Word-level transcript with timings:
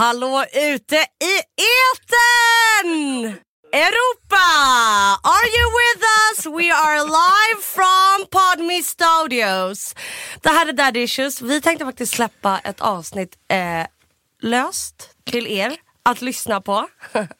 Hallå 0.00 0.44
ute 0.52 0.96
i 0.96 1.34
etern! 1.84 3.26
Europa! 3.72 4.46
Are 5.22 5.48
you 5.56 5.66
with 5.80 6.02
us? 6.20 6.46
We 6.46 6.72
are 6.72 7.04
live 7.04 7.62
from 7.62 8.26
Podme 8.30 8.82
Studios. 8.82 9.94
Det 10.42 10.48
här 10.48 10.68
är 10.68 10.72
Daddy 10.72 11.02
Issues. 11.02 11.42
Vi 11.42 11.60
tänkte 11.60 11.84
faktiskt 11.84 12.14
släppa 12.14 12.58
ett 12.58 12.80
avsnitt 12.80 13.36
eh, 13.48 13.86
löst 14.42 15.10
till 15.30 15.46
er 15.46 15.76
att 16.02 16.22
lyssna 16.22 16.60
på. 16.60 16.88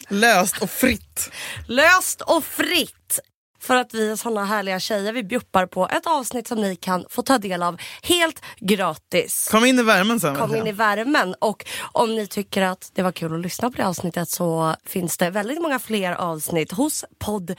Löst 0.09 0.63
och 0.63 0.71
fritt. 0.71 1.31
löst 1.67 2.21
och 2.21 2.45
fritt. 2.45 3.21
För 3.61 3.77
att 3.77 3.95
vi 3.95 4.11
är 4.11 4.17
såna 4.17 4.45
härliga 4.45 4.81
tjejer. 4.81 5.13
Vi 5.13 5.23
bjuppar 5.23 5.67
på 5.67 5.89
ett 5.89 6.07
avsnitt 6.07 6.49
som 6.49 6.61
ni 6.61 6.77
kan 6.77 7.05
få 7.11 7.23
ta 7.23 7.39
del 7.39 7.63
av 7.63 7.81
helt 8.03 8.43
gratis. 8.61 9.49
Kom 9.51 9.65
in 9.65 9.79
i 9.79 9.83
värmen 9.83 10.21
sen. 10.21 10.37
Kom 10.37 10.55
in 10.55 10.67
i 10.67 10.73
värmen 10.73 11.35
och 11.39 11.67
om 11.93 12.15
ni 12.15 12.27
tycker 12.27 12.63
att 12.63 12.91
det 12.95 13.03
var 13.03 13.13
kul 13.13 13.35
att 13.35 13.41
lyssna 13.41 13.71
på 13.71 13.77
det 13.77 13.87
avsnittet 13.87 14.29
så 14.29 14.77
finns 14.85 15.17
det 15.17 15.31
väldigt 15.31 15.63
många 15.63 15.79
fler 15.79 16.13
avsnitt 16.13 16.73
hos 16.73 17.05
Podme. 17.19 17.57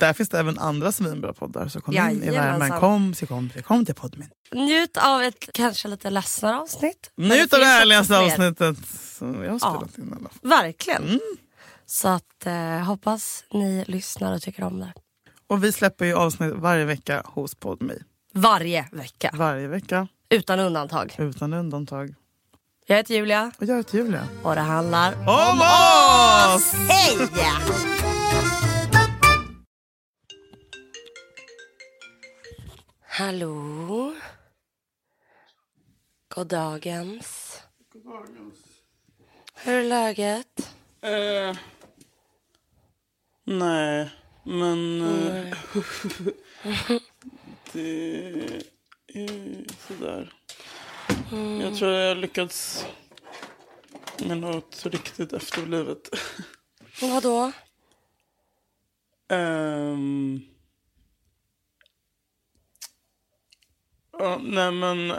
Där 0.00 0.12
finns 0.12 0.28
det 0.28 0.38
även 0.38 0.58
andra 0.58 0.92
svinbra 0.92 1.32
poddar 1.32 1.68
så 1.68 1.80
kom 1.80 1.94
in 1.94 2.22
i 2.22 2.30
värmen. 2.30 2.80
Kom, 2.80 3.14
så 3.14 3.26
kom, 3.26 3.50
så 3.56 3.62
kom 3.62 3.86
till 3.86 3.94
Podmin. 3.94 4.28
Njut 4.52 4.96
av 4.96 5.22
ett 5.22 5.52
kanske 5.52 5.88
lite 5.88 6.10
ledsammare 6.10 6.56
avsnitt. 6.60 7.10
Njut 7.16 7.52
av 7.52 7.60
det 7.60 7.66
härligaste 7.66 8.18
avsnittet 8.18 8.76
som 9.18 9.44
jag 9.44 9.52
har 9.52 9.58
spelat 9.58 9.98
in 9.98 10.08
i 10.08 10.12
alla 10.12 10.28
fall. 10.28 10.38
Verkligen. 10.42 11.02
Mm. 11.02 11.20
Så 11.86 12.08
att 12.08 12.46
eh, 12.46 12.78
hoppas 12.78 13.44
ni 13.52 13.84
lyssnar 13.86 14.34
och 14.34 14.42
tycker 14.42 14.62
om 14.62 14.80
det. 14.80 14.92
Och 15.48 15.64
vi 15.64 15.72
släpper 15.72 16.04
ju 16.04 16.14
avsnitt 16.14 16.52
varje 16.54 16.84
vecka 16.84 17.22
hos 17.26 17.54
Podme. 17.54 17.94
Varje 18.34 18.88
vecka. 18.92 19.30
Varje 19.34 19.68
vecka, 19.68 20.08
Utan 20.28 20.60
undantag. 20.60 21.14
utan 21.18 21.52
undantag. 21.52 22.14
Jag 22.86 22.96
heter 22.96 23.14
Julia 23.14 23.52
Och 23.58 23.64
jag 23.66 23.76
heter 23.76 23.98
Julia. 23.98 24.28
och 24.42 24.54
det 24.54 24.60
handlar 24.60 25.12
Om 25.14 25.60
oss! 26.56 26.72
Hej! 26.88 27.28
Hallå? 33.06 34.14
God 36.28 36.46
dagens. 36.46 37.60
Hur 39.54 39.74
är 39.74 39.84
läget? 39.88 40.74
Eh, 41.00 41.56
nej, 43.44 44.10
men... 44.48 45.02
Eh, 45.02 45.56
det 47.72 48.62
är 49.06 49.64
sådär. 49.88 50.32
Jag 51.60 51.76
tror 51.76 51.90
jag 51.90 52.16
lyckats 52.16 52.86
med 54.24 54.38
något 54.38 54.86
riktigt 54.86 55.32
efterblivet. 55.32 56.08
Vadå? 57.00 57.52
Ehm. 59.28 60.40
ja, 64.12 64.40
nej 64.42 64.72
men... 64.72 65.10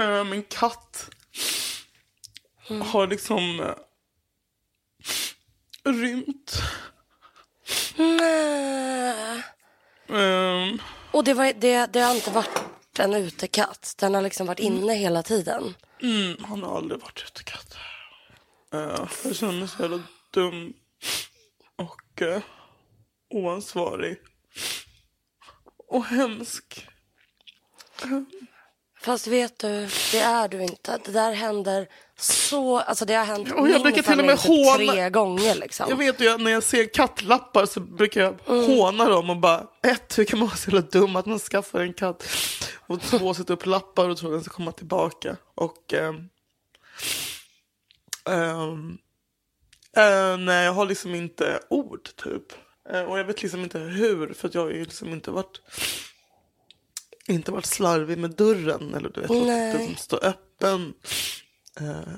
Uh, 0.00 0.24
min 0.24 0.42
katt 0.42 1.10
har 2.68 3.06
liksom 3.06 3.74
rymt. 5.92 6.62
Nej. 7.96 9.42
Ehm, 10.08 10.78
Och 11.12 11.24
det, 11.24 11.34
var, 11.34 11.52
det, 11.52 11.86
det 11.86 12.00
har 12.00 12.14
inte 12.14 12.30
varit 12.30 12.98
en 12.98 13.14
utekatt. 13.14 13.94
Den 13.98 14.14
har 14.14 14.22
liksom 14.22 14.46
varit 14.46 14.58
inne 14.58 14.94
hela 14.94 15.22
tiden. 15.22 15.74
mm, 16.02 16.44
han 16.44 16.62
har 16.62 16.76
aldrig 16.76 17.00
varit 17.00 17.24
utekatt. 17.26 17.76
Uh, 18.74 19.06
jag 19.24 19.36
känner 19.36 19.52
mig 19.58 19.68
så 19.68 19.82
jävla 19.82 20.02
dum 20.30 20.72
och 21.76 22.22
uh, 22.22 22.38
oansvarig. 23.30 24.18
Och 25.88 26.04
hemsk. 26.04 26.86
Fast 29.00 29.26
vet 29.26 29.58
du, 29.58 29.88
det 30.12 30.18
är 30.20 30.48
du 30.48 30.62
inte. 30.62 30.98
Det 31.04 31.12
där 31.12 31.32
händer 31.32 31.88
så... 32.20 32.78
Alltså 32.78 33.04
det 33.04 33.14
har 33.14 33.24
hänt 33.24 33.52
Och 33.52 33.68
jag 33.68 33.82
brukar 33.82 34.02
till 34.02 34.20
och 34.20 34.26
med 34.26 34.38
typ 34.38 34.50
håna- 34.50 34.92
tre 34.92 35.10
gånger 35.10 35.54
liksom. 35.54 35.86
Jag 35.88 35.96
vet 35.96 36.20
ju 36.20 36.38
när 36.38 36.50
jag 36.50 36.62
ser 36.62 36.94
kattlappar 36.94 37.66
så 37.66 37.80
brukar 37.80 38.20
jag 38.20 38.34
håna 38.66 39.08
dem 39.08 39.30
och 39.30 39.36
bara 39.36 39.66
ett, 39.82 40.18
hur 40.18 40.24
kan 40.24 40.38
man 40.38 40.48
vara 40.48 40.56
så 40.56 40.70
jävla 40.70 40.88
dum 40.90 41.16
att 41.16 41.26
man 41.26 41.38
skaffar 41.38 41.80
en 41.80 41.92
katt? 41.94 42.28
Och 42.86 43.00
två, 43.00 43.34
sätta 43.34 43.52
upp 43.52 43.66
lappar 43.66 44.08
och 44.08 44.16
tror 44.16 44.30
att 44.30 44.36
den 44.36 44.44
ska 44.44 44.54
komma 44.54 44.72
tillbaka. 44.72 45.36
Och 45.54 45.94
ehm, 45.94 46.28
ehm, 48.28 48.98
eh, 49.96 50.36
nej, 50.38 50.64
jag 50.64 50.72
har 50.72 50.86
liksom 50.86 51.14
inte 51.14 51.60
ord 51.70 52.08
typ. 52.16 52.52
Eh, 52.92 53.02
och 53.02 53.18
jag 53.18 53.24
vet 53.24 53.42
liksom 53.42 53.62
inte 53.62 53.78
hur, 53.78 54.32
för 54.32 54.50
jag 54.52 54.60
har 54.60 54.70
ju 54.70 54.84
liksom 54.84 55.08
inte 55.08 55.30
varit 55.30 55.60
inte 57.26 57.52
varit 57.52 57.66
slarvig 57.66 58.18
med 58.18 58.30
dörren 58.30 58.94
eller 58.94 59.08
du 59.08 59.20
vet, 59.20 59.30
låtit 59.30 59.46
den 59.88 59.96
stå 59.96 60.16
öppen. 60.16 60.94
Eh, 61.80 62.14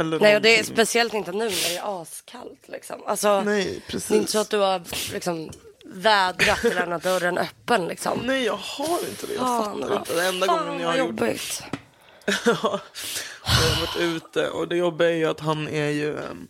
eller 0.00 0.20
Nej, 0.20 0.36
och 0.36 0.42
det 0.42 0.58
är 0.58 0.64
speciellt 0.64 1.14
inte 1.14 1.32
nu 1.32 1.38
när 1.38 1.50
det 1.50 1.76
är 1.76 2.02
askallt. 2.02 2.68
Liksom. 2.68 3.02
Alltså, 3.06 3.40
Nej, 3.40 3.82
precis. 3.88 4.08
det 4.08 4.14
är 4.14 4.18
inte 4.18 4.32
så 4.32 4.38
att 4.38 4.50
du 4.50 4.58
har 4.58 4.82
liksom, 5.12 5.50
vädrat 5.84 6.64
och 6.64 6.74
lämnat 6.74 7.02
dörren 7.02 7.38
öppen. 7.38 7.88
Liksom. 7.88 8.18
Nej, 8.24 8.44
jag 8.44 8.56
har 8.56 8.98
inte 9.10 9.26
det. 9.26 9.32
Jag 9.34 9.40
Fan, 9.42 9.80
fattar 9.80 9.96
inte. 9.98 10.14
Det 10.14 10.26
enda 10.26 10.46
fan, 10.46 10.66
gången 10.66 10.80
jag 10.80 10.88
har 10.88 10.96
gjort 10.96 11.08
jobbigt. 11.08 11.62
jag 12.46 12.54
har 12.54 13.80
varit 13.80 14.00
ute 14.00 14.48
och 14.50 14.68
det 14.68 14.76
jobbiga 14.76 15.10
är 15.10 15.14
ju 15.14 15.24
att 15.26 15.40
han 15.40 15.68
är 15.68 15.88
ju 15.90 16.18
em, 16.18 16.48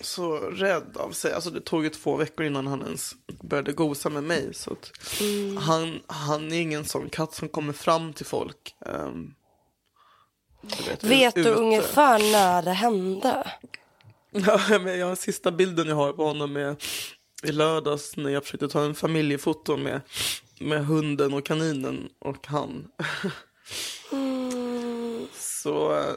så 0.00 0.36
rädd 0.36 0.96
av 0.96 1.10
sig. 1.12 1.32
Alltså 1.32 1.50
det 1.50 1.60
tog 1.60 1.84
ju 1.84 1.90
två 1.90 2.16
veckor 2.16 2.46
innan 2.46 2.66
han 2.66 2.82
ens 2.82 3.14
började 3.42 3.72
gosa 3.72 4.08
med 4.08 4.24
mig. 4.24 4.54
Så 4.54 4.76
Mm. 5.20 5.56
han, 5.56 6.00
han 6.06 6.52
är 6.52 6.60
ingen 6.60 6.84
sån 6.84 7.10
katt 7.10 7.34
som 7.34 7.48
kommer 7.48 7.72
fram 7.72 8.12
till 8.12 8.26
folk. 8.26 8.74
du 8.86 9.34
vet, 10.88 11.04
Vet 11.04 11.34
du 11.34 11.40
ute. 11.40 11.50
ungefär 11.50 12.18
när 12.32 12.62
det 12.62 12.72
hände? 12.72 13.52
Ja, 14.46 14.60
men 14.80 14.98
jag, 14.98 15.18
sista 15.18 15.50
bilden 15.50 15.88
jag 15.88 15.96
har 15.96 16.12
på 16.12 16.24
honom 16.24 16.56
är 16.56 16.76
i 17.42 17.52
lördags 17.52 18.16
när 18.16 18.30
jag 18.30 18.44
försökte 18.44 18.68
ta 18.68 18.84
en 18.84 18.94
familjefoto 18.94 19.76
med, 19.76 20.00
med 20.60 20.86
hunden 20.86 21.34
och 21.34 21.46
kaninen 21.46 22.08
och 22.18 22.46
han. 22.46 22.88
Så 25.38 25.96
eh, 25.96 26.12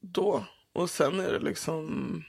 då, 0.00 0.44
och 0.74 0.90
sen 0.90 1.20
är 1.20 1.32
det 1.32 1.38
liksom, 1.38 2.24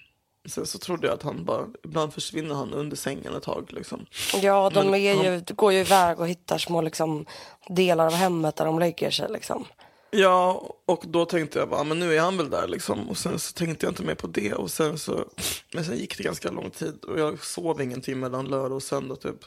sen 0.50 0.66
så 0.66 0.78
trodde 0.78 1.08
jag 1.08 1.14
att 1.14 1.24
han 1.24 1.46
bara, 1.46 1.66
ibland 1.84 2.14
försvinner 2.14 2.56
han 2.56 2.74
under 2.74 2.98
sängen 2.98 3.36
ett 3.36 3.44
tag 3.44 3.74
liksom. 3.74 4.06
Ja, 4.42 4.70
de 4.70 4.86
Men 4.92 5.00
är 5.00 5.24
ju, 5.24 5.42
går 5.56 5.74
ju 5.74 5.80
iväg 5.80 6.20
och 6.20 6.28
hittar 6.28 6.58
små 6.58 6.82
liksom, 6.82 7.26
delar 7.70 8.06
av 8.06 8.14
hemmet 8.14 8.56
där 8.56 8.66
de 8.66 8.80
lägger 8.80 9.12
sig. 9.12 9.30
Liksom. 9.32 9.66
Ja, 10.12 10.70
och 10.86 11.04
då 11.08 11.26
tänkte 11.26 11.60
jag 11.60 11.70
bara, 11.70 11.84
men 11.84 12.00
nu 12.00 12.16
är 12.16 12.22
han 12.22 12.38
väl 12.38 12.50
där 12.50 12.68
liksom. 12.68 13.10
Och 13.10 13.18
sen 13.18 13.40
så 13.40 13.54
tänkte 13.54 13.86
jag 13.86 13.92
inte 13.92 14.04
mer 14.04 14.16
på 14.16 14.28
det. 14.28 14.54
Och 14.54 14.72
sen 14.72 15.00
så, 15.00 15.26
men 15.74 15.86
sen 15.86 15.98
gick 15.98 16.18
det 16.18 16.24
ganska 16.24 16.52
lång 16.52 16.70
tid 16.70 17.04
och 17.04 17.20
jag 17.20 17.44
sov 17.44 17.82
ingenting 17.82 18.20
mellan 18.20 18.46
lördag 18.46 18.76
och 18.76 18.84
söndag 18.84 19.16
typ. 19.16 19.46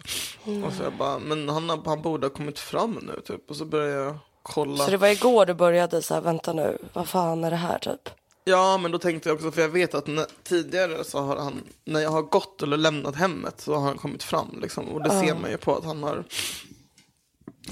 Och 0.65 0.73
så 0.73 0.83
jag 0.83 0.93
bara, 0.93 1.19
men 1.19 1.49
han, 1.49 1.69
han 1.85 2.03
borde 2.03 2.27
ha 2.27 2.35
kommit 2.35 2.59
fram 2.59 2.99
nu 3.03 3.21
typ. 3.21 3.51
Och 3.51 3.57
så 3.57 3.65
började 3.65 4.05
jag 4.05 4.19
kolla. 4.43 4.85
Så 4.85 4.91
det 4.91 4.97
var 4.97 5.09
igår 5.09 5.47
du 5.47 5.55
började 5.55 6.03
så 6.03 6.15
här, 6.15 6.21
vänta 6.21 6.53
nu, 6.53 6.79
vad 6.93 7.09
fan 7.09 7.45
är 7.45 7.51
det 7.51 7.57
här 7.57 7.79
typ? 7.79 8.09
Ja, 8.45 8.79
men 8.79 8.91
då 8.91 8.99
tänkte 8.99 9.29
jag 9.29 9.37
också, 9.37 9.51
för 9.51 9.61
jag 9.63 9.69
vet 9.69 9.95
att 9.95 10.07
när, 10.07 10.27
tidigare 10.43 11.05
så 11.05 11.19
har 11.19 11.37
han, 11.37 11.63
när 11.85 12.01
jag 12.01 12.11
har 12.11 12.23
gått 12.23 12.63
eller 12.63 12.77
lämnat 12.77 13.17
hemmet 13.17 13.61
så 13.61 13.75
har 13.75 13.81
han 13.81 13.99
kommit 13.99 14.23
fram 14.23 14.59
liksom. 14.63 14.89
Och 14.89 15.03
det 15.03 15.11
ser 15.11 15.35
man 15.35 15.51
ju 15.51 15.57
på 15.57 15.77
att 15.77 15.85
han 15.85 16.03
har 16.03 16.25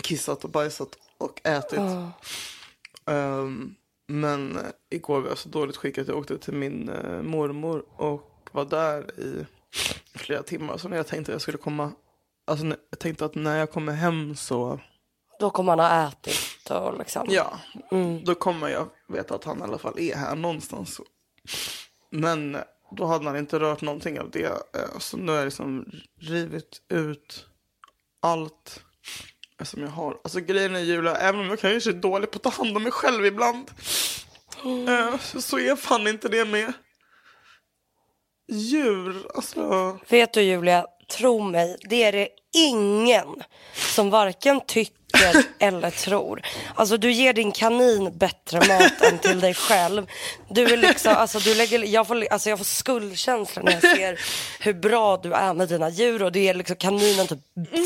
kissat 0.00 0.44
och 0.44 0.50
bajsat 0.50 0.88
och 1.18 1.40
ätit. 1.44 1.80
Ehm, 3.08 3.74
men 4.08 4.58
igår 4.90 5.20
var 5.20 5.28
jag 5.28 5.38
så 5.38 5.48
dåligt 5.48 5.76
skick 5.76 5.98
att 5.98 6.08
jag 6.08 6.16
åkte 6.18 6.38
till 6.38 6.54
min 6.54 6.88
eh, 6.88 7.22
mormor 7.22 7.84
och 7.96 8.48
var 8.52 8.64
där 8.64 9.20
i 9.20 9.46
flera 10.18 10.42
timmar. 10.42 10.76
Så 10.76 10.88
när 10.88 10.96
jag 10.96 11.06
tänkte 11.06 11.32
att 11.32 11.34
jag 11.34 11.42
skulle 11.42 11.58
komma, 11.58 11.92
alltså 12.46 12.64
när- 12.66 12.78
jag 12.90 12.98
tänkte 12.98 13.24
att 13.24 13.34
när 13.34 13.56
jag 13.58 13.70
kommer 13.72 13.92
hem 13.92 14.36
så, 14.36 14.80
Då 15.40 15.50
kommer 15.50 15.72
han 15.76 15.78
ha 15.80 16.08
ätit 16.08 16.70
och 16.70 16.98
liksom. 16.98 17.26
ja, 17.30 17.58
då 18.24 18.34
kommer 18.34 18.68
jag 18.68 18.88
veta 19.08 19.34
att 19.34 19.44
han 19.44 19.58
i 19.60 19.62
alla 19.62 19.78
fall 19.78 19.98
är 19.98 20.16
här 20.16 20.36
någonstans. 20.36 21.00
Men 22.10 22.56
då 22.96 23.04
hade 23.04 23.24
han 23.24 23.36
inte 23.36 23.58
rört 23.60 23.80
någonting 23.80 24.20
av 24.20 24.30
det. 24.30 24.44
eh, 24.46 24.98
Så 24.98 25.16
nu 25.16 25.32
har 25.32 25.38
jag 25.38 25.44
liksom 25.44 25.86
rivit 26.20 26.82
ut 26.88 27.46
allt 28.20 28.84
som 29.66 29.82
jag 29.82 29.88
har. 29.88 30.16
Alltså 30.24 30.40
grejen 30.40 30.76
är 30.76 30.80
Julia, 30.80 31.16
även 31.16 31.40
om 31.40 31.46
jag 31.48 31.60
kanske 31.60 31.90
är 31.90 31.94
dålig 31.94 32.30
på 32.30 32.36
att 32.36 32.42
ta 32.42 32.50
hand 32.50 32.76
om 32.76 32.82
mig 32.82 32.92
själv 32.92 33.26
ibland. 33.26 33.70
eh, 34.88 35.18
Så, 35.20 35.42
så 35.42 35.58
är 35.58 35.76
fan 35.76 36.06
inte 36.08 36.28
det 36.28 36.44
med 36.44 36.72
djur. 38.52 39.26
Alltså, 39.34 39.98
Vet 40.08 40.32
du 40.32 40.42
Julia, 40.42 40.86
tro 41.18 41.40
mig, 41.42 41.76
det 41.90 42.02
är 42.04 42.12
det 42.12 42.28
ingen 42.56 43.42
som 43.74 44.10
varken 44.10 44.60
tycker 44.66 45.07
tycker 45.18 45.44
eller 45.58 45.90
tror. 45.90 46.42
Alltså 46.74 46.96
du 46.96 47.12
ger 47.12 47.32
din 47.32 47.52
kanin 47.52 48.18
bättre 48.18 48.58
mat 48.58 49.00
än 49.02 49.18
till 49.18 49.40
dig 49.40 49.54
själv. 49.54 50.06
Du 50.50 50.72
är 50.72 50.76
liksom, 50.76 51.12
alltså 51.16 51.38
du 51.38 51.54
lägger, 51.54 51.84
jag 51.84 52.06
får, 52.06 52.26
alltså 52.30 52.48
jag 52.48 52.58
får 52.58 52.64
skuldkänsla 52.64 53.62
när 53.62 53.72
jag 53.72 53.80
ser 53.82 54.20
hur 54.60 54.74
bra 54.74 55.16
du 55.22 55.32
är 55.32 55.54
med 55.54 55.68
dina 55.68 55.88
djur 55.90 56.22
och 56.22 56.32
du 56.32 56.40
ger 56.40 56.54
liksom 56.54 56.76
kaninen 56.76 57.26
typ 57.26 57.38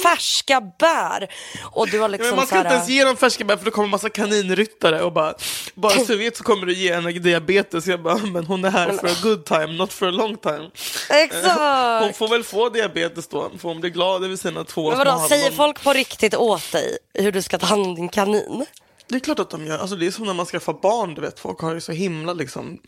färska 0.03 0.61
bär. 0.61 1.29
Och 1.65 1.89
du 1.89 2.01
har 2.01 2.09
liksom 2.09 2.29
Men 2.29 2.37
man 2.37 2.47
ska 2.47 2.57
här, 2.57 2.65
inte 2.65 2.75
ens 2.75 2.89
ge 2.89 3.05
dem 3.05 3.17
färska 3.17 3.45
bär 3.45 3.57
för 3.57 3.65
det 3.65 3.71
kommer 3.71 3.89
massa 3.89 4.09
kaninryttare 4.11 5.03
och 5.03 5.13
bara, 5.13 5.35
bara 5.75 6.05
så 6.05 6.17
vet 6.17 6.37
så 6.37 6.45
kommer 6.45 6.67
du 6.67 6.75
ge 6.75 6.95
henne 6.95 7.13
diabetes. 7.13 7.87
Jag 7.87 8.03
bara, 8.03 8.17
men 8.17 8.47
hon 8.47 8.65
är 8.65 8.71
här 8.71 8.93
för 8.93 9.09
a 9.09 9.17
good 9.23 9.45
time, 9.45 9.67
not 9.67 9.93
for 9.93 10.09
a 10.09 10.11
long 10.11 10.37
time. 10.37 10.71
Hon 11.09 11.19
Exakt! 11.19 12.17
får 12.17 12.29
väl 12.29 12.45
få 12.45 12.69
diabetes 12.69 13.29
då, 13.29 13.51
för 13.59 13.69
hon 13.69 13.81
blir 13.81 13.91
glad 13.91 14.25
över 14.25 14.37
sina 14.37 14.65
två 14.65 14.89
Men 14.91 14.97
små 14.97 15.05
vadå, 15.05 15.29
säger 15.29 15.43
hallon. 15.43 15.57
folk 15.57 15.83
på 15.83 15.93
riktigt 15.93 16.35
åt 16.35 16.73
dig 16.73 16.99
hur 17.23 17.33
du 17.33 17.43
ska 17.43 17.59
ta 17.59 17.67
hand 17.67 17.87
om 17.87 17.95
din 17.95 18.09
kanin? 18.09 18.67
Det 19.07 19.15
är 19.15 19.21
klart 19.21 19.39
att 19.39 19.51
de 19.51 19.67
gör. 19.67 19.79
Alltså, 19.79 19.97
det 19.97 20.07
är 20.07 20.11
som 20.11 20.27
när 20.27 20.35
man 20.35 20.47
skaffar 20.47 20.73
barn, 20.73 21.15
du 21.15 21.21
vet. 21.21 21.41
Folk 21.41 21.61
har 21.61 21.75
ju 21.75 21.81
så 21.81 21.93
himla 21.93 22.33
liksom... 22.33 22.79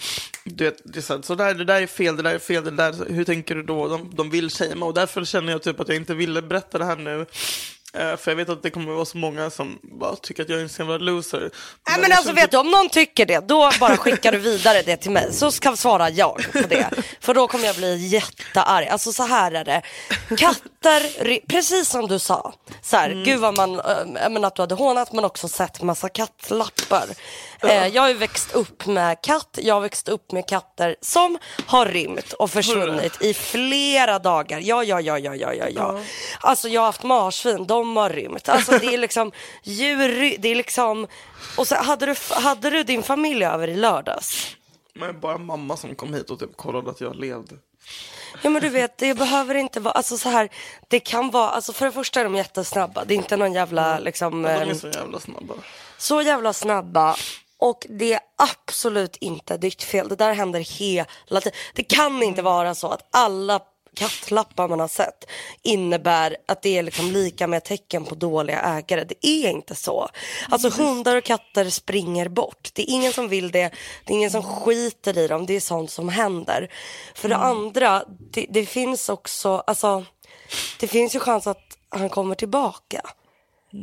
Du 0.44 0.64
vet, 0.64 0.80
det, 0.84 0.98
är 0.98 1.02
så, 1.02 1.14
här, 1.14 1.22
så 1.22 1.34
där, 1.34 1.54
det 1.54 1.64
där 1.64 1.82
är 1.82 1.86
fel, 1.86 2.16
det 2.16 2.22
där 2.22 2.34
är 2.34 2.38
fel, 2.38 2.64
det 2.64 2.70
där, 2.70 3.06
hur 3.08 3.24
tänker 3.24 3.54
du 3.54 3.62
då? 3.62 3.88
De, 3.88 4.10
de 4.14 4.30
vill 4.30 4.50
shamea 4.50 4.84
och 4.84 4.94
därför 4.94 5.24
känner 5.24 5.52
jag 5.52 5.62
typ 5.62 5.80
att 5.80 5.88
jag 5.88 5.96
inte 5.96 6.14
ville 6.14 6.42
berätta 6.42 6.78
det 6.78 6.84
här 6.84 6.96
nu. 6.96 7.26
Eh, 7.96 8.16
för 8.16 8.30
jag 8.30 8.36
vet 8.36 8.48
att 8.48 8.62
det 8.62 8.70
kommer 8.70 8.92
vara 8.92 9.04
så 9.04 9.18
många 9.18 9.50
som 9.50 9.78
bara 9.82 10.16
tycker 10.16 10.42
att 10.42 10.48
jag 10.48 10.58
är 10.58 10.62
en 10.62 10.68
sån 10.68 10.86
jävla 10.88 11.04
loser. 11.04 11.40
Nej 11.40 11.50
Men 11.86 12.00
men 12.00 12.12
alltså 12.12 12.32
vet 12.32 12.50
du, 12.50 12.56
om 12.56 12.70
någon 12.70 12.88
tycker 12.88 13.26
det, 13.26 13.48
då 13.48 13.70
bara 13.80 13.96
skickar 13.96 14.32
du 14.32 14.38
vidare 14.38 14.82
det 14.82 14.96
till 14.96 15.10
mig. 15.10 15.32
Så 15.32 15.50
ska 15.50 15.76
svara 15.76 16.10
jag 16.10 16.46
på 16.52 16.58
det. 16.68 16.90
För 17.20 17.34
då 17.34 17.48
kommer 17.48 17.66
jag 17.66 17.76
bli 17.76 18.06
jättearg. 18.06 18.88
Alltså 18.88 19.12
så 19.12 19.22
här 19.22 19.52
är 19.52 19.64
det. 19.64 19.82
Katter, 20.36 21.40
precis 21.48 21.88
som 21.88 22.08
du 22.08 22.18
sa. 22.18 22.54
Så 22.82 22.96
här, 22.96 23.22
gud 23.24 23.40
vad 23.40 23.56
man, 23.56 23.80
äh, 23.80 24.30
menar 24.30 24.48
att 24.48 24.56
du 24.56 24.62
hade 24.62 24.74
hånat 24.74 25.12
men 25.12 25.24
också 25.24 25.48
sett 25.48 25.82
massa 25.82 26.08
kattlappar. 26.08 27.06
Eh, 27.68 27.86
jag 27.86 28.02
har 28.02 28.08
ju 28.08 28.14
växt 28.14 28.54
upp 28.54 28.86
med 28.86 29.22
katt, 29.22 29.58
jag 29.62 29.74
har 29.74 29.80
växt 29.80 30.08
upp 30.08 30.32
med 30.32 30.48
katter 30.48 30.96
som 31.00 31.38
har 31.66 31.86
rymt 31.86 32.32
och 32.32 32.50
försvunnit 32.50 33.22
i 33.22 33.34
flera 33.34 34.18
dagar. 34.18 34.60
Ja, 34.60 34.84
ja, 34.84 35.00
ja, 35.00 35.18
ja, 35.18 35.34
ja, 35.34 35.54
ja, 35.54 35.68
ja. 35.68 36.00
Alltså 36.40 36.68
jag 36.68 36.80
har 36.80 36.86
haft 36.86 37.02
marsvin, 37.02 37.66
de 37.66 37.96
har 37.96 38.10
rymt. 38.10 38.48
Alltså 38.48 38.78
det 38.78 38.86
är 38.94 38.98
liksom 38.98 39.32
djur, 39.62 40.36
det 40.38 40.48
är 40.48 40.54
liksom, 40.54 41.06
och 41.56 41.66
så 41.66 41.74
hade 41.74 42.06
du, 42.06 42.14
hade 42.30 42.70
du 42.70 42.82
din 42.82 43.02
familj 43.02 43.44
över 43.44 43.68
i 43.68 43.76
lördags? 43.76 44.56
Men 44.94 45.20
bara 45.20 45.38
mamma 45.38 45.76
som 45.76 45.94
kom 45.94 46.14
hit 46.14 46.30
och 46.30 46.38
typ 46.38 46.56
kollade 46.56 46.90
att 46.90 47.00
jag 47.00 47.16
levde. 47.16 47.54
Ja 48.42 48.50
men 48.50 48.62
du 48.62 48.68
vet, 48.68 48.98
det 48.98 49.14
behöver 49.14 49.54
inte 49.54 49.80
vara, 49.80 49.94
alltså 49.94 50.18
så 50.18 50.28
här, 50.28 50.48
det 50.88 51.00
kan 51.00 51.30
vara, 51.30 51.50
alltså 51.50 51.72
för 51.72 51.86
det 51.86 51.92
första 51.92 52.20
är 52.20 52.24
de 52.24 52.34
jättesnabba, 52.34 53.04
det 53.04 53.14
är 53.14 53.16
inte 53.16 53.36
någon 53.36 53.52
jävla 53.52 53.98
liksom, 53.98 54.42
De 54.42 54.48
är 54.48 54.66
eh, 54.66 54.74
så 54.76 54.88
jävla 54.88 55.20
snabba. 55.20 55.54
så 55.98 56.22
jävla 56.22 56.52
snabba. 56.52 57.16
Och 57.64 57.86
det 57.88 58.12
är 58.12 58.20
absolut 58.36 59.16
inte 59.16 59.56
ditt 59.56 59.82
fel. 59.82 60.08
Det 60.08 60.16
där 60.16 60.32
händer 60.32 60.60
hela 60.60 61.40
tiden. 61.40 61.58
Det 61.74 61.82
kan 61.82 62.22
inte 62.22 62.42
vara 62.42 62.74
så 62.74 62.88
att 62.88 63.08
alla 63.10 63.60
kattlappar 63.94 64.68
man 64.68 64.80
har 64.80 64.88
sett 64.88 65.24
innebär 65.62 66.36
att 66.46 66.62
det 66.62 66.78
är 66.78 66.82
liksom 66.82 67.10
lika 67.10 67.46
med 67.46 67.64
tecken 67.64 68.04
på 68.04 68.14
dåliga 68.14 68.60
ägare. 68.60 69.04
Det 69.04 69.26
är 69.26 69.50
inte 69.50 69.74
så. 69.74 70.08
Alltså 70.48 70.82
hundar 70.82 71.16
och 71.16 71.24
katter 71.24 71.70
springer 71.70 72.28
bort. 72.28 72.70
Det 72.74 72.82
är 72.82 72.94
ingen 72.94 73.12
som 73.12 73.28
vill 73.28 73.50
det. 73.50 73.70
Det 74.04 74.12
är 74.12 74.16
ingen 74.16 74.30
som 74.30 74.42
skiter 74.42 75.18
i 75.18 75.28
dem. 75.28 75.46
Det 75.46 75.56
är 75.56 75.60
sånt 75.60 75.90
som 75.90 76.08
händer. 76.08 76.70
För 77.14 77.28
det 77.28 77.36
andra, 77.36 78.04
det, 78.30 78.46
det 78.50 78.66
finns 78.66 79.08
också, 79.08 79.64
alltså 79.66 80.04
det 80.80 80.88
finns 80.88 81.14
ju 81.14 81.20
chans 81.20 81.46
att 81.46 81.78
han 81.88 82.08
kommer 82.08 82.34
tillbaka. 82.34 83.00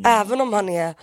Även 0.06 0.42
om 0.42 0.54
han 0.54 0.70
är 0.70 0.96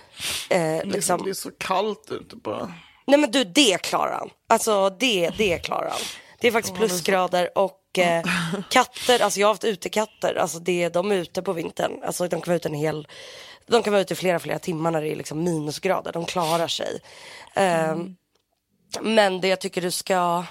eh, 0.50 0.74
Liksom, 0.74 0.90
liksom 0.90 1.22
det 1.24 1.30
är 1.30 1.34
så 1.34 1.50
kallt 1.58 2.10
ute 2.10 2.36
bara. 2.36 2.72
Nej 3.06 3.18
men 3.18 3.30
du, 3.30 3.44
det 3.44 3.82
klarar 3.82 4.12
han. 4.18 4.30
Alltså 4.48 4.90
det, 4.90 5.30
det 5.38 5.58
klarar 5.58 5.90
han. 5.90 6.00
Det 6.40 6.48
är 6.48 6.52
faktiskt 6.52 6.76
plusgrader 6.76 7.58
och 7.58 7.98
eh, 7.98 8.24
katter, 8.70 9.22
alltså 9.22 9.40
jag 9.40 9.46
har 9.46 9.54
haft 9.54 9.64
utekatter, 9.64 10.34
alltså 10.34 10.58
det, 10.58 10.88
de 10.88 11.12
är 11.12 11.16
ute 11.16 11.42
på 11.42 11.52
vintern. 11.52 12.02
Alltså 12.04 12.24
de 12.28 12.40
kan 12.40 12.50
vara 12.50 12.56
ute 12.56 12.68
en 12.68 12.74
hel, 12.74 13.08
de 13.66 13.82
kan 13.82 13.92
vara 13.92 14.00
ute 14.02 14.12
i 14.14 14.16
flera, 14.16 14.38
flera 14.38 14.58
timmar 14.58 14.90
när 14.90 15.02
det 15.02 15.08
är 15.12 15.16
liksom 15.16 15.44
minusgrader. 15.44 16.12
De 16.12 16.24
klarar 16.26 16.68
sig. 16.68 17.00
Ehm, 17.54 18.16
Men 19.00 19.40
det 19.40 19.48
jag 19.48 19.60
tycker 19.60 19.80
du 19.82 19.90
ska, 19.90 20.44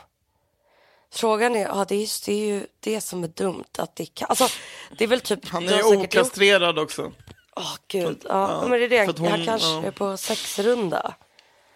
frågan 1.13 1.56
är, 1.56 1.66
ja 1.66 1.86
det 1.89 1.95
är, 1.95 2.00
just, 2.00 2.25
det 2.25 2.34
är 2.34 2.45
ju 2.45 2.68
det 2.80 3.01
som 3.01 3.24
är 3.24 3.28
dumt 3.28 3.63
att 3.78 3.95
det 3.95 4.06
kan, 4.06 4.25
alltså 4.30 4.48
det 4.98 5.04
är 5.04 5.07
väl 5.07 5.22
typ. 5.22 5.48
Han 5.48 5.68
är 5.68 5.80
gjort- 5.80 6.06
okastrerad 6.07 6.80
också. 6.80 7.12
Åh 7.57 7.75
gud, 7.88 8.25
ja, 8.30 8.62
men 8.62 8.71
det 8.71 8.86
är 8.86 8.89
det, 8.89 9.04
för 9.06 9.12
att 9.12 9.19
han 9.19 9.27
hon- 9.31 9.45
kanske 9.45 9.68
ja. 9.68 9.83
är 9.83 9.92
på 9.92 10.18
sexrunda. 10.18 11.15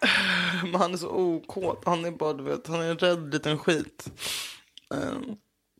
Men 0.62 0.74
han 0.74 0.92
är 0.92 0.96
så 0.98 1.08
okåt. 1.08 1.82
Han 1.84 2.04
är 2.04 2.10
bara, 2.10 2.32
du 2.32 2.44
vet, 2.44 2.66
han 2.66 2.80
är 2.80 2.90
en 2.90 2.98
rädd 2.98 3.32
liten 3.32 3.58
skit. 3.58 4.04
Ehm, 4.94 5.24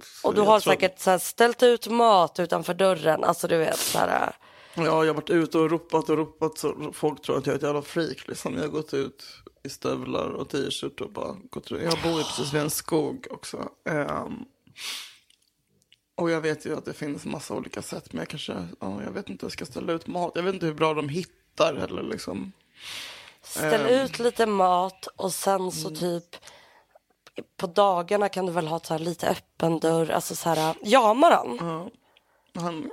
så 0.04 0.28
Och 0.28 0.34
du 0.34 0.40
jag 0.40 0.46
har 0.46 0.60
tror- 0.60 0.72
säkert 0.72 0.98
så 1.00 1.10
här, 1.10 1.18
ställt 1.18 1.62
ut 1.62 1.88
mat 1.88 2.40
utanför 2.40 2.74
dörren, 2.74 3.24
alltså 3.24 3.48
du 3.48 3.58
vet 3.58 3.78
så 3.78 3.98
här. 3.98 4.36
Ja, 4.74 4.82
jag 4.84 4.92
har 4.92 5.14
varit 5.14 5.30
ute 5.30 5.58
och 5.58 5.70
ropat 5.70 6.08
och 6.10 6.16
ropat 6.16 6.58
så 6.58 6.90
folk 6.92 7.22
tror 7.22 7.38
att 7.38 7.46
jag 7.46 7.52
är 7.52 7.56
ett 7.56 7.62
jävla 7.62 7.82
freak. 7.82 8.28
Liksom. 8.28 8.54
Jag 8.54 8.60
har 8.62 8.68
gått 8.68 8.94
ut 8.94 9.24
i 9.64 9.68
stövlar 9.68 10.28
och 10.28 10.48
t-shirt 10.48 11.00
och 11.00 11.12
bara 11.12 11.36
gått 11.50 11.70
runt. 11.70 11.82
Jag 11.82 11.98
bor 12.02 12.18
ju 12.20 12.24
precis 12.24 12.52
vid 12.52 12.60
en 12.62 12.70
skog 12.70 13.26
också. 13.30 13.68
Ehm, 13.88 14.32
och 16.22 16.30
jag 16.30 16.40
vet 16.40 16.66
ju 16.66 16.76
att 16.78 16.84
det 16.84 16.92
finns 16.94 17.24
massa 17.24 17.54
olika 17.54 17.82
sätt. 17.82 18.12
Men 18.12 18.18
jag 18.18 18.28
kanske, 18.28 18.52
ja, 18.80 19.02
jag 19.04 19.10
vet 19.12 19.28
inte 19.28 19.42
hur 19.42 19.48
jag 19.48 19.52
ska 19.52 19.64
ställa 19.66 19.92
ut 19.92 20.06
mat. 20.06 20.32
Jag 20.34 20.42
vet 20.42 20.54
inte 20.54 20.66
hur 20.66 20.74
bra 20.74 20.94
de 20.94 21.08
hittar 21.08 21.76
heller 21.76 22.02
liksom. 22.02 22.52
Ställ 23.42 23.80
Ehm. 23.80 23.86
ut 24.04 24.18
lite 24.18 24.46
mat 24.46 25.06
och 25.16 25.32
sen 25.32 25.72
så 25.72 25.88
Mm. 25.88 26.00
typ 26.00 26.36
på 27.56 27.66
dagarna 27.66 28.28
kan 28.28 28.46
du 28.46 28.52
väl 28.52 28.66
ha 28.66 28.80
så 28.80 28.98
lite 28.98 29.28
öppen 29.28 29.78
dörr, 29.78 30.10
alltså 30.10 30.36
så 30.36 30.48
här, 30.48 30.74
jamar 30.82 31.30
han? 31.30 31.58
Ja. 31.60 31.90
Han, 32.62 32.90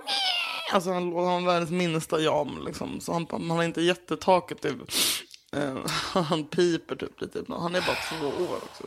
alltså 0.74 0.90
han, 0.92 1.16
han 1.16 1.26
har 1.26 1.42
världens 1.42 1.72
minsta 1.72 2.20
jam 2.20 2.66
liksom. 2.66 3.02
Så 3.02 3.14
han, 3.14 3.28
han 3.32 3.50
har 3.50 3.64
inte 3.64 3.82
jättetaket. 3.82 4.66
Eh, 4.66 5.76
han 6.14 6.44
piper 6.44 6.96
typ 6.96 7.22
lite. 7.22 7.44
Han 7.50 7.76
är 7.76 7.82
bara 7.82 7.98
två 8.20 8.28
år 8.28 8.56
också. 8.56 8.84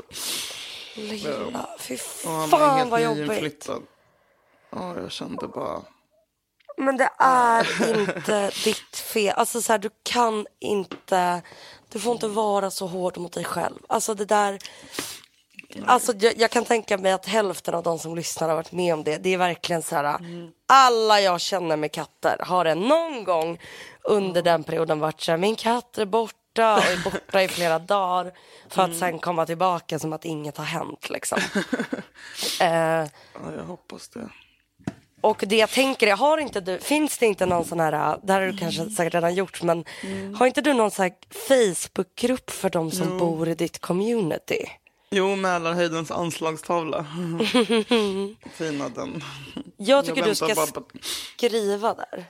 Lilla, 0.96 1.66
fy 1.78 1.98
Och 2.24 2.30
han 2.30 2.42
är 2.44 2.48
fan 2.48 2.78
helt 2.78 2.90
vad 2.90 3.02
jobbigt. 3.02 3.68
Ja, 4.72 4.96
jag 5.00 5.12
kände 5.12 5.48
bara... 5.48 5.82
Men 6.76 6.96
det 6.96 7.10
är 7.18 7.98
inte 8.00 8.50
ditt 8.64 8.96
fel. 8.96 9.34
Alltså 9.36 9.62
så 9.62 9.72
här, 9.72 9.78
du 9.78 9.90
kan 10.02 10.46
inte, 10.60 11.42
du 11.88 12.00
får 12.00 12.12
inte 12.12 12.28
vara 12.28 12.70
så 12.70 12.86
hård 12.86 13.18
mot 13.18 13.32
dig 13.32 13.44
själv. 13.44 13.78
Alltså 13.88 14.14
det 14.14 14.24
där, 14.24 14.58
alltså 15.86 16.12
jag, 16.18 16.36
jag 16.36 16.50
kan 16.50 16.64
tänka 16.64 16.98
mig 16.98 17.12
att 17.12 17.26
hälften 17.26 17.74
av 17.74 17.82
de 17.82 17.98
som 17.98 18.16
lyssnar 18.16 18.48
har 18.48 18.56
varit 18.56 18.72
med 18.72 18.94
om 18.94 19.04
det. 19.04 19.18
Det 19.18 19.34
är 19.34 19.38
verkligen 19.38 19.82
så 19.82 19.96
här, 19.96 20.18
alla 20.68 21.20
jag 21.20 21.40
känner 21.40 21.76
med 21.76 21.92
katter 21.92 22.36
har 22.40 22.64
det 22.64 22.74
någon 22.74 23.24
gång 23.24 23.58
under 24.04 24.42
den 24.42 24.64
perioden 24.64 25.00
varit 25.00 25.20
så 25.20 25.30
här, 25.30 25.38
min 25.38 25.56
katt 25.56 25.98
är 25.98 26.06
borta 26.06 26.76
och 26.76 26.84
är 26.84 27.04
borta 27.04 27.42
i 27.42 27.48
flera 27.48 27.78
dagar 27.94 28.32
för 28.68 28.82
att 28.82 28.98
sen 28.98 29.18
komma 29.18 29.46
tillbaka 29.46 29.98
som 29.98 30.12
att 30.12 30.24
inget 30.24 30.56
har 30.56 30.64
hänt 30.64 31.10
liksom. 31.10 31.38
eh, 32.60 33.06
Ja, 33.34 33.52
jag 33.56 33.64
hoppas 33.64 34.08
det. 34.08 34.28
Och 35.22 35.44
det 35.46 35.56
jag 35.56 35.70
tänker 35.70 36.06
är, 36.06 36.16
har 36.16 36.38
inte 36.38 36.60
du, 36.60 36.78
finns 36.78 37.18
det 37.18 37.26
inte 37.26 37.46
någon 37.46 37.64
sån 37.64 37.80
här, 37.80 38.18
det 38.22 38.32
här 38.32 38.40
har 38.40 38.48
du 38.48 38.58
kanske 38.58 38.90
säkert 38.90 39.14
redan 39.14 39.34
gjort, 39.34 39.62
men 39.62 39.84
har 40.38 40.46
inte 40.46 40.60
du 40.60 40.72
någon 40.72 40.90
sån 40.90 41.02
här 41.02 41.12
Facebookgrupp 41.48 42.50
för 42.50 42.70
de 42.70 42.90
som 42.90 43.18
bor 43.18 43.48
i 43.48 43.54
ditt 43.54 43.78
community? 43.78 44.66
Jo, 45.10 45.36
Mälarhöjdens 45.36 46.10
anslagstavla. 46.10 47.06
Fina 48.52 48.88
den. 48.88 49.24
Jag 49.76 50.04
tycker 50.06 50.22
du 50.22 50.34
ska 50.34 50.54
på... 50.54 50.82
skriva 51.36 51.94
där. 51.94 52.24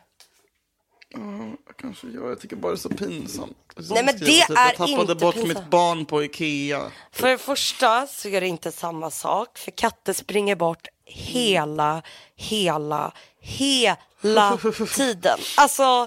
Ja, 1.08 1.72
kanske 1.76 2.06
jag. 2.06 2.30
Jag 2.30 2.40
tycker 2.40 2.56
bara 2.56 2.72
det 2.72 2.74
är 2.74 2.76
så 2.76 2.88
pinsamt. 2.88 3.56
Nej, 3.76 4.04
men 4.04 4.18
det 4.18 4.40
är 4.40 4.54
Jag 4.54 4.76
tappade 4.76 5.14
bort 5.14 5.34
pinsamt. 5.34 5.58
mitt 5.58 5.70
barn 5.70 6.04
på 6.04 6.24
Ikea. 6.24 6.90
För 7.12 7.28
det 7.28 7.38
första 7.38 8.06
så 8.06 8.28
är 8.28 8.40
det 8.40 8.46
inte 8.46 8.72
samma 8.72 9.10
sak, 9.10 9.58
för 9.58 9.70
katter 9.70 10.12
springer 10.12 10.56
bort 10.56 10.88
hela, 11.04 12.02
hela, 12.36 13.12
hela 13.40 14.58
tiden. 14.94 15.38
Alltså, 15.56 16.06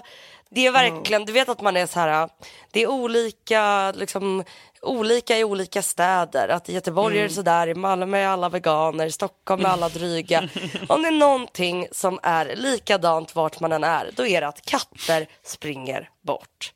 det 0.50 0.66
är 0.66 0.70
verkligen, 0.70 1.24
du 1.24 1.32
vet 1.32 1.48
att 1.48 1.60
man 1.60 1.76
är 1.76 1.86
så 1.86 2.00
här, 2.00 2.28
det 2.70 2.82
är 2.82 2.86
olika, 2.86 3.92
liksom, 3.92 4.44
olika 4.82 5.38
i 5.38 5.44
olika 5.44 5.82
städer. 5.82 6.48
Att 6.48 6.68
i 6.68 6.72
Göteborg 6.72 7.18
är 7.18 7.22
det 7.22 7.34
sådär, 7.34 7.66
i 7.66 7.74
Malmö 7.74 8.18
är 8.18 8.26
alla 8.26 8.48
veganer, 8.48 9.06
i 9.06 9.12
Stockholm 9.12 9.64
är 9.64 9.68
alla 9.68 9.88
dryga. 9.88 10.48
Om 10.88 11.02
det 11.02 11.08
är 11.08 11.12
någonting 11.12 11.88
som 11.92 12.18
är 12.22 12.56
likadant 12.56 13.34
vart 13.34 13.60
man 13.60 13.72
än 13.72 13.84
är, 13.84 14.10
då 14.16 14.26
är 14.26 14.40
det 14.40 14.48
att 14.48 14.66
katter 14.66 15.26
springer 15.44 16.10
bort. 16.22 16.72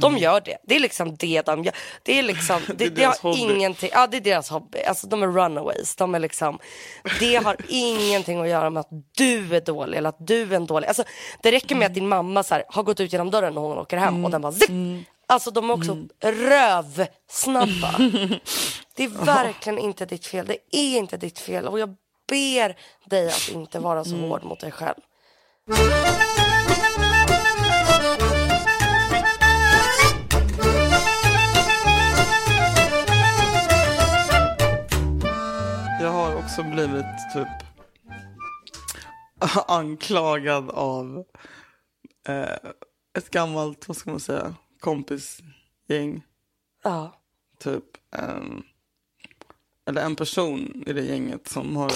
De 0.00 0.18
gör 0.18 0.40
det. 0.40 0.56
Det 0.62 0.76
är 0.76 0.80
liksom 0.80 1.16
det 1.16 1.42
de 1.46 1.64
gör. 1.64 1.74
Det 2.02 2.18
är 2.18 2.22
liksom, 2.22 2.60
det, 2.66 2.74
det, 2.74 2.88
deras 2.88 3.20
har 3.20 3.30
hobby. 3.30 3.54
ingenting, 3.54 3.90
ja 3.92 4.06
det 4.06 4.16
är 4.16 4.20
deras 4.20 4.50
hobby. 4.50 4.82
Alltså 4.82 5.06
de 5.06 5.22
är 5.22 5.26
runaways. 5.26 5.96
De 5.96 6.14
är 6.14 6.18
liksom, 6.18 6.58
det 7.20 7.36
har 7.36 7.56
ingenting 7.68 8.40
att 8.40 8.48
göra 8.48 8.70
med 8.70 8.80
att 8.80 8.90
du 9.16 9.56
är 9.56 9.60
dålig 9.60 9.98
eller 9.98 10.08
att 10.08 10.26
du 10.26 10.42
är 10.42 10.52
en 10.56 10.66
dålig. 10.66 10.88
Alltså 10.88 11.04
det 11.42 11.50
räcker 11.52 11.74
med 11.74 11.86
att 11.86 11.94
din 11.94 12.08
mamma 12.08 12.42
så 12.42 12.54
här, 12.54 12.64
har 12.68 12.82
gått 12.82 13.00
ut 13.00 13.12
genom 13.12 13.30
dörren 13.30 13.54
när 13.54 13.60
hon 13.60 13.78
åker 13.78 13.96
hem 13.96 14.24
och 14.24 14.30
den 14.30 14.42
bara 14.42 14.52
zipp. 14.52 14.70
Alltså 15.26 15.50
de 15.50 15.70
är 15.70 15.74
också 15.74 15.96
rövsnabba. 16.20 17.94
Det 18.96 19.04
är 19.04 19.24
verkligen 19.24 19.78
inte 19.78 20.06
ditt 20.06 20.26
fel. 20.26 20.46
Det 20.46 20.58
är 20.70 20.98
inte 20.98 21.16
ditt 21.16 21.38
fel. 21.38 21.68
Och 21.68 21.78
jag 21.78 21.88
ber 22.28 22.76
dig 23.10 23.28
att 23.28 23.48
inte 23.52 23.78
vara 23.78 24.04
så 24.04 24.16
hård 24.16 24.44
mot 24.44 24.60
dig 24.60 24.70
själv. 24.72 25.00
Också 36.54 36.70
blivit 36.70 37.06
typ 37.32 37.48
anklagad 39.68 40.70
av 40.70 41.24
eh, 42.28 42.70
ett 43.18 43.30
gammalt, 43.30 43.88
vad 43.88 43.96
ska 43.96 44.10
man 44.10 44.20
säga, 44.20 44.54
kompisgäng. 44.80 46.22
Ja. 46.82 47.20
Typ. 47.58 47.84
ehm, 48.10 48.62
eller 49.86 50.04
en 50.04 50.16
person 50.16 50.84
i 50.86 50.92
det 50.92 51.02
gänget 51.02 51.48
som 51.48 51.76
har 51.76 51.92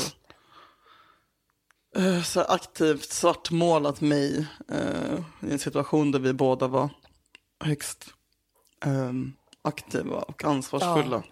eh, 1.96 2.22
så 2.22 2.40
aktivt 2.40 3.12
svartmålat 3.12 4.00
mig 4.00 4.46
eh, 4.68 5.18
i 5.40 5.52
en 5.52 5.58
situation 5.58 6.12
där 6.12 6.18
vi 6.18 6.32
båda 6.32 6.68
var 6.68 6.90
högst 7.60 8.14
ehm, 8.84 9.32
aktiva 9.62 10.16
och 10.16 10.44
ansvarsfulla. 10.44 11.22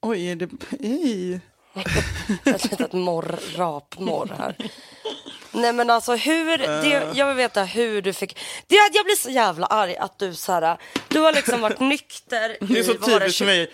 Oj, 0.00 0.26
är 0.26 0.36
det... 0.36 1.40
Ej. 1.74 1.84
Ett 2.44 2.70
litet 2.70 2.92
morr, 2.92 3.38
rapmorr 3.56 4.34
här. 4.38 4.56
Nej 5.52 5.72
men 5.72 5.90
alltså 5.90 6.16
hur, 6.16 6.58
det, 6.58 7.12
jag 7.14 7.26
vill 7.26 7.36
veta 7.36 7.64
hur 7.64 8.02
du 8.02 8.12
fick, 8.12 8.38
det, 8.66 8.74
jag 8.92 9.04
blir 9.04 9.16
så 9.16 9.30
jävla 9.30 9.66
arg 9.66 9.96
att 9.96 10.18
du 10.18 10.34
så 10.34 10.52
här, 10.52 10.78
du 11.08 11.18
har 11.18 11.32
liksom 11.32 11.60
varit 11.60 11.80
nykter 11.80 12.56
Det 12.60 12.78
är 12.78 12.82
så 12.82 12.92
typiskt 12.92 13.12
för 13.12 13.28
20 13.28 13.44
mig. 13.44 13.70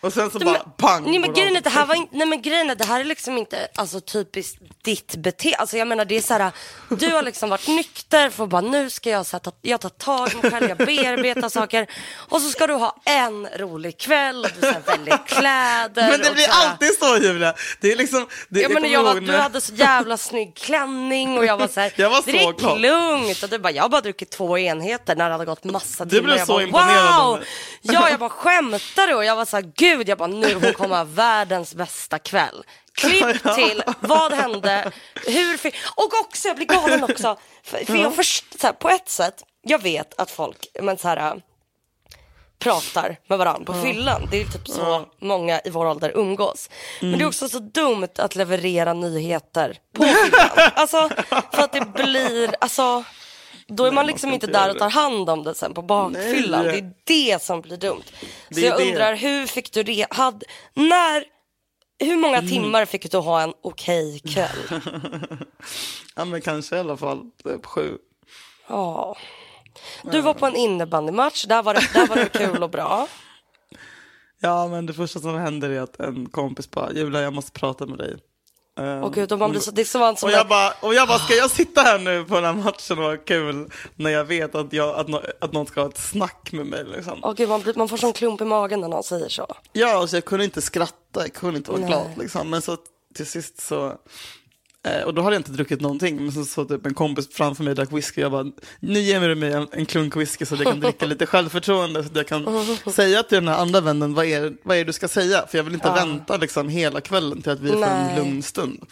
Och 0.00 0.12
sen 0.12 0.30
så 0.30 0.38
Nej, 0.38 0.46
bara 0.54 0.58
pang. 0.58 1.10
Nej 1.10 1.18
men 1.18 1.32
grejen 1.32 1.56
är 1.56 1.60
det 1.60 1.70
här 1.70 1.86
var 1.86 1.96
nej 2.10 2.26
men 2.26 2.42
grejen 2.42 2.70
är 2.70 2.74
det 2.74 2.84
här 2.84 3.00
är 3.00 3.04
liksom 3.04 3.38
inte 3.38 3.68
alltså 3.74 4.00
typiskt 4.00 4.58
ditt 4.84 5.16
beteende. 5.16 5.58
Alltså 5.58 5.76
jag 5.76 5.88
menar 5.88 6.04
det 6.04 6.16
är 6.16 6.20
så 6.20 6.34
här, 6.34 6.52
du 6.88 7.14
har 7.14 7.22
liksom 7.22 7.48
varit 7.50 7.66
nykter 7.68 8.30
för 8.30 8.44
att 8.44 8.50
bara 8.50 8.60
nu 8.60 8.90
ska 8.90 9.10
jag 9.10 9.26
så 9.26 9.36
här, 9.36 9.40
ta, 9.40 9.52
jag 9.62 9.80
tar 9.80 9.88
tag 9.88 10.32
i 10.32 10.36
mig 10.36 10.50
själv, 10.50 10.68
jag 10.68 10.78
bearbetar 10.78 11.48
saker. 11.48 11.86
Och 12.28 12.40
så 12.40 12.50
ska 12.50 12.66
du 12.66 12.74
ha 12.74 12.96
en 13.04 13.46
rolig 13.56 13.98
kväll 13.98 14.44
och 14.44 14.50
du 14.54 14.60
så 14.60 14.72
här, 14.72 14.80
väljer 14.86 15.26
kläder. 15.26 16.10
Men 16.10 16.20
det 16.20 16.30
blir 16.34 16.48
här- 16.48 16.70
alltid 16.70 16.98
så 16.98 17.16
Julia. 17.16 17.54
Det 17.80 17.92
är 17.92 17.96
liksom. 17.96 18.26
Det, 18.48 18.60
Ja, 18.60 18.68
men 18.68 18.76
kommer 18.76 18.88
jag 18.88 19.02
var, 19.02 19.20
du 19.20 19.32
hade 19.36 19.60
så 19.60 19.74
jävla 19.74 20.16
snygg 20.16 20.56
klänning 20.56 21.38
och 21.38 21.44
jag 21.44 21.56
var 21.56 21.68
så 21.68 21.80
här, 21.80 21.92
Jag 21.96 22.10
var 22.10 22.22
så 22.22 22.30
det 22.30 22.38
är 22.44 22.52
glad. 22.52 22.80
lugnt. 22.80 23.42
Och 23.42 23.48
du 23.48 23.58
bara, 23.58 23.72
jag 23.72 23.82
har 23.82 23.88
bara 23.88 24.00
druckit 24.00 24.30
två 24.30 24.58
enheter 24.58 25.16
när 25.16 25.24
det 25.28 25.32
hade 25.34 25.44
gått 25.44 25.64
massa 25.64 26.04
Du 26.04 26.10
timmar. 26.10 26.22
blev 26.24 26.36
jag 26.38 26.46
så 26.46 26.52
bara, 26.52 26.62
imponerad 26.62 27.26
wow! 27.26 27.38
Ja, 27.82 28.10
jag 28.10 28.18
bara 28.18 28.30
skämtar 28.30 29.06
du? 29.06 29.14
Och 29.14 29.24
jag 29.24 29.36
var 29.36 29.44
så 29.44 29.56
här, 29.56 29.72
gud, 29.76 29.87
jag 29.88 30.18
bara, 30.18 30.28
nu 30.28 30.54
hon 30.54 30.72
kommer 30.72 30.96
ha 30.96 31.04
världens 31.08 31.74
bästa 31.74 32.18
kväll. 32.18 32.64
Klipp 32.94 33.54
till, 33.54 33.82
vad 34.00 34.32
hände, 34.32 34.90
hur. 35.26 35.60
Och 35.96 36.12
också, 36.24 36.48
jag 36.48 36.56
blir 36.56 36.66
galen 36.66 37.04
också. 37.04 37.36
För, 37.62 37.84
för 37.84 37.96
jag 37.96 38.14
först, 38.14 38.60
så 38.60 38.66
här, 38.66 38.74
på 38.74 38.88
ett 38.88 39.08
sätt, 39.08 39.42
jag 39.62 39.82
vet 39.82 40.20
att 40.20 40.30
folk, 40.30 40.66
men 40.82 40.98
så 40.98 41.08
här, 41.08 41.42
pratar 42.58 43.16
med 43.26 43.38
varandra 43.38 43.72
på 43.72 43.82
fyllan. 43.82 44.28
Det 44.30 44.40
är 44.40 44.44
typ 44.44 44.68
så 44.68 45.06
många 45.20 45.60
i 45.64 45.70
vår 45.70 45.86
ålder 45.86 46.12
umgås. 46.14 46.70
Men 47.00 47.08
Mm. 47.08 47.18
det 47.18 47.24
är 47.24 47.26
också 47.28 47.48
så 47.48 47.58
dumt 47.58 48.08
att 48.18 48.34
leverera 48.36 48.92
nyheter 48.92 49.76
på 49.94 50.02
fyllan. 50.02 50.48
alltså, 50.74 51.08
för 51.52 51.62
att 51.62 51.72
det 51.72 51.92
blir, 51.94 52.54
alltså, 52.60 53.04
då 53.68 53.84
är 53.84 53.92
man 53.92 54.06
liksom 54.06 54.32
inte 54.32 54.46
där 54.46 54.70
och 54.70 54.78
tar 54.78 54.90
hand 54.90 55.30
om 55.30 55.42
det 55.44 55.54
sen 55.54 55.74
på 55.74 55.82
bakfyllan. 55.82 56.64
Nej. 56.66 56.94
Det 57.04 57.12
är 57.28 57.32
det 57.34 57.42
som 57.42 57.60
blir 57.60 57.76
dumt. 57.76 58.02
Så 58.50 58.60
jag 58.60 58.78
det. 58.78 58.88
undrar, 58.88 59.14
hur 59.16 59.46
fick 59.46 59.72
du 59.72 59.82
det? 59.82 60.06
Hade, 60.10 60.46
när, 60.74 61.24
hur 62.04 62.16
många 62.16 62.36
Mm. 62.38 62.50
timmar 62.50 62.84
fick 62.84 63.10
du 63.10 63.18
ha 63.18 63.42
en 63.42 63.52
okej 63.62 64.20
kväll? 64.20 64.80
Ja 66.16 66.24
men 66.24 66.40
kanske 66.40 66.76
i 66.76 66.78
alla 66.78 66.96
fall 66.96 67.30
typ 67.44 67.66
sju. 67.66 67.98
Ja. 68.68 69.16
Du 70.02 70.20
var 70.20 70.34
på 70.34 70.46
en 70.46 70.56
innebandymatch, 70.56 71.44
där 71.44 71.62
var 71.62 71.74
det, 71.74 71.90
där 71.94 72.06
var 72.06 72.16
det 72.16 72.28
kul 72.32 72.62
och 72.62 72.70
bra. 72.70 73.08
Ja 74.40 74.68
men 74.68 74.86
det 74.86 74.94
första 74.94 75.20
som 75.20 75.34
händer 75.34 75.70
är 75.70 75.80
att 75.80 76.00
en 76.00 76.28
kompis 76.28 76.70
bara 76.70 76.92
Julia 76.92 77.20
jag 77.20 77.32
måste 77.32 77.52
prata 77.52 77.86
med 77.86 77.98
dig. 77.98 78.16
Ehm, 78.78 79.02
Och 79.02 79.14
gud, 79.14 79.32
och 79.32 79.38
man 79.38 79.50
blir 79.50 79.60
så, 79.60 79.70
det 79.70 79.80
är 79.80 79.84
så 79.84 80.16
som 80.16 80.26
och 80.28 80.32
jag, 80.32 80.48
bara, 80.48 80.72
och 80.80 80.94
jag 80.94 81.08
bara, 81.08 81.18
ska 81.18 81.34
jag 81.34 81.50
sitta 81.50 81.80
här 81.80 81.98
nu 81.98 82.24
på 82.24 82.34
den 82.34 82.44
här 82.44 82.52
matchen 82.64 82.98
och 82.98 83.04
ha 83.04 83.16
kul 83.16 83.70
när 83.96 84.10
jag 84.10 84.24
vet 84.24 84.54
att, 84.54 84.72
jag, 84.72 84.98
att, 84.98 85.08
nå- 85.08 85.22
att 85.40 85.52
någon 85.52 85.66
ska 85.66 85.80
ha 85.80 85.88
ett 85.88 85.98
snack 85.98 86.48
med 86.52 86.66
mig 86.66 86.84
liksom. 86.84 87.18
Åh 87.22 87.34
gud, 87.34 87.48
man, 87.48 87.60
blir, 87.62 87.74
man 87.74 87.88
får 87.88 87.96
sån 87.96 88.12
klump 88.12 88.40
i 88.40 88.44
magen 88.44 88.80
när 88.80 88.88
någon 88.88 89.02
säger 89.02 89.28
så. 89.28 89.46
Ja, 89.72 89.96
alltså 89.96 90.16
jag 90.16 90.24
kunde 90.24 90.44
inte 90.44 90.62
skratta, 90.62 90.94
jag 91.20 91.32
kunde 91.32 91.56
inte 91.58 91.70
vara 91.70 91.80
Nej. 91.80 91.88
glad 91.90 92.06
liksom. 92.18 92.50
Men 92.50 92.62
så 92.62 92.76
till 93.14 93.26
sist 93.26 93.60
så, 93.60 93.86
eh, 93.86 93.92
och 95.06 95.14
då 95.14 95.22
hade 95.22 95.36
jag 95.36 95.40
inte 95.40 95.52
druckit 95.52 95.80
någonting, 95.80 96.16
men 96.16 96.32
så 96.32 96.44
så 96.44 96.64
typ 96.64 96.86
en 96.86 96.94
kompis 96.94 97.28
framför 97.32 97.64
mig 97.64 97.74
drack 97.74 97.92
whisky, 97.92 98.20
jag 98.20 98.32
bara, 98.32 98.46
nu 98.80 98.98
ger 99.00 99.20
du 99.28 99.34
mig 99.34 99.52
en, 99.52 99.68
en 99.72 99.86
klunk 99.86 100.16
whisky 100.16 100.44
så 100.46 100.54
att 100.54 100.60
jag 100.60 100.68
kan 100.68 100.80
dricka 100.80 101.06
lite 101.06 101.26
självförtroende, 101.32 102.02
så 102.02 102.08
att 102.10 102.16
jag 102.16 102.26
kan 102.26 102.44
säga 102.92 103.22
till 103.22 103.36
den 103.36 103.48
här 103.48 103.58
andra 103.58 103.80
vännen, 103.80 104.14
vad 104.14 104.24
är, 104.26 104.56
vad 104.62 104.76
är 104.76 104.80
det 104.80 104.84
du 104.84 104.92
ska 104.92 105.08
säga? 105.08 105.46
För 105.46 105.58
jag 105.58 105.64
vill 105.64 105.74
inte 105.74 105.90
vänta 105.90 106.36
liksom 106.36 106.68
hela 106.68 107.00
kvällen 107.00 107.42
till 107.42 107.52
att 107.52 107.60
vi 107.60 107.72
får 107.72 107.84
en 107.84 108.16
lugn 108.16 108.42
stund. 108.42 108.84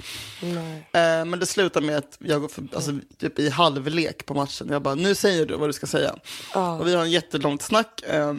Nej. 0.43 0.89
Eh, 0.93 1.25
men 1.25 1.39
det 1.39 1.47
slutar 1.47 1.81
med 1.81 1.97
att 1.97 2.17
jag 2.21 2.41
går 2.41 2.49
för, 2.49 2.65
alltså, 2.75 2.93
typ 3.19 3.39
i 3.39 3.49
halvlek 3.51 4.27
på 4.27 4.35
matchen. 4.35 4.69
Jag 4.71 4.83
bara, 4.83 4.95
nu 4.95 5.15
säger 5.15 5.47
du 5.47 5.57
vad 5.57 5.69
du 5.69 5.73
ska 5.73 5.87
säga. 5.87 6.15
Och 6.55 6.87
vi 6.87 6.95
har 6.95 7.03
en 7.03 7.11
jättelångt 7.11 7.63
snack. 7.63 8.03
eh, 8.07 8.35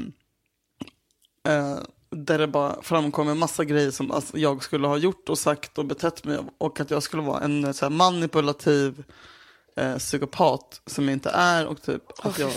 där 2.26 2.38
det 2.38 2.48
bara 2.48 2.82
framkommer 2.82 3.36
massa 3.36 3.66
grejer 3.66 3.92
som 3.92 4.12
alltså, 4.12 4.38
jag 4.38 4.64
skulle 4.64 4.88
ha 4.88 4.98
gjort 4.98 5.30
och 5.30 5.38
sagt 5.38 5.78
och 5.78 5.86
betett 5.86 6.24
mig. 6.24 6.40
Och 6.58 6.80
att 6.80 6.92
jag 6.92 7.04
skulle 7.04 7.24
vara 7.24 7.42
en 7.42 7.66
eh, 7.66 7.72
så 7.72 7.86
här, 7.86 7.90
manipulativ 7.90 9.04
eh, 9.76 9.98
psykopat 9.98 10.82
som 10.86 11.06
jag 11.06 11.14
inte 11.14 11.30
är. 11.30 11.66
Och 11.68 11.82
typ 11.82 12.04
Åh 12.08 12.28
att 12.28 12.40
jag, 12.40 12.52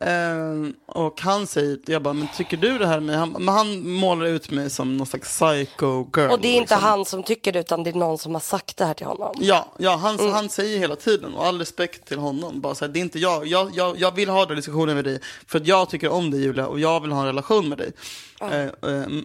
Eh, 0.00 0.70
och 0.86 1.20
han 1.20 1.46
säger, 1.46 1.78
jag 1.86 2.02
bara, 2.02 2.14
men 2.14 2.28
tycker 2.36 2.56
du 2.56 2.78
det 2.78 2.86
här 2.86 3.00
med 3.00 3.18
han, 3.18 3.30
Men 3.30 3.48
han 3.48 3.88
målar 3.90 4.26
ut 4.26 4.50
mig 4.50 4.70
som 4.70 4.96
någon 4.96 5.06
slags 5.06 5.28
psycho 5.28 6.06
girl. 6.16 6.30
Och 6.30 6.40
det 6.40 6.48
är 6.48 6.56
inte 6.56 6.74
liksom. 6.74 6.78
han 6.90 7.04
som 7.04 7.22
tycker 7.22 7.52
det 7.52 7.58
utan 7.60 7.82
det 7.82 7.90
är 7.90 7.94
någon 7.94 8.18
som 8.18 8.34
har 8.34 8.40
sagt 8.40 8.76
det 8.76 8.84
här 8.84 8.94
till 8.94 9.06
honom. 9.06 9.34
Ja, 9.40 9.66
ja 9.78 9.96
han, 9.96 10.18
Mm. 10.18 10.32
han 10.32 10.48
säger 10.48 10.78
hela 10.78 10.96
tiden 10.96 11.34
och 11.34 11.46
all 11.46 11.58
respekt 11.58 12.08
till 12.08 12.18
honom. 12.18 12.60
Bara 12.60 12.74
så 12.74 12.84
här, 12.84 12.92
det 12.92 12.98
är 12.98 13.00
inte 13.00 13.18
jag. 13.18 13.46
Jag, 13.46 13.70
jag. 13.74 13.98
jag 13.98 14.14
vill 14.14 14.28
ha 14.28 14.46
den 14.46 14.56
diskussionen 14.56 14.94
med 14.94 15.04
dig 15.04 15.20
för 15.46 15.58
att 15.60 15.66
jag 15.66 15.90
tycker 15.90 16.08
om 16.08 16.30
dig 16.30 16.40
Julia 16.42 16.66
och 16.66 16.80
jag 16.80 17.00
vill 17.00 17.12
ha 17.12 17.20
en 17.20 17.26
relation 17.26 17.68
med 17.68 17.78
dig. 17.78 17.92
Eh, 18.40 18.62
eh, 18.62 18.70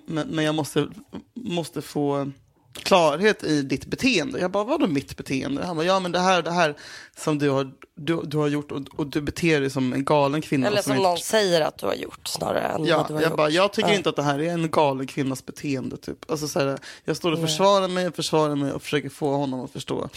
men, 0.06 0.28
men 0.28 0.46
jag 0.46 0.56
måste, 0.56 0.88
måste 1.34 1.82
få 1.82 2.32
klarhet 2.74 3.44
i 3.44 3.62
ditt 3.62 3.86
beteende. 3.86 4.40
Jag 4.40 4.52
bara, 4.52 4.64
vadå 4.64 4.88
mitt 4.88 5.18
beteende? 5.18 5.66
Han 5.66 5.76
bara, 5.76 5.86
ja 5.86 6.00
men 6.00 6.12
det 6.12 6.20
här 6.20 6.42
det 6.42 6.52
här 6.52 6.76
som 7.18 7.40
du 7.40 7.50
har, 7.50 7.72
du, 7.96 8.22
du 8.24 8.38
har 8.38 8.48
gjort 8.48 8.72
och, 8.72 8.82
och 8.96 9.08
du 9.08 9.22
beter 9.22 9.62
dig 9.62 9.70
som 9.70 9.94
en 9.94 10.06
galen 10.06 10.42
kvinna. 10.42 10.68
Eller 10.68 10.82
som 10.82 10.92
inte- 10.92 11.04
någon 11.04 11.18
säger 11.18 11.62
att 11.62 11.78
du 11.78 11.86
har 11.86 11.94
gjort 11.94 12.28
snarare 12.28 12.60
än 12.62 12.80
vad 12.80 12.88
Ja, 12.90 13.06
du 13.08 13.14
har 13.14 13.22
jag, 13.22 13.30
gjort. 13.30 13.38
bara, 13.38 13.50
jag 13.50 13.74
tycker 13.74 13.94
inte 13.94 14.10
att 14.10 14.16
det 14.16 14.24
här 14.24 14.40
är 14.40 14.54
en 14.54 14.72
galen 14.72 15.08
kvinnas 15.08 15.46
beteende. 15.46 15.98
Typ. 15.98 16.32
Alltså, 16.32 16.48
så 16.48 16.60
här, 16.60 16.78
jag 17.06 17.18
står 17.18 17.32
och 17.32 17.40
försvarar 17.40 17.88
mig 17.88 18.12
försvarar 18.12 18.56
mig 18.56 18.72
och 18.72 18.82
försöker 18.84 19.10
få 19.10 19.36
honom 19.36 19.60
att 19.62 19.72
förstå 19.72 20.10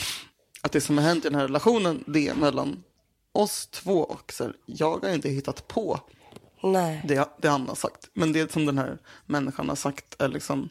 att 0.62 0.72
det 0.72 0.80
som 0.80 0.98
har 0.98 1.04
hänt 1.04 1.25
i 1.25 1.28
den 1.28 1.38
här 1.38 1.46
relationen, 1.46 2.04
det 2.06 2.28
är 2.28 2.34
mellan 2.34 2.82
oss 3.32 3.66
två. 3.66 3.98
Och 3.98 4.32
så 4.32 4.44
här, 4.44 4.52
jag 4.66 5.04
har 5.04 5.14
inte 5.14 5.28
hittat 5.28 5.68
på 5.68 6.00
Nej. 6.62 7.02
det, 7.08 7.28
det 7.42 7.48
han 7.48 7.68
har 7.68 7.75
sagt. 7.75 8.08
Men 8.14 8.32
det 8.32 8.52
som 8.52 8.66
den 8.66 8.78
här 8.78 8.98
människan 9.26 9.68
har 9.68 9.76
sagt 9.76 10.16
är 10.18 10.28
liksom, 10.28 10.68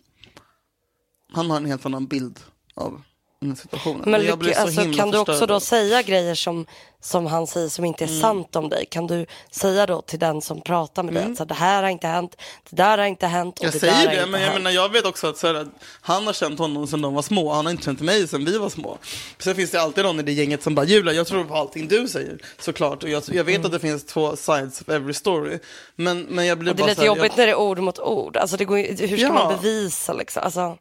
han 1.35 1.49
har 1.49 1.57
en 1.57 1.65
helt 1.65 1.85
annan 1.85 2.07
bild 2.07 2.39
av 2.75 3.01
den 3.41 3.55
situationen. 3.55 4.11
Men 4.11 4.27
så 4.53 4.61
alltså, 4.61 4.81
kan 4.93 5.11
du 5.11 5.17
också 5.17 5.45
då 5.45 5.59
säga 5.59 6.01
grejer 6.01 6.35
som, 6.35 6.65
som 7.01 7.25
han 7.25 7.47
säger 7.47 7.69
som 7.69 7.85
inte 7.85 8.03
är 8.03 8.07
Mm. 8.07 8.21
sant 8.21 8.55
om 8.55 8.69
dig? 8.69 8.85
Kan 8.85 9.07
du 9.07 9.25
säga 9.51 9.85
då 9.85 10.01
till 10.01 10.19
den 10.19 10.41
som 10.41 10.61
pratar 10.61 11.03
med 11.03 11.13
dig 11.13 11.23
att 11.31 11.37
så 11.37 11.45
det 11.45 11.53
här 11.53 11.83
har 11.83 11.89
inte 11.89 12.07
hänt, 12.07 12.35
det 12.69 12.75
där 12.75 12.97
har 12.97 13.05
inte 13.05 13.27
hänt 13.27 13.59
och 13.59 13.65
Mm. 13.65 13.73
Jag 13.73 13.81
det 13.81 13.87
där 13.87 14.05
säger 14.05 14.21
det, 14.25 14.31
men 14.31 14.41
jag 14.41 14.53
menar 14.53 14.71
jag 14.71 14.89
vet 14.91 15.05
också 15.05 15.27
att, 15.27 15.37
så 15.37 15.47
här, 15.47 15.67
han 16.01 16.25
har 16.25 16.33
känt 16.33 16.59
honom 16.59 16.87
sedan 16.87 17.01
de 17.01 17.13
var 17.13 17.21
små, 17.21 17.51
han 17.53 17.65
har 17.65 17.71
inte 17.71 17.83
känt 17.83 18.01
mig 18.01 18.27
sedan 18.27 18.45
vi 18.45 18.57
var 18.57 18.69
små. 18.69 18.97
Sen 19.39 19.55
finns 19.55 19.71
det 19.71 19.81
alltid 19.81 20.03
någon 20.03 20.19
i 20.19 20.23
det 20.23 20.31
gänget 20.31 20.63
som 20.63 20.75
bara, 20.75 20.85
Julia, 20.85 21.13
jag 21.13 21.27
tror 21.27 21.43
på 21.43 21.55
allting 21.55 21.87
du 21.87 22.07
säger, 22.07 22.37
såklart. 22.59 23.03
Och 23.03 23.09
jag, 23.09 23.23
jag 23.27 23.43
vet 23.43 23.55
Mm. 23.55 23.65
att 23.65 23.71
det 23.71 23.79
finns 23.79 24.05
två 24.05 24.35
sides 24.35 24.81
of 24.81 24.89
every 24.89 25.13
story. 25.13 25.59
Men, 25.95 26.21
men 26.21 26.45
jag 26.45 26.57
blir 26.59 26.71
Och 26.71 26.77
det 26.77 26.83
är 26.83 26.87
lite 26.87 27.01
här, 27.01 27.07
jobbigt 27.07 27.23
jag, 27.23 27.37
när 27.37 27.45
det 27.45 27.51
är 27.51 27.55
ord 27.59 27.79
mot 27.79 27.99
ord. 27.99 28.37
Alltså 28.37 28.57
det 28.57 28.65
går, 28.65 28.77
hur 29.07 29.17
ska 29.17 29.27
Ja. 29.27 29.33
man 29.33 29.55
bevisa 29.55 30.13
liksom? 30.13 30.43
Alltså, 30.45 30.77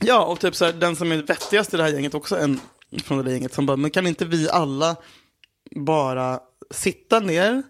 Ja, 0.00 0.24
och 0.24 0.40
typ 0.40 0.54
så 0.54 0.64
här, 0.64 0.72
den 0.72 0.96
som 0.96 1.12
är 1.12 1.16
vettigast 1.16 1.74
i 1.74 1.76
det 1.76 1.82
här 1.82 1.90
gänget 1.90 2.14
också, 2.14 2.38
en 2.38 2.60
från 3.04 3.18
det 3.18 3.24
där 3.24 3.30
gänget 3.30 3.54
som 3.54 3.66
bara, 3.66 3.76
men 3.76 3.90
kan 3.90 4.06
inte 4.06 4.24
vi 4.24 4.50
alla 4.50 4.96
bara 5.76 6.40
sitta 6.70 7.20
ner 7.20 7.62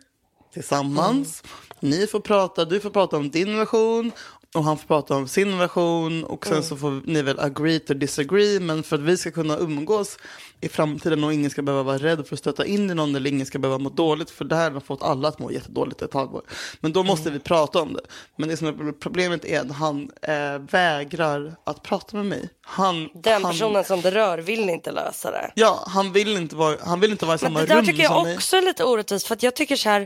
tillsammans. 0.53 1.43
Ni 1.81 2.07
får 2.07 2.21
prata, 2.21 2.65
du 2.65 2.81
får 2.81 2.91
prata 2.91 3.17
om 3.17 3.31
din 3.31 3.59
version 3.59 4.13
och 4.55 4.65
han 4.65 4.79
får 4.79 4.87
prata 4.87 5.17
om 5.17 5.29
sin 5.29 5.59
version 5.59 6.25
och 6.25 6.47
sen 6.47 6.63
så 6.63 6.77
får 6.77 7.03
ni 7.05 7.23
väl 7.23 7.41
agree 7.41 7.79
to 7.79 7.95
disagree. 7.95 8.61
Men 8.61 8.83
för 8.83 8.97
att 8.97 9.03
vi 9.03 9.17
ska 9.17 9.31
kunna 9.31 9.59
umgås 9.59 10.19
i 10.61 10.69
framtiden 10.69 11.25
och 11.25 11.35
ingen 11.35 11.51
ska 11.51 11.63
behöva 11.63 11.83
vara 11.83 11.99
rädd 11.99 12.27
för 12.27 12.35
att 12.35 12.39
stöta 12.39 12.67
in 12.67 12.91
i 12.91 12.95
någon 12.95 13.17
eller 13.17 13.31
ingen 13.31 13.47
ska 13.47 13.59
behöva 13.59 13.79
må 13.79 13.91
dåligt. 13.91 14.31
För 14.31 14.45
det 14.45 14.57
här 14.57 14.71
har 14.71 14.81
fått 14.81 15.03
alla 15.03 15.29
att 15.29 15.39
må 15.39 15.53
jättedåligt 15.53 16.03
ett 16.03 16.15
halvår. 16.15 16.43
Men 16.81 16.93
då 16.93 17.03
måste 17.03 17.31
vi 17.31 17.39
prata 17.39 17.83
om 17.83 17.93
det. 17.93 18.01
Men 18.37 18.49
det 18.49 18.57
som 18.57 18.69
är 18.69 18.93
problemet 18.93 19.45
är 19.45 19.61
att 19.61 19.73
han 19.73 20.11
eh, 20.23 20.59
vägrar 20.59 21.57
att 21.65 21.83
prata 21.83 22.17
med 22.17 22.27
mig. 22.27 22.49
Han, 22.61 23.09
Den 23.15 23.43
han, 23.43 23.53
personen 23.53 23.85
som 23.85 24.01
det 24.01 24.11
rör 24.11 24.39
vill 24.39 24.71
inte 24.71 24.93
lösa 24.93 25.31
det. 25.31 25.53
Ja, 25.55 25.85
han 25.87 26.13
vill 26.13 26.37
inte 26.37 26.57
vara, 26.57 26.77
han 26.85 27.01
vill 27.01 27.11
inte 27.11 27.27
vara 27.27 27.37
i 27.37 27.39
samma 27.39 27.61
det 27.61 27.67
där 27.67 27.77
rum 27.77 27.87
tycker 27.87 28.03
jag 28.03 28.13
som 28.13 28.23
mig. 28.23 28.35
också 28.35 28.57
är 28.57 28.63
lite 28.63 28.85
orättvist 28.85 29.27
för 29.27 29.35
att 29.35 29.43
jag 29.43 29.57
tycker 29.57 29.77
så 29.77 29.89
här, 29.89 30.01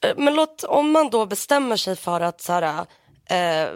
eh, 0.00 0.10
men 0.16 0.34
låt, 0.34 0.64
om 0.64 0.90
man 0.90 1.10
då 1.10 1.26
bestämmer 1.26 1.76
sig 1.76 1.96
för 1.96 2.20
att 2.20 2.40
så 2.40 2.52
här, 2.52 2.86
eh, 3.30 3.68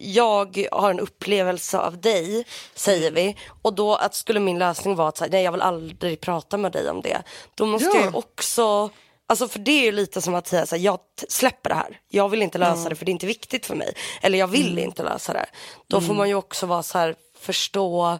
jag 0.00 0.66
har 0.72 0.90
en 0.90 1.00
upplevelse 1.00 1.78
av 1.78 2.00
dig, 2.00 2.44
säger 2.74 3.12
vi, 3.12 3.36
och 3.62 3.74
då 3.74 3.94
att 3.94 4.14
skulle 4.14 4.40
min 4.40 4.58
lösning 4.58 4.94
vara 4.94 5.08
att 5.08 5.18
här, 5.18 5.28
nej 5.28 5.42
jag 5.44 5.52
vill 5.52 5.62
aldrig 5.62 6.20
prata 6.20 6.56
med 6.56 6.72
dig 6.72 6.90
om 6.90 7.02
det, 7.02 7.22
då 7.54 7.66
måste 7.66 7.88
Ja. 7.96 8.04
jag 8.04 8.16
också 8.16 8.90
Alltså 9.26 9.48
för 9.48 9.58
det 9.58 9.70
är 9.70 9.82
ju 9.84 9.92
lite 9.92 10.20
som 10.22 10.34
att 10.34 10.46
säga 10.46 10.66
så 10.66 10.76
här, 10.76 10.82
jag 10.82 10.98
släpper 11.28 11.70
det 11.70 11.74
här. 11.76 12.00
Jag 12.08 12.28
vill 12.28 12.42
inte 12.42 12.58
lösa 12.58 12.88
det 12.88 12.94
för 12.96 13.04
det 13.04 13.10
är 13.10 13.12
inte 13.12 13.26
viktigt 13.26 13.66
för 13.66 13.74
mig. 13.74 13.94
Eller 14.22 14.38
jag 14.38 14.46
vill 14.46 14.72
Mm. 14.72 14.84
inte 14.84 15.02
lösa 15.02 15.32
det. 15.32 15.46
Då 15.86 16.00
får 16.00 16.14
man 16.14 16.28
ju 16.28 16.34
också 16.34 16.66
vara 16.66 16.82
så 16.82 16.98
här, 16.98 17.14
förstå, 17.38 18.18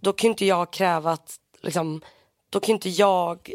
då 0.00 0.12
kan 0.12 0.30
inte 0.30 0.46
jag 0.46 0.72
kräva 0.72 1.12
att 1.12 1.36
liksom, 1.62 2.00
då 2.50 2.60
kan 2.60 2.74
inte 2.74 2.88
jag 2.88 3.50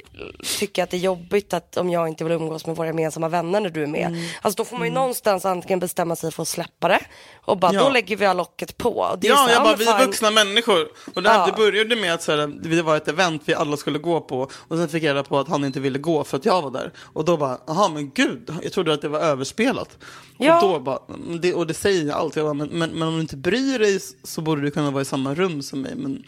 tycka 0.59 0.83
att 0.83 0.89
det 0.89 0.97
är 0.97 1.01
jobbigt 1.01 1.53
att 1.53 1.77
om 1.77 1.89
jag 1.89 2.07
inte 2.07 2.23
vill 2.23 2.33
umgås 2.33 2.65
med 2.65 2.75
våra 2.75 2.87
gemensamma 2.87 3.29
vänner 3.29 3.59
när 3.59 3.69
du 3.69 3.83
är 3.83 3.87
med. 3.87 4.07
Mm. 4.07 4.23
Alltså 4.41 4.57
då 4.57 4.65
får 4.65 4.77
man 4.77 4.87
ju 4.87 4.93
någonstans 4.93 5.45
antingen 5.45 5.79
bestämma 5.79 6.15
sig 6.15 6.31
för 6.31 6.41
att 6.41 6.47
släppa 6.47 6.87
det 6.87 6.99
och 7.45 7.57
bara 7.57 7.73
Ja. 7.73 7.83
då 7.83 7.89
lägger 7.89 8.17
vi 8.17 8.33
locket 8.33 8.77
på. 8.77 9.17
Ja, 9.21 9.49
jag 9.51 9.63
bara, 9.63 9.75
vi 9.75 9.87
är 9.87 10.05
vuxna 10.05 10.31
människor. 10.31 10.87
Och 11.13 11.23
det, 11.23 11.29
här, 11.29 11.39
Ja. 11.39 11.45
det 11.45 11.51
började 11.51 11.95
med 11.95 12.13
att 12.13 12.21
så 12.23 12.31
här, 12.31 12.47
det 12.47 12.81
var 12.81 12.97
ett 12.97 13.07
event 13.07 13.41
vi 13.45 13.53
alla 13.53 13.77
skulle 13.77 13.99
gå 13.99 14.21
på. 14.21 14.49
Och 14.53 14.77
sen 14.77 14.89
fick 14.89 15.03
jag 15.03 15.09
reda 15.09 15.23
på 15.23 15.39
att 15.39 15.47
han 15.47 15.65
inte 15.65 15.79
ville 15.79 15.99
gå 15.99 16.23
för 16.23 16.37
att 16.37 16.45
jag 16.45 16.61
var 16.61 16.71
där. 16.71 16.93
Och 16.99 17.25
då 17.25 17.37
bara, 17.37 17.57
jaha 17.67 17.89
men 17.89 18.11
gud, 18.15 18.49
jag 18.63 18.71
trodde 18.73 18.93
att 18.93 19.01
det 19.01 19.09
var 19.09 19.19
överspelat. 19.19 19.97
Ja. 20.37 20.61
Och, 20.63 20.69
då 20.73 20.79
bara, 20.79 20.99
det, 21.41 21.53
och 21.53 21.67
det 21.67 21.73
säger 21.73 22.03
jag 22.03 22.17
alltid, 22.17 22.43
jag 22.43 22.47
bara, 22.47 22.53
men, 22.53 22.79
men, 22.79 22.89
men 22.89 23.07
om 23.07 23.15
du 23.15 23.21
inte 23.21 23.37
bryr 23.37 23.79
dig 23.79 23.99
så 24.23 24.41
borde 24.41 24.61
du 24.61 24.71
kunna 24.71 24.91
vara 24.91 25.01
i 25.01 25.05
samma 25.05 25.35
rum 25.35 25.61
som 25.61 25.81
mig. 25.81 25.95
Men 25.95 26.23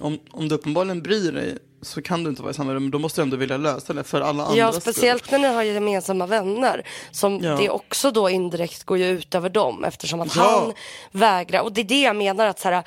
om, 0.00 0.18
om 0.30 0.48
du 0.48 0.54
uppenbarligen 0.54 1.02
bryr 1.02 1.32
dig 1.32 1.58
så 1.82 2.02
kan 2.02 2.24
du 2.24 2.30
inte 2.30 2.42
vara 2.42 2.50
i 2.50 2.54
samma 2.54 2.74
rum. 2.74 2.90
Då 2.90 2.98
måste 2.98 3.20
du 3.20 3.22
ändå 3.22 3.36
vilja 3.36 3.56
lösa 3.56 3.92
det 3.92 4.04
för 4.04 4.20
alla 4.20 4.44
andra 4.44 4.58
Ja, 4.58 4.72
speciellt 4.72 5.30
när 5.30 5.38
ni 5.38 5.48
har 5.48 5.62
gemensamma 5.62 6.26
vänner. 6.26 6.86
Som 7.10 7.40
Ja. 7.42 7.56
Det 7.56 7.70
också 7.70 8.10
då 8.10 8.30
indirekt 8.30 8.84
går 8.84 8.98
ju 8.98 9.08
ut 9.08 9.34
över 9.34 9.48
dem 9.48 9.84
eftersom 9.84 10.20
att 10.20 10.36
Ja. 10.36 10.42
han 10.42 10.72
vägrar. 11.10 11.60
Och 11.60 11.72
det 11.72 11.80
är 11.80 11.84
det 11.84 12.00
jag 12.00 12.16
menar 12.16 12.46
att 12.46 12.58
så 12.60 12.68
här, 12.68 12.82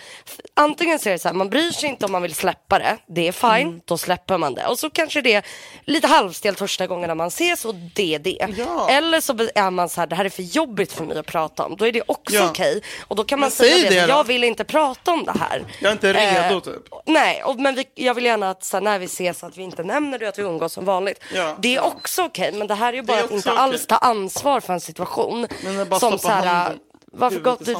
antingen 0.53 0.99
så 0.99 1.09
är 1.09 1.13
det 1.13 1.19
så 1.19 1.27
här, 1.27 1.35
man 1.35 1.49
bryr 1.49 1.71
sig 1.71 1.89
inte 1.89 2.05
om 2.05 2.11
man 2.11 2.21
vill 2.21 2.35
släppa 2.35 2.79
det. 2.79 2.97
Det 3.07 3.27
är 3.27 3.31
fine, 3.31 3.67
Mm. 3.67 3.81
då 3.85 3.97
släpper 3.97 4.37
man 4.37 4.53
det. 4.53 4.67
Och 4.67 4.79
så 4.79 4.89
kanske 4.89 5.21
det 5.21 5.33
är 5.33 5.43
lite 5.85 6.07
halvstelt 6.07 6.59
första 6.59 6.87
gångerna 6.87 7.15
man 7.15 7.27
ses 7.27 7.65
och 7.65 7.75
det 7.75 8.15
är 8.15 8.19
det. 8.19 8.47
Ja. 8.57 8.89
Eller 8.89 9.21
så 9.21 9.33
är 9.55 9.69
man 9.71 9.89
så 9.89 10.01
här, 10.01 10.07
det 10.07 10.15
här 10.15 10.25
är 10.25 10.29
för 10.29 10.43
jobbigt 10.43 10.93
för 10.93 11.05
mig 11.05 11.17
att 11.17 11.25
prata 11.25 11.65
om. 11.65 11.75
Då 11.75 11.87
är 11.87 11.91
det 11.91 12.01
också 12.07 12.35
Ja. 12.35 12.49
okej. 12.49 12.81
Och 13.07 13.15
då 13.15 13.23
kan 13.23 13.39
man 13.39 13.47
Men 13.47 13.51
säga 13.51 13.73
säg 13.75 13.83
det, 13.83 13.89
det 13.89 14.07
jag 14.07 14.23
vill 14.23 14.43
inte 14.43 14.63
prata 14.63 15.11
om 15.11 15.23
det 15.25 15.35
här. 15.39 15.63
Jag 15.79 15.89
är 15.89 15.93
inte 15.93 16.13
redo 16.13 16.55
Eh, 16.55 16.59
typ. 16.59 16.83
Nej, 17.05 17.43
och, 17.43 17.59
men 17.59 17.75
vi, 17.75 17.85
jag 17.95 18.13
vill 18.13 18.25
gärna 18.25 18.49
att 18.49 18.63
så 18.63 18.78
här, 18.79 18.91
när 18.91 18.99
vi 18.99 19.05
ses 19.05 19.43
att 19.43 19.57
vi 19.57 19.63
inte 19.63 19.83
nämner 19.83 20.19
det, 20.19 20.29
att 20.29 20.39
vi 20.39 20.43
umgås 20.43 20.73
som 20.73 20.85
vanligt. 20.85 21.23
Ja, 21.33 21.55
det 21.59 21.75
är 21.75 21.83
också 21.83 22.23
okej, 22.23 22.51
men 22.51 22.67
det 22.67 22.75
här 22.75 22.93
är 22.93 22.97
ju 22.97 23.01
bara 23.01 23.19
är 23.19 23.23
att 23.23 23.31
inte 23.31 23.49
okej. 23.49 23.61
alls 23.61 23.87
ta 23.87 23.97
ansvar 23.97 24.59
för 24.59 24.73
en 24.73 24.81
situation. 24.81 25.47
Men 25.63 25.99
som 25.99 26.19
så 26.19 26.27
här, 26.27 26.45
handen, 26.45 26.79
varför 27.11 27.39
gav 27.39 27.57
du, 27.59 27.75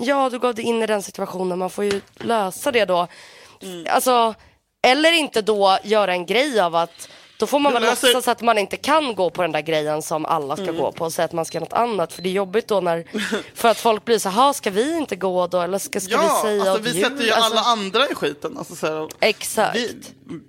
ja, 0.00 0.30
du 0.30 0.38
gav 0.38 0.54
dig 0.54 0.64
in 0.64 0.82
i 0.82 0.86
den 0.86 1.02
situationen, 1.02 1.58
man 1.58 1.70
får 1.70 1.84
ju 1.84 2.00
lösa 2.14 2.72
det 2.72 2.84
då. 2.84 3.08
Mm. 3.62 3.86
Alltså, 3.90 4.34
eller 4.82 5.12
inte 5.12 5.42
då 5.42 5.78
göra 5.82 6.12
en 6.12 6.26
grej 6.26 6.60
av 6.60 6.74
att 6.74 7.08
då 7.42 7.46
får 7.46 7.58
man 7.58 7.72
väl 7.72 7.82
löser- 7.82 8.06
låtsas 8.14 8.28
att 8.28 8.42
man 8.42 8.58
inte 8.58 8.76
kan 8.76 9.14
gå 9.14 9.30
på 9.30 9.42
den 9.42 9.52
där 9.52 9.60
grejen 9.60 10.02
som 10.02 10.24
alla 10.26 10.54
Mm. 10.54 10.66
ska 10.66 10.76
gå 10.82 10.92
på 10.92 11.04
och 11.04 11.12
säga 11.12 11.24
att 11.24 11.32
man 11.32 11.44
ska 11.44 11.60
något 11.60 11.72
annat. 11.72 12.12
För 12.12 12.22
det 12.22 12.28
är 12.28 12.32
jobbigt 12.32 12.68
då 12.68 12.80
när, 12.80 13.04
för 13.54 13.68
att 13.68 13.78
folk 13.78 14.04
blir 14.04 14.18
så 14.18 14.28
här, 14.28 14.52
ska 14.52 14.70
vi 14.70 14.96
inte 14.96 15.16
gå 15.16 15.46
då? 15.46 15.60
Eller 15.60 15.78
ska, 15.78 16.00
ska 16.00 16.12
Ja, 16.12 16.40
vi 16.44 16.48
säga 16.48 16.70
alltså, 16.72 16.82
vi 16.82 16.90
djur? 16.98 17.04
sätter 17.04 17.24
ju 17.24 17.30
Alltså, 17.30 17.50
alla 17.52 17.60
andra 17.60 18.08
i 18.08 18.14
skiten. 18.14 18.58
Alltså, 18.58 18.76
så 18.76 18.86
här, 18.86 19.08
Exakt. 19.20 19.76
Vi, 19.76 19.96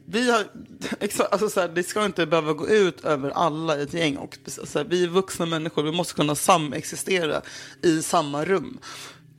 vi 0.06 0.32
har, 0.32 0.44
exakt, 1.00 1.32
alltså, 1.34 1.50
så 1.50 1.60
här, 1.62 1.68
det 1.68 1.84
ska 1.84 2.06
inte 2.06 2.26
behöva 2.26 2.54
gå 2.54 2.68
ut 2.68 3.06
över 3.06 3.30
alla 3.30 3.78
i 3.78 3.82
ett 3.82 3.94
gäng. 3.94 4.18
Och, 4.18 4.38
så 4.68 4.80
här, 4.80 4.86
vi 4.86 5.04
är 5.04 5.08
vuxna 5.08 5.46
människor, 5.46 5.84
vi 5.84 5.92
måste 5.92 6.14
kunna 6.14 6.36
samexistera 6.36 7.42
i 7.84 8.02
samma 8.04 8.46
rum. 8.46 8.78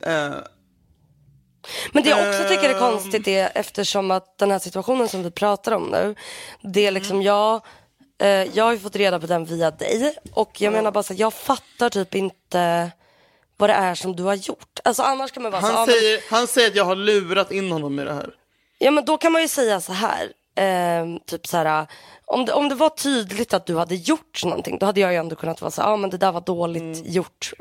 Eh, 0.01 0.29
Men 1.91 2.03
det 2.03 2.09
jag 2.09 2.29
också 2.29 2.43
tycker 2.49 2.69
är 2.69 2.73
Ehm. 2.73 2.79
konstigt 2.79 3.27
är 3.27 3.51
eftersom 3.55 4.11
att 4.11 4.37
den 4.37 4.51
här 4.51 4.59
situationen 4.59 5.09
som 5.09 5.23
vi 5.23 5.31
pratar 5.31 5.71
om 5.71 5.83
nu, 5.83 6.15
det 6.61 6.87
är 6.87 6.91
liksom 6.91 7.21
jag, 7.21 7.61
eh, 8.21 8.27
jag 8.29 8.63
har 8.63 8.71
ju 8.71 8.79
fått 8.79 8.95
reda 8.95 9.19
på 9.19 9.27
den 9.27 9.45
via 9.45 9.71
dig 9.71 10.15
och 10.33 10.61
jag 10.61 10.73
menar 10.73 10.91
bara 10.91 11.03
så 11.03 11.13
här, 11.13 11.19
jag 11.19 11.33
fattar 11.33 11.89
typ 11.89 12.15
inte 12.15 12.91
vad 13.57 13.69
det 13.69 13.73
är 13.73 13.95
som 13.95 14.15
du 14.15 14.23
har 14.23 14.33
gjort. 14.35 14.79
Alltså 14.83 15.03
annars 15.03 15.31
kan 15.31 15.43
man 15.43 15.51
vara 15.51 15.61
så 15.61 15.67
han, 15.67 15.75
ja, 15.75 15.85
men, 15.85 15.95
säger, 15.95 16.21
han 16.29 16.47
säger 16.47 16.67
att 16.69 16.75
jag 16.75 16.85
har 16.85 16.95
lurat 16.95 17.51
in 17.51 17.71
honom 17.71 17.99
i 17.99 18.03
det 18.03 18.13
här. 18.13 18.29
ja 18.77 18.91
men 18.91 19.05
då 19.05 19.17
kan 19.17 19.31
man 19.31 19.41
ju 19.41 19.47
säga 19.47 19.81
så 19.81 19.93
här, 19.93 20.31
ehm, 20.55 21.19
typ 21.27 21.47
så 21.47 21.57
här, 21.57 21.87
om 22.25 22.45
det, 22.45 22.53
om 22.53 22.69
det 22.69 22.75
var 22.75 22.89
tydligt 22.89 23.53
att 23.53 23.65
du 23.65 23.77
hade 23.77 23.95
gjort 23.95 24.43
någonting, 24.43 24.77
då 24.79 24.85
hade 24.85 24.99
jag 24.99 25.11
ju 25.11 25.17
ändå 25.17 25.35
kunnat 25.35 25.61
vara 25.61 25.71
så 25.71 25.81
ja 25.81 25.95
men 25.97 26.09
det 26.09 26.17
där 26.17 26.31
var 26.31 26.41
dåligt 26.41 26.81
Mm. 26.81 27.11
gjort. 27.11 27.53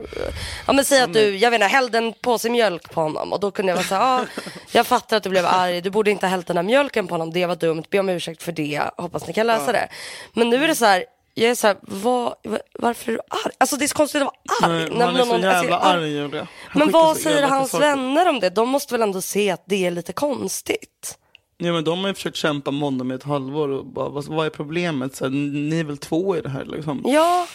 Ja 0.67 0.73
men 0.73 0.85
säg 0.85 1.01
att 1.03 1.13
du, 1.13 1.37
jag 1.37 1.51
vet 1.51 1.59
inte, 1.61 1.67
hällde 1.67 1.99
en 1.99 2.13
påse 2.23 2.51
mjölk 2.51 2.91
på 2.93 3.01
honom 3.01 3.33
och 3.33 3.41
då 3.41 3.51
kunde 3.51 3.71
jag 3.73 3.77
vara 3.77 3.87
så 3.87 3.95
ja, 3.95 4.25
jag 4.73 4.87
fattar 4.87 5.17
att 5.17 5.23
du 5.23 5.31
blev 5.31 5.47
arg, 5.47 5.81
du 5.81 5.91
borde 5.91 6.11
inte 6.11 6.27
ha 6.27 6.31
hällt 6.31 6.47
den 6.47 6.57
här 6.57 6.65
mjölken 6.65 7.07
på 7.07 7.15
honom, 7.15 7.33
det 7.33 7.47
var 7.47 7.57
dumt, 7.57 7.85
be 7.91 7.99
om 7.99 8.09
ursäkt 8.09 8.43
för 8.43 8.53
det, 8.53 8.83
hoppas 8.97 9.27
ni 9.27 9.33
kan 9.33 9.47
lösa 9.47 9.73
det. 9.73 9.89
Men 10.33 10.51
nu 10.51 10.65
är 10.65 10.69
det 10.69 10.75
så 10.75 10.85
här, 10.85 11.05
jag 11.35 11.51
är 11.51 11.55
så 11.55 11.67
här, 11.67 11.77
vad, 11.83 12.35
va- 12.45 12.59
varför 12.79 13.13
är 13.13 13.17
du 13.17 13.21
arg? 13.47 13.53
Alltså 13.59 13.77
det 13.77 13.85
är 13.85 13.89
så 13.89 13.95
konstigt 13.97 14.23
att 14.23 14.29
vara 14.63 14.73
arg. 14.73 14.81
Nej, 14.89 14.99
när 14.99 15.07
han 15.07 15.17
är 15.17 15.21
så 15.21 15.25
någon- 15.27 15.35
alltså, 15.45 15.63
jävla 15.63 15.71
jag- 15.77 15.87
arg 15.87 16.09
Julia. 16.17 16.47
Men 16.75 16.91
vad 16.91 17.17
så 17.17 17.23
säger 17.23 17.43
hans 17.43 17.71
saker. 17.71 17.87
vänner 17.87 18.29
om 18.29 18.41
det? 18.41 18.51
De 18.51 18.69
måste 18.69 18.95
väl 18.95 19.03
ändå 19.03 19.21
se 19.21 19.51
att 19.51 19.63
det 19.67 19.87
är 19.87 19.91
lite 19.91 20.13
konstigt? 20.13 21.19
Ja, 21.59 21.73
men 21.73 21.85
de 21.85 21.99
har 22.01 22.09
ju 22.09 22.15
försökt 22.15 22.37
kämpa 22.37 22.71
med 22.71 22.81
honom 22.81 23.13
i 23.13 23.15
ett 23.15 23.23
halvår. 23.23 23.69
Och 23.69 23.87
bara, 23.87 24.09
vad, 24.09 24.25
vad 24.25 24.47
är 24.47 24.51
problemet? 24.51 25.17
Så 25.17 25.25
här, 25.25 25.31
ni 25.71 25.81
är 25.81 25.85
väl 25.85 25.97
två 25.99 26.37
i 26.37 26.41
det 26.41 26.49
här 26.49 26.65
liksom. 26.65 27.03
Ja, 27.05 27.47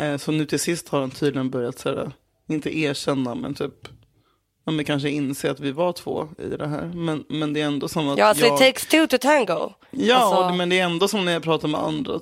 Eh, 0.00 0.16
Så 0.16 0.32
nu 0.32 0.46
till 0.46 0.60
sist 0.60 0.88
har 0.88 1.00
han 1.00 1.10
tydligen 1.10 1.50
börjat 1.50 1.78
så 1.78 1.88
här, 1.88 2.12
inte 2.48 2.78
erkänna 2.78 3.34
men 3.34 3.54
typ 3.54 3.88
ja, 4.64 4.72
men 4.72 4.84
kanske 4.84 5.10
inse 5.10 5.50
att 5.50 5.60
vi 5.60 5.72
var 5.72 5.92
två 5.92 6.28
i 6.38 6.48
det 6.56 6.66
här. 6.66 6.92
Men, 6.94 7.24
men 7.28 7.52
det 7.52 7.60
är 7.60 7.66
ändå 7.66 7.88
som 7.88 8.08
att 8.08 8.18
ja 8.18 8.24
alltså 8.26 8.46
jag... 8.46 8.54
it 8.54 8.58
takes 8.60 8.86
two 8.86 9.06
to 9.06 9.18
tango. 9.18 9.72
Ja, 9.90 10.16
Alltså- 10.16 10.56
men 10.56 10.68
det 10.68 10.78
är 10.78 10.84
ändå 10.84 11.08
som 11.08 11.24
när 11.24 11.32
jag 11.32 11.42
pratar 11.42 11.68
med 11.68 11.80
andra, 11.80 12.20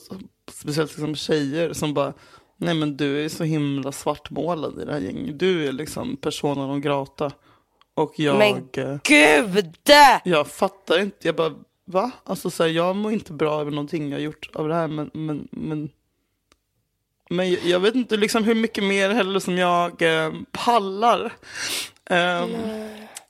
speciellt 0.53 0.91
liksom 0.91 1.15
tjejer 1.17 1.73
som 1.73 1.95
bara 1.95 2.13
Nej 2.57 2.75
men 2.75 2.97
du 2.97 3.25
är 3.25 3.29
så 3.29 3.45
himla 3.45 3.93
svartmålad 3.93 4.83
i 4.83 4.85
det 4.85 4.93
här 4.93 5.01
gänget. 5.01 5.39
Du 5.39 5.67
är 5.69 5.73
liksom 5.73 6.17
persona 6.17 6.67
non 6.67 6.81
grata. 6.81 7.33
Och 7.99 8.13
jag, 8.17 8.39
Men 8.39 8.69
gud! 8.73 9.01
jag 10.25 10.47
fattar 10.47 10.99
inte. 11.01 11.17
Jag 11.29 11.35
bara, 11.37 11.55
va? 11.85 12.11
Alltså 12.25 12.51
så 12.51 12.63
här, 12.63 12.71
jag 12.71 12.97
mår 12.97 13.13
inte 13.13 13.33
bra 13.33 13.61
över 13.61 13.71
någonting 13.71 14.09
jag 14.11 14.17
har 14.19 14.23
gjort 14.23 14.49
av 14.55 14.69
det 14.69 14.75
här. 14.75 14.89
Men, 14.89 15.11
men, 15.15 15.49
men, 15.51 15.91
men 17.31 17.51
jag, 17.51 17.65
jag 17.65 17.81
vet 17.81 17.95
inte 17.95 18.17
liksom 18.17 18.45
hur 18.45 18.55
mycket 18.55 18.85
mer 18.85 19.11
heller 19.11 19.41
som 19.41 19.59
jag 19.59 20.03
eh, 20.03 20.33
pallar. 20.53 21.33
Ehm, 22.11 22.51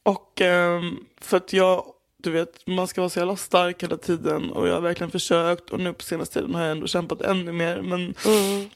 och 0.02 0.40
ehm, 0.40 0.96
för 1.20 1.36
att 1.36 1.52
jag, 1.52 1.84
du 2.16 2.30
vet, 2.30 2.66
man 2.66 2.86
ska 2.88 3.00
vara 3.00 3.10
så 3.10 3.18
jävla 3.18 3.36
stark 3.36 3.82
hela 3.82 3.96
tiden. 3.96 4.50
Och 4.52 4.68
jag 4.68 4.74
har 4.74 4.80
verkligen 4.80 5.10
försökt. 5.10 5.70
Och 5.70 5.80
nu 5.80 5.92
på 5.92 6.02
senaste 6.04 6.34
tiden 6.34 6.54
har 6.54 6.62
jag 6.62 6.70
ändå 6.70 6.86
kämpat 6.86 7.20
ännu 7.22 7.52
mer. 7.52 7.82
Men, 7.82 8.14
Mm. 8.26 8.68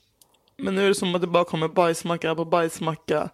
men 0.56 0.74
nu 0.74 0.84
är 0.84 0.88
det 0.88 0.94
som 0.94 1.14
att 1.14 1.20
det 1.20 1.26
bara 1.26 1.44
kommer 1.44 1.68
bajsmacka 1.68 2.34
på 2.34 2.44
bajsmacka. 2.44 3.30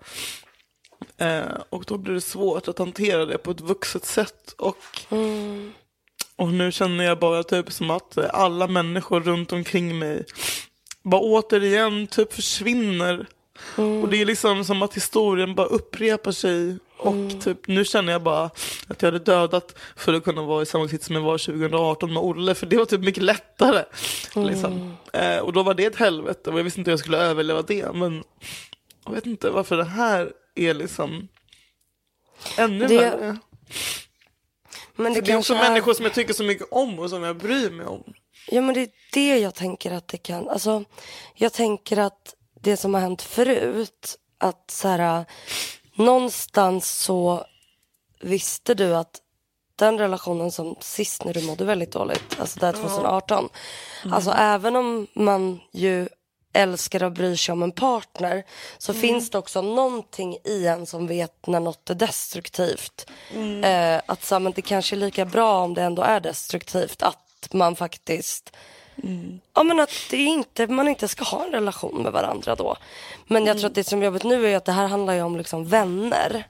Eh, 1.18 1.42
och 1.70 1.84
då 1.87 1.98
blir 1.98 2.14
det 2.14 2.20
svårt 2.20 2.68
att 2.68 2.78
hantera 2.78 3.26
det 3.26 3.38
på 3.38 3.50
ett 3.50 3.61
vuxet 3.61 4.04
sätt. 4.04 4.54
Och, 4.58 4.76
Mm. 5.11 5.72
och 6.37 6.48
nu 6.48 6.72
känner 6.72 7.04
jag 7.04 7.18
bara 7.18 7.42
typ 7.42 7.72
som 7.72 7.90
att 7.90 8.18
alla 8.34 8.66
människor 8.66 9.20
runt 9.20 9.52
omkring 9.52 9.98
mig 9.98 10.24
bara 11.02 11.20
återigen 11.20 12.06
typ 12.06 12.32
försvinner. 12.32 13.26
Och 14.02 14.08
det 14.08 14.20
är 14.20 14.24
liksom 14.26 14.64
som 14.64 14.82
att 14.82 14.94
historien 14.94 15.54
bara 15.54 15.66
upprepar 15.66 16.32
sig. 16.32 16.76
Och 16.98 17.14
typ 17.44 17.66
nu 17.68 17.84
känner 17.84 18.12
jag 18.12 18.22
bara 18.22 18.44
att 18.87 19.02
jag 19.02 19.06
hade 19.06 19.18
dödat 19.24 19.74
för 19.96 20.14
att 20.14 20.24
kunna 20.24 20.42
vara 20.42 20.62
i 20.62 20.66
samma 20.66 20.88
sits 20.88 21.06
som 21.06 21.14
jag 21.16 21.22
var 21.22 21.38
2018 21.38 22.12
med 22.14 22.22
Olle. 22.22 22.54
För 22.54 22.66
det 22.66 22.76
var 22.76 22.84
typ 22.84 23.00
mycket 23.00 23.22
lättare. 23.22 23.84
Liksom. 24.34 24.96
Eh, 25.12 25.38
och 25.38 25.52
då 25.52 25.62
var 25.62 25.74
det 25.74 25.84
ett 25.84 25.96
helvete 25.96 26.50
och 26.50 26.58
jag 26.58 26.64
visste 26.64 26.80
inte 26.80 26.90
hur 26.90 26.92
jag 26.92 27.00
skulle 27.00 27.18
överleva 27.18 27.62
det. 27.62 27.92
Men 27.94 28.24
jag 29.04 29.12
vet 29.12 29.26
inte 29.26 29.50
varför 29.50 29.76
det 29.76 29.84
här 29.84 30.32
är 30.59 30.75
liksom 30.75 31.29
ännu 32.59 32.87
Det- 32.87 32.97
värre. 32.97 33.38
Men 34.97 35.12
det, 35.14 35.21
det 35.21 35.33
är 35.33 35.37
också 35.37 35.55
är... 35.55 35.59
människor 35.68 35.94
som 35.94 36.05
jag 36.05 36.14
tycker 36.14 36.35
så 36.35 36.44
mycket 36.44 36.66
om 36.71 36.99
och 36.99 37.11
som 37.11 37.23
jag 37.23 37.37
bryr 37.37 37.71
mig 37.71 37.87
om. 37.87 38.05
Ja 38.51 38.61
men 38.61 38.75
det 38.75 38.81
är 38.81 38.90
det 39.12 39.38
jag 39.38 39.55
tänker 39.55 39.90
att 39.90 40.09
det 40.09 40.18
kan, 40.18 40.49
alltså 40.49 40.85
jag 41.35 41.53
tänker 41.53 41.97
att 41.97 42.35
det 42.61 42.77
som 42.77 42.94
har 42.94 43.01
hänt 43.01 43.23
förut, 43.23 44.16
att 44.38 44.71
så 44.71 44.88
här, 44.88 45.25
någonstans 45.94 46.88
så 46.88 47.44
visste 48.21 48.75
du 48.75 48.97
att 48.97 49.21
den 49.77 49.99
relationen 49.99 50.53
som 50.53 50.77
sist 50.81 51.25
när 51.25 51.35
du 51.35 51.42
mådde 51.42 51.64
väldigt 51.64 51.92
dåligt, 51.92 52.37
alltså 52.40 52.61
där 52.61 52.73
2018, 52.73 53.49
alltså 54.12 54.31
även 54.31 54.77
om 54.77 55.07
man 55.14 55.61
ju 55.73 56.09
älskar 56.59 57.03
och 57.03 57.12
bryr 57.12 57.37
sig 57.37 57.53
om 57.53 57.62
en 57.62 57.73
partner 57.73 58.44
så 58.79 58.94
finns 58.94 59.31
det 59.31 59.38
också 59.38 59.62
någonting 59.62 60.37
i 60.44 60.66
en 60.66 60.87
som 60.87 61.07
vet 61.07 61.47
när 61.47 61.61
något 61.61 61.90
är 61.90 61.94
destruktivt. 61.94 63.11
Eh, 63.64 64.01
att 64.07 64.25
så, 64.25 64.38
men 64.38 64.53
det 64.53 64.62
kanske 64.62 64.97
är 64.97 64.99
lika 64.99 65.25
bra 65.25 65.64
om 65.64 65.75
det 65.75 65.83
ändå 65.83 66.03
är 66.03 66.21
destruktivt 66.21 67.03
att 67.03 67.49
man 67.53 67.77
faktiskt 67.77 68.53
Ja 69.55 69.62
men 69.62 69.81
att 69.81 69.90
det 70.11 70.16
inte, 70.16 70.66
man 70.66 70.88
inte 70.88 71.09
ska 71.09 71.25
ha 71.25 71.44
en 71.44 71.53
relation 71.53 72.03
med 72.03 72.12
varandra 72.12 72.55
då. 72.55 72.77
Men 73.27 73.47
jag 73.47 73.59
tror 73.59 73.68
att 73.68 73.75
det 73.75 73.85
som 73.85 74.01
är 74.01 74.05
jobbigt 74.05 74.25
nu 74.25 74.47
är 74.47 74.57
att 74.57 74.64
det 74.64 74.73
här 74.73 74.87
handlar 74.87 75.14
ju 75.14 75.23
om 75.23 75.37
liksom 75.37 75.64
vänner. 75.64 76.44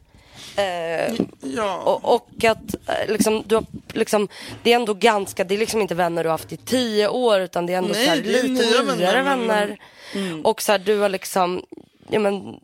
Eh, 0.58 1.14
Ja, 1.42 1.76
och, 1.82 2.14
och 2.14 2.44
att 2.44 2.74
eh, 2.88 3.08
liksom, 3.12 3.42
du 3.46 3.54
har, 3.54 3.64
liksom, 3.92 4.28
det 4.62 4.72
är 4.72 4.76
ändå 4.76 4.94
ganska, 4.94 5.44
det 5.44 5.54
är 5.54 5.58
liksom 5.58 5.80
inte 5.80 5.94
vänner 5.94 6.22
du 6.24 6.28
har 6.28 6.34
haft 6.34 6.52
i 6.52 6.56
tio 6.56 7.08
år 7.08 7.40
utan 7.40 7.66
det 7.66 7.72
är 7.72 7.78
ändå 7.78 7.92
Nej, 7.94 8.04
så 8.04 8.10
här, 8.10 8.16
lite 8.22 8.48
nya 8.48 8.82
nyare 8.82 9.22
vänner, 9.22 9.46
vänner. 9.46 9.78
men- 10.14 10.44
Och 10.44 10.62
så 10.62 10.72
här, 10.72 10.78
du 10.78 10.98
har 11.00 11.08
liksom, 11.08 11.62
ja, 12.08 12.18
men, 12.20 12.60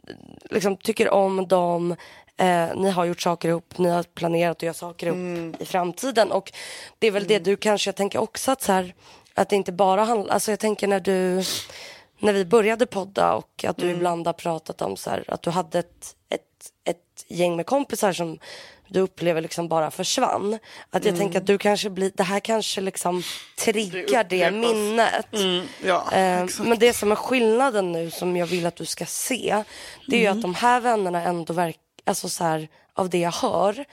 liksom 0.51 0.77
tycker 0.77 1.11
om 1.11 1.49
dem. 1.49 1.97
Eh, 2.37 2.67
ni 2.77 2.91
har 2.91 3.05
gjort 3.05 3.21
saker 3.21 3.49
ihop, 3.49 3.79
ni 3.79 3.89
har 3.89 4.03
planerat 4.03 4.57
att 4.57 4.63
göra 4.63 4.75
saker 4.75 5.07
ihop 5.07 5.17
Mm. 5.17 5.55
i 5.59 5.65
framtiden. 5.65 6.33
Och 6.33 6.53
det 6.99 7.07
är 7.07 7.11
väl 7.11 7.27
det 7.27 7.39
du 7.39 7.57
kanske, 7.57 7.89
jag 7.89 7.97
tänker 7.97 8.19
också 8.19 8.51
att 8.51 8.63
så 8.63 8.73
här, 8.73 8.95
att 9.35 9.49
det 9.49 9.57
inte 9.57 9.73
bara 9.73 10.05
handlar, 10.05 10.35
alltså 10.35 10.53
jag 10.53 10.61
tänker 10.61 10.87
när 10.89 11.01
du, 11.01 11.43
när 12.19 12.33
vi 12.33 12.45
började 12.45 12.87
podda 12.87 13.35
och 13.35 13.65
att 13.69 13.77
du 13.77 13.85
Mm. 13.85 13.97
ibland 13.97 14.27
har 14.27 14.33
pratat 14.33 14.83
om 14.83 14.97
så 14.97 15.11
här, 15.11 15.25
att 15.29 15.43
du 15.43 15.51
hade 15.51 15.79
ett, 15.79 16.17
ett, 16.29 16.41
ett 16.85 16.99
gäng 17.35 17.57
med 17.57 17.67
kompisar 17.67 18.13
som 18.13 18.39
du 18.89 19.01
upplever 19.01 19.41
liksom 19.41 19.69
bara 19.69 19.91
försvann. 19.91 20.59
Att 20.91 21.05
jag 21.05 21.15
Mm. 21.15 21.19
tänker 21.19 21.39
att 21.41 21.47
du 21.47 21.59
kanske 21.59 21.91
blir, 21.91 22.13
det 22.15 22.23
här 22.23 22.41
kanske 22.41 22.81
liksom 22.81 23.23
triggar 23.59 24.25
det, 24.25 24.47
upprepas. 24.49 24.53
minnet. 24.75 25.35
mm, 25.35 25.67
ja 25.85 26.13
Eh, 26.13 26.47
men 26.63 26.79
det 26.79 26.93
som 26.93 27.13
är 27.13 27.17
skillnaden 27.17 27.93
nu 27.93 28.11
som 28.11 28.37
jag 28.37 28.47
vill 28.47 28.67
att 28.67 28.77
du 28.77 28.85
ska 28.85 29.07
se 29.07 29.65
det 30.09 30.17
är 30.17 30.21
ju 30.21 30.27
att 30.27 30.43
de 30.43 30.55
här 30.55 30.81
vännerna 30.81 31.23
ändå 31.23 31.53
verkar, 31.53 31.81
alltså 32.05 32.29
så 32.29 32.45
här, 32.45 32.69
av 32.95 33.11
det 33.11 33.19
jag 33.19 33.33
hör, 33.33 33.85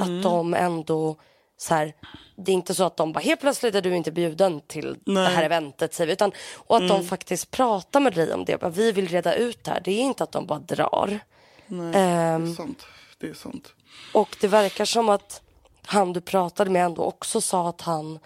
att 0.00 0.22
de 0.22 0.54
ändå 0.54 1.16
så 1.56 1.74
här, 1.74 1.92
det 2.36 2.52
är 2.52 2.54
inte 2.54 2.74
så 2.74 2.84
att 2.84 2.96
de 2.96 3.12
bara 3.12 3.20
helt 3.20 3.40
plötsligt 3.40 3.74
är 3.74 3.82
du 3.82 3.96
inte 3.96 4.10
bjuden 4.12 4.60
till 4.66 4.96
det 5.04 5.20
här 5.28 5.42
eventet 5.42 5.94
säger 5.94 6.06
vi, 6.06 6.12
utan, 6.12 6.32
och 6.54 6.76
att 6.76 6.88
de 6.88 7.04
faktiskt 7.04 7.50
pratar 7.50 8.00
med 8.00 8.14
dig 8.14 8.32
om 8.32 8.44
det, 8.44 8.60
bara, 8.60 8.70
vi 8.70 8.92
vill 8.92 9.08
reda 9.08 9.34
ut 9.34 9.64
det 9.64 9.70
här, 9.70 9.80
det 9.84 9.90
är 9.92 10.00
inte 10.02 10.24
att 10.24 10.32
de 10.32 10.46
bara 10.46 10.58
drar. 10.58 11.20
Nej, 11.68 11.92
ehm, 11.94 12.44
det 12.44 12.50
är 12.50 12.54
sant. 12.54 12.86
Det 13.18 13.28
är 13.28 13.34
sant. 13.34 13.72
Och 14.14 14.36
det 14.40 14.48
verkar 14.48 14.84
som 14.84 15.08
att 15.08 15.42
han 15.86 16.12
du 16.12 16.20
pratade 16.20 16.70
med 16.70 16.84
ändå 16.84 17.02
också 17.02 17.40
sa 17.40 17.68
att 17.68 17.80
han 17.80 18.18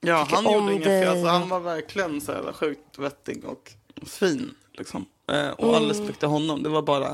Ja, 0.00 0.26
han 0.30 0.52
gjorde 0.52 0.72
inget 0.72 0.84
fel. 0.84 1.08
Alltså, 1.08 1.26
han 1.26 1.48
var 1.48 1.60
verkligen 1.60 2.20
så 2.20 2.32
här 2.32 2.52
sjukt 2.52 2.98
vettig 2.98 3.44
och 3.44 3.72
fin. 4.06 4.54
Liksom. 4.72 5.06
Eh, 5.32 5.48
och 5.48 5.76
all 5.76 5.88
respekt 5.88 6.18
till 6.18 6.28
honom. 6.28 6.62
Det 6.62 6.68
var 6.68 6.82
bara... 6.82 7.08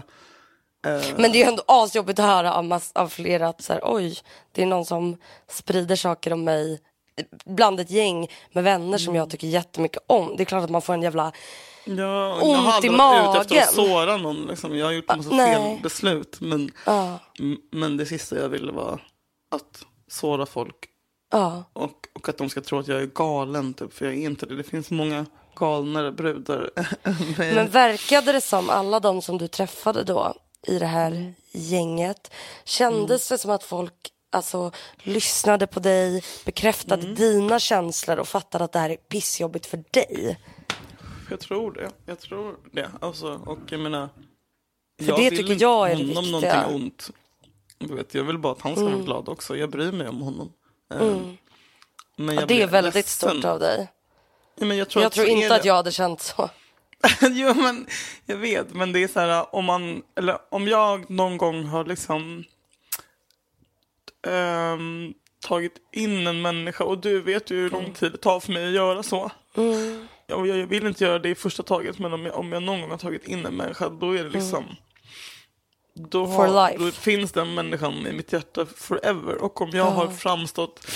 Eh, 0.86 1.02
Men 1.16 1.32
det 1.32 1.38
är 1.38 1.44
ju 1.44 1.48
ändå 1.48 1.62
asjobbigt 1.66 2.18
att 2.18 2.24
höra 2.24 2.54
av, 2.54 2.64
mass, 2.64 2.92
av 2.94 3.08
flera 3.08 3.48
att 3.48 3.62
så 3.62 3.72
här, 3.72 3.80
oj, 3.84 4.18
det 4.52 4.62
är 4.62 4.66
någon 4.66 4.84
som 4.84 5.16
sprider 5.48 5.96
saker 5.96 6.32
om 6.32 6.44
mig 6.44 6.80
bland 7.44 7.80
ett 7.80 7.90
gäng 7.90 8.28
med 8.52 8.64
vänner 8.64 8.98
som 8.98 9.08
Mm. 9.10 9.18
jag 9.18 9.30
tycker 9.30 9.46
jättemycket 9.46 10.02
om. 10.06 10.36
Det 10.36 10.42
är 10.42 10.44
klart 10.44 10.64
att 10.64 10.70
man 10.70 10.82
får 10.82 10.94
en 10.94 11.02
jävla... 11.02 11.32
ja, 11.84 12.34
ont 12.42 12.50
jag 12.52 12.56
har 12.58 12.72
aldrig 12.72 12.92
i 12.92 12.96
varit 12.96 13.46
ute 13.46 13.56
efter 13.58 13.68
att 13.70 13.76
magen. 13.76 13.88
såra 13.90 14.16
någon. 14.16 14.46
Liksom. 14.46 14.76
Jag 14.78 14.86
har 14.86 14.92
gjort 14.92 15.10
en 15.10 15.16
massa 15.16 15.30
nej. 15.34 15.54
fel 15.54 15.82
beslut. 15.82 16.40
Men, 16.40 16.70
Ja, 16.86 17.18
men 17.70 17.96
det 17.96 18.06
sista 18.06 18.36
jag 18.38 18.48
ville 18.48 18.72
var 18.72 19.00
att 19.50 19.84
såra 20.08 20.46
folk. 20.46 20.76
ja, 21.32 21.64
Och, 21.72 22.08
och 22.14 22.28
att 22.28 22.38
de 22.38 22.48
ska 22.48 22.60
tro 22.60 22.78
att 22.78 22.88
jag 22.88 23.02
är 23.02 23.06
galen. 23.06 23.74
Typ, 23.74 23.92
för 23.94 24.04
jag 24.04 24.14
är 24.14 24.18
inte 24.18 24.46
det. 24.46 24.56
Det 24.56 24.62
finns 24.62 24.90
många 24.90 25.26
galnare 25.56 26.12
brudar 26.12 26.70
mig. 27.38 27.54
Men 27.54 27.68
verkade 27.70 28.32
det 28.32 28.40
som 28.40 28.70
alla 28.70 29.00
de 29.00 29.22
som 29.22 29.38
du 29.38 29.48
träffade 29.48 30.04
då 30.04 30.34
i 30.66 30.78
det 30.78 30.86
här 30.86 31.34
gänget, 31.52 32.30
kändes 32.64 33.28
det 33.28 33.38
som 33.38 33.50
att 33.50 33.64
folk 33.64 34.10
alltså, 34.34 34.70
lyssnade 35.02 35.66
på 35.66 35.80
dig, 35.80 36.22
bekräftade 36.44 37.02
Mm. 37.02 37.14
dina 37.14 37.58
känslor 37.58 38.18
och 38.18 38.28
fattade 38.28 38.64
att 38.64 38.72
det 38.72 38.78
här 38.78 38.90
är 38.90 38.96
pissjobbigt 38.96 39.66
för 39.66 39.84
dig? 39.90 40.38
Jag 41.30 41.40
tror 41.40 41.72
det. 41.72 41.90
Jag 42.06 42.20
tror 42.20 42.56
det. 42.72 42.90
Alltså, 43.00 43.40
och 43.46 43.58
jag 43.70 43.80
menar. 43.80 44.08
För 44.98 45.08
jag 45.08 45.18
det 45.18 45.30
vill 45.30 45.38
tycker 45.38 45.62
jag 45.62 45.90
är 45.90 45.96
det 45.96 46.02
viktiga. 46.04 46.22
någonting 46.22 46.74
ont. 46.74 47.10
Du 47.78 47.94
vet, 47.94 48.14
jag 48.14 48.24
vill 48.24 48.38
bara 48.38 48.52
att 48.52 48.60
han 48.62 48.72
ska 48.76 48.84
vara 48.84 48.96
glad 48.96 49.28
också. 49.28 49.56
Jag 49.56 49.70
bryr 49.70 49.92
mig 49.92 50.08
om 50.08 50.20
honom. 50.20 50.52
Eh, 50.94 50.98
Men 50.98 51.08
Mm. 52.18 52.34
Ja, 52.34 52.40
jag 52.40 52.48
det 52.48 52.62
är 52.62 52.66
väldigt 52.66 52.94
ledsen. 52.94 53.30
stort 53.30 53.44
av 53.44 53.58
dig. 53.60 53.88
Ja, 54.58 54.66
men 54.66 54.76
jag 54.76 54.88
tror, 54.90 55.02
Jag 55.02 55.12
tror 55.12 55.26
inte 55.26 55.48
det. 55.48 55.54
att 55.54 55.64
jag 55.64 55.74
hade 55.74 55.92
känt 55.92 56.20
så. 56.20 56.50
jo, 57.30 57.54
men 57.54 57.86
jag 58.26 58.36
vet. 58.36 58.74
Men 58.74 58.92
det 58.92 59.02
är 59.02 59.08
så 59.08 59.20
här 59.20 59.54
om 59.54 59.64
man, 59.64 60.02
eller 60.18 60.38
om 60.50 60.68
jag 60.68 61.10
någon 61.10 61.36
gång 61.38 61.64
har 61.64 61.84
liksom 61.84 62.44
ehm, 64.26 65.14
tagit 65.46 65.72
in 65.92 66.26
en 66.26 66.42
människa 66.42 66.84
och 66.84 66.98
du 66.98 67.20
vet 67.20 67.50
ju 67.50 67.56
hur 67.56 67.70
lång 67.70 67.92
tid 67.92 68.12
det 68.12 68.18
tar 68.18 68.40
för 68.40 68.52
mig 68.52 68.66
att 68.66 68.74
göra 68.74 69.02
så. 69.02 69.30
Mm. 69.56 70.06
Jag, 70.26 70.46
jag 70.46 70.66
vill 70.66 70.86
inte 70.86 71.04
göra 71.04 71.18
det 71.18 71.28
i 71.28 71.34
första 71.34 71.62
taget 71.62 71.98
men 71.98 72.12
om 72.12 72.26
jag, 72.26 72.36
om 72.36 72.52
jag 72.52 72.62
någon 72.62 72.80
gång 72.80 72.90
har 72.90 72.98
tagit 72.98 73.28
in 73.28 73.46
en 73.46 73.56
människa 73.56 73.88
då 73.88 74.12
är 74.12 74.24
det 74.24 74.30
liksom 74.30 74.64
då, 75.94 76.24
Mm. 76.24 76.36
For 76.36 76.46
har, 76.46 76.78
då 76.78 76.90
finns 76.90 77.32
den 77.32 77.54
människan 77.54 78.06
i 78.06 78.12
mitt 78.12 78.32
hjärta 78.32 78.66
forever. 78.66 79.42
Och 79.42 79.60
om 79.60 79.70
jag 79.70 79.90
har 79.90 80.08
framstått 80.08 80.86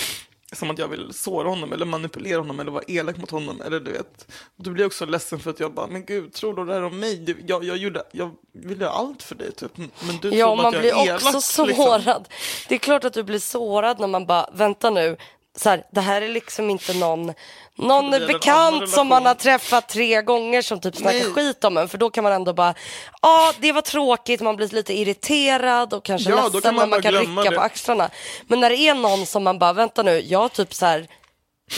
som 0.53 0.71
att 0.71 0.79
jag 0.79 0.89
vill 0.89 1.13
såra 1.13 1.49
honom 1.49 1.73
eller 1.73 1.87
manipulera 1.87 2.39
honom 2.39 2.61
eller 2.61 2.71
vara 2.71 2.85
elak 2.87 3.17
mot 3.17 3.31
honom 3.31 3.61
eller 3.61 3.81
du 3.81 3.93
vet. 3.93 4.33
Då 4.57 4.71
blir 4.71 4.83
jag 4.83 4.87
också 4.87 5.07
ledsen 5.07 5.39
för 5.39 5.51
att 5.51 5.61
jag 5.61 5.75
bara, 5.75 5.87
men 5.87 6.05
gud, 6.05 6.33
tror 6.33 6.55
du 6.55 6.65
det 6.65 6.73
här 6.75 6.83
om 6.85 7.01
mig? 7.01 7.37
Jag, 7.47 7.65
jag, 7.65 7.77
gjorde, 7.77 8.03
jag 8.13 8.31
ville 8.53 8.89
allt 8.89 9.23
för 9.23 9.35
dig 9.35 9.53
typ. 9.53 9.77
Men 9.77 10.19
du 10.23 10.29
Ja, 10.35 10.47
tror 10.47 10.57
man 10.57 10.67
att 10.67 10.73
jag 10.73 10.83
blir 10.83 10.93
är 10.93 11.05
elak. 11.07 11.35
också 11.35 11.65
liksom. 11.65 11.85
sårad. 11.85 12.29
Det 12.69 12.75
är 12.75 12.79
klart 12.79 13.05
att 13.05 13.13
du 13.13 13.23
blir 13.23 13.39
sårad 13.39 14.01
när 14.01 14.07
man 14.07 14.27
bara, 14.27 14.51
vänta 14.53 14.91
nu, 14.91 15.17
så 15.61 15.69
här, 15.71 15.83
det 15.93 16.01
här 16.01 16.23
är 16.23 16.29
liksom 16.29 16.71
inte 16.71 16.95
någon, 16.95 17.33
någon 17.77 18.11
bekant 18.11 18.91
som 18.91 19.09
man 19.09 19.27
har 19.27 19.35
träffat 19.35 19.89
tre 19.89 20.23
gånger 20.23 20.63
som 20.63 20.81
typ 20.81 20.97
snackar 20.97 21.19
Nej. 21.19 21.33
skit 21.33 21.65
om 21.65 21.77
en. 21.77 21.89
För 21.89 21.99
då 21.99 22.11
kan 22.11 22.25
man 22.25 22.33
ändå 22.33 22.53
bara, 22.53 22.75
ja 23.23 23.53
det 23.61 23.73
var 23.73 23.81
tråkigt, 23.83 24.41
man 24.41 24.57
blir 24.57 24.69
lite 24.75 24.99
irriterad 24.99 25.95
och 25.95 26.05
kanske 26.05 26.31
Ja, 26.31 26.45
ledsen 26.45 26.61
kan 26.61 26.75
man 26.75 26.83
men 26.83 26.91
man 26.91 27.03
kan 27.03 27.13
rycka 27.15 27.51
det. 27.51 27.57
på 27.57 27.63
axlarna. 27.63 28.11
Men 28.47 28.61
när 28.61 28.71
det 28.71 28.77
är 28.77 28.95
någon 28.95 29.27
som 29.27 29.45
man 29.45 29.59
bara, 29.59 29.73
vänta 29.73 30.03
nu, 30.03 30.21
jag 30.21 30.39
har 30.39 30.49
typ 30.49 30.75
så 30.75 30.87
här 30.87 31.07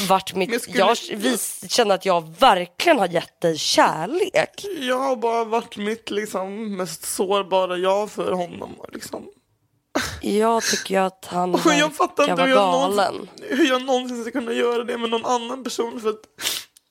varit 0.09 0.33
Men 0.35 0.51
mitt, 0.51 0.63
skulle- 0.63 0.79
jag 0.79 0.97
vis, 1.17 1.65
känner 1.73 1.95
att 1.95 2.07
jag 2.07 2.35
verkligen 2.39 2.99
har 2.99 3.07
gett 3.09 3.41
dig 3.41 3.59
kärlek. 3.59 4.65
Jag 4.81 4.99
har 4.99 5.17
bara 5.17 5.45
varit 5.45 5.77
mitt 5.77 6.11
liksom, 6.11 6.77
mest 6.77 7.05
sårbara 7.05 7.77
jag 7.77 8.11
för 8.11 8.33
honom. 8.33 8.77
Liksom. 8.93 9.25
Jag 10.21 10.63
tycker 10.63 10.95
ju 10.95 11.01
att 11.01 11.25
han 11.31 11.55
Och 11.55 11.61
jag 11.67 11.97
fattar 11.97 12.31
inte 12.31 12.43
hur 12.43 12.49
jag, 12.49 12.73
någonsin, 12.73 13.29
hur 13.49 13.69
jag 13.69 13.83
någonsin 13.85 14.23
ska 14.23 14.31
kunna 14.31 14.53
göra 14.53 14.85
det 14.85 14.99
med 14.99 15.11
någon 15.11 15.27
annan 15.27 15.65
person. 15.65 16.01
För 16.01 16.09
att 16.11 16.21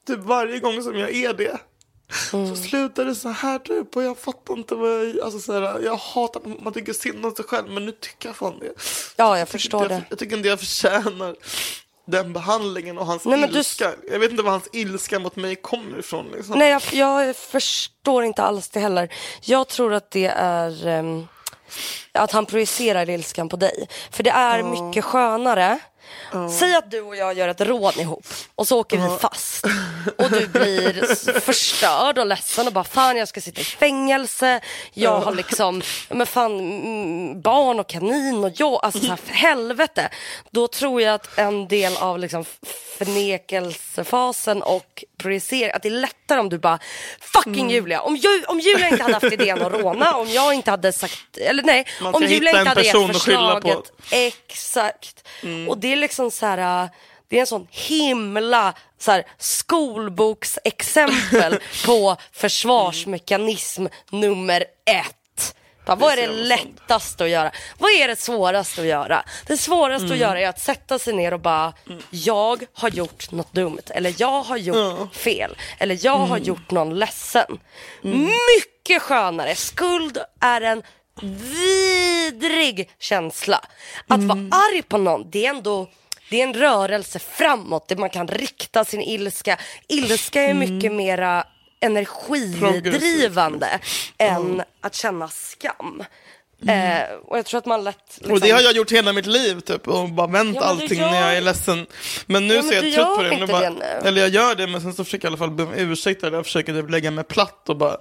typ 0.08 0.20
varje 0.20 0.60
gång 0.60 0.84
som 0.84 0.96
jag 1.00 1.16
är 1.16 1.34
det 1.34 1.58
Mm. 2.34 2.56
så 2.56 2.64
slutar 2.64 3.06
det 3.06 3.16
så 3.16 3.30
här 3.30 3.60
typ. 3.60 3.96
Och 3.96 4.04
jag 4.04 4.18
fattar 4.18 4.54
inte 4.54 4.76
vad 4.76 4.92
jag... 4.92 5.20
Alltså 5.20 5.40
så 5.40 5.54
här, 5.54 5.80
jag 5.80 5.96
hatar 5.96 6.40
att 6.40 6.62
man 6.62 6.74
tycker 6.74 6.94
synd 6.94 7.26
om 7.26 7.36
sig 7.36 7.46
själv 7.46 7.70
men 7.72 7.86
nu 7.86 7.92
tycker 7.92 8.30
jag 8.30 8.36
fan 8.36 8.60
det. 8.60 8.72
Ja, 9.16 9.38
jag 9.40 9.48
tycker 9.48 9.60
förstår 9.60 9.82
jag, 9.82 9.90
det. 9.92 10.04
Jag 10.10 10.20
tycker 10.20 10.38
inte 10.38 10.50
jag 10.50 10.60
förtjänar 10.60 11.36
den 12.08 12.34
behandlingen 12.34 12.98
och 12.98 13.06
hans 13.06 13.26
Nej, 13.26 13.40
men 13.40 13.52
du- 13.52 13.58
ilska. 13.58 13.92
Jag 14.12 14.20
vet 14.20 14.32
inte 14.32 14.44
var 14.44 14.52
hans 14.52 14.70
ilska 14.74 15.20
mot 15.20 15.36
mig 15.36 15.56
kommer 15.56 16.00
ifrån. 16.00 16.26
Liksom. 16.36 16.60
Nej, 16.60 16.70
jag, 16.70 16.82
jag 17.28 17.36
förstår 17.36 18.24
inte 18.24 18.44
alls 18.44 18.70
det 18.70 18.80
heller. 18.80 19.14
Jag 19.42 19.68
tror 19.68 19.94
att 19.94 20.12
det 20.12 20.26
är 20.36 20.88
ehm, 20.88 21.28
att 22.12 22.32
han 22.32 22.46
projicerar 22.46 23.10
ilskan 23.10 23.50
på 23.50 23.56
dig. 23.56 23.88
För 24.12 24.24
det 24.24 24.30
är 24.30 24.64
mycket 24.64 25.06
skönare. 25.06 25.80
Säg 26.60 26.76
att 26.76 26.92
du 26.92 27.02
och 27.02 27.16
jag 27.16 27.34
gör 27.34 27.48
ett 27.48 27.62
rån 27.62 28.00
ihop 28.00 28.26
och 28.56 28.68
så 28.68 28.80
åker 28.80 28.98
vi 28.98 29.18
fast. 29.20 29.66
Och 30.18 30.30
du 30.32 30.48
blir 30.48 31.40
förstörd 31.40 32.18
och 32.18 32.26
ledsen 32.26 32.68
och 32.68 32.74
bara 32.74 32.84
fan 32.84 33.18
jag 33.18 33.28
ska 33.28 33.42
sitta 33.42 33.62
i 33.62 33.64
fängelse. 33.64 34.62
Jag 34.94 35.20
har 35.20 35.32
liksom 35.32 35.82
men 36.10 36.28
fan, 36.28 36.60
mm, 36.60 37.42
barn 37.42 37.80
och 37.80 37.90
kanin 37.90 38.44
och 38.44 38.52
jag, 38.56 38.80
alltså 38.84 39.00
så 39.00 39.08
här, 39.08 39.16
för 39.16 39.34
helvete. 39.34 40.10
Då 40.52 40.68
tror 40.68 41.02
jag 41.02 41.14
att 41.14 41.38
en 41.38 41.68
del 41.68 41.98
av 41.98 42.20
liksom 42.20 42.46
förnekelsefasen 42.98 44.62
och 44.62 45.04
projicering, 45.18 45.72
att 45.72 45.84
det 45.84 45.90
är 45.90 46.00
lättare 46.00 46.40
om 46.40 46.50
du 46.50 46.58
bara 46.58 46.80
fucking 47.20 47.60
Mm. 47.60 47.70
Julia, 47.70 48.02
om, 48.02 48.16
Ju, 48.16 48.44
om 48.48 48.60
Julia 48.60 48.90
inte 48.90 49.04
hade 49.04 49.14
haft 49.14 49.34
idén 49.34 49.62
att 49.62 49.74
råna, 49.74 50.14
om 50.14 50.30
jag 50.30 50.54
inte 50.54 50.72
hade 50.72 50.92
sagt, 50.92 51.38
eller 51.38 51.64
nej, 51.64 51.86
om 52.02 52.24
Julia 52.24 52.52
inte 52.60 52.70
hade 52.70 52.82
gett. 52.82 52.96
Mm. 52.96 53.14
förslaget. 53.14 53.92
Exakt. 54.12 55.28
Och 55.68 55.78
det 55.78 55.96
liksom 56.00 56.32
så 56.32 56.46
här, 56.46 56.90
det 57.28 57.36
är 57.36 57.42
en 57.42 57.48
sån 57.48 57.68
himla 57.72 58.74
så 58.98 59.12
här, 59.12 59.24
skolboksexempel 59.38 61.60
på 61.86 62.16
försvarsmekanism 62.32 63.86
nummer 64.12 64.66
ett. 64.86 65.56
Bara, 65.86 65.96
vad 65.96 66.12
är 66.12 66.18
det 66.18 66.28
lättaste 66.28 67.24
att 67.24 67.30
göra? 67.30 67.52
Vad 67.78 67.92
är 67.92 68.08
det 68.08 68.20
svåraste 68.20 68.82
att 68.82 68.88
göra? 68.88 69.24
Det 69.48 69.58
svåraste 69.58 70.14
att 70.14 70.18
göra 70.18 70.42
är 70.42 70.48
att 70.48 70.60
sätta 70.60 71.00
sig 71.00 71.14
ner 71.14 71.34
och 71.34 71.40
bara, 71.40 71.74
jag 72.10 72.66
har 72.74 72.90
gjort 72.90 73.32
något 73.32 73.54
dumt. 73.54 73.82
Eller 73.90 74.14
jag 74.18 74.44
har 74.44 74.58
gjort 74.58 75.16
fel. 75.16 75.58
Eller 75.78 75.98
jag 76.02 76.18
har 76.18 76.38
gjort 76.38 76.72
någon 76.72 77.00
ledsen. 77.00 77.60
Mycket 78.02 79.02
skönare. 79.02 79.56
Skuld 79.56 80.18
är 80.40 80.62
en 80.62 80.84
vidrig 81.22 82.90
känsla. 83.00 83.62
Att 84.08 84.24
vara 84.24 84.40
arg 84.52 84.82
på 84.82 84.98
någon, 84.98 85.30
det 85.32 85.46
är 85.46 85.50
ändå 85.50 85.90
det 86.30 86.42
är 86.42 86.48
en 86.48 86.54
rörelse 86.54 87.20
framåt 87.20 87.88
där 87.88 87.96
man 87.96 88.10
kan 88.10 88.28
rikta 88.28 88.86
sin 88.86 89.02
ilska. 89.02 89.58
Ilska 89.88 90.42
är 90.42 90.54
mycket 90.54 90.92
mera 90.92 91.44
energidrivande 91.80 93.80
än 94.18 94.64
att 94.82 94.96
känna 94.96 95.28
skam. 95.28 96.04
Eh, 96.68 97.02
och 97.26 97.38
jag 97.38 97.46
tror 97.46 97.58
att 97.58 97.66
man 97.66 97.84
lätt... 97.84 97.96
Liksom, 98.16 98.32
Och 98.34 98.40
det 98.40 98.52
har 98.52 98.62
jag 98.62 98.74
gjort 98.76 98.92
hela 98.92 99.14
mitt 99.14 99.26
liv 99.26 99.60
typ 99.60 99.88
och 99.88 100.10
bara 100.10 100.28
vänt 100.28 100.56
Ja, 100.56 100.62
allting 100.66 101.00
gör- 101.00 101.12
när 101.12 101.22
jag 101.22 101.38
är 101.38 101.42
ledsen. 101.42 101.86
Men 102.26 102.48
nu 102.48 102.54
Ja, 102.56 102.62
så 102.62 102.68
men 102.68 102.78
är 102.78 102.84
jag 102.84 102.94
trött 102.94 103.16
på 103.18 103.22
det. 103.24 103.38
Nu 103.38 103.48
bara, 103.48 103.70
det. 103.70 103.86
Eller 104.08 104.22
jag 104.22 104.30
gör 104.30 104.56
det 104.56 104.68
men 104.68 104.82
sen 104.82 104.94
så 104.94 105.04
försöker 105.04 105.26
jag 105.26 105.32
i 105.32 105.34
alla 105.34 105.38
fall 105.38 105.52
be 105.56 105.64
om 105.64 105.74
ursäkt 105.74 106.24
eller 106.24 106.38
jag 106.38 106.46
försöker 106.46 106.74
typ 106.82 106.90
lägga 106.90 107.12
mig 107.12 107.24
platt 107.24 107.70
och 107.70 107.78
bara 107.78 107.98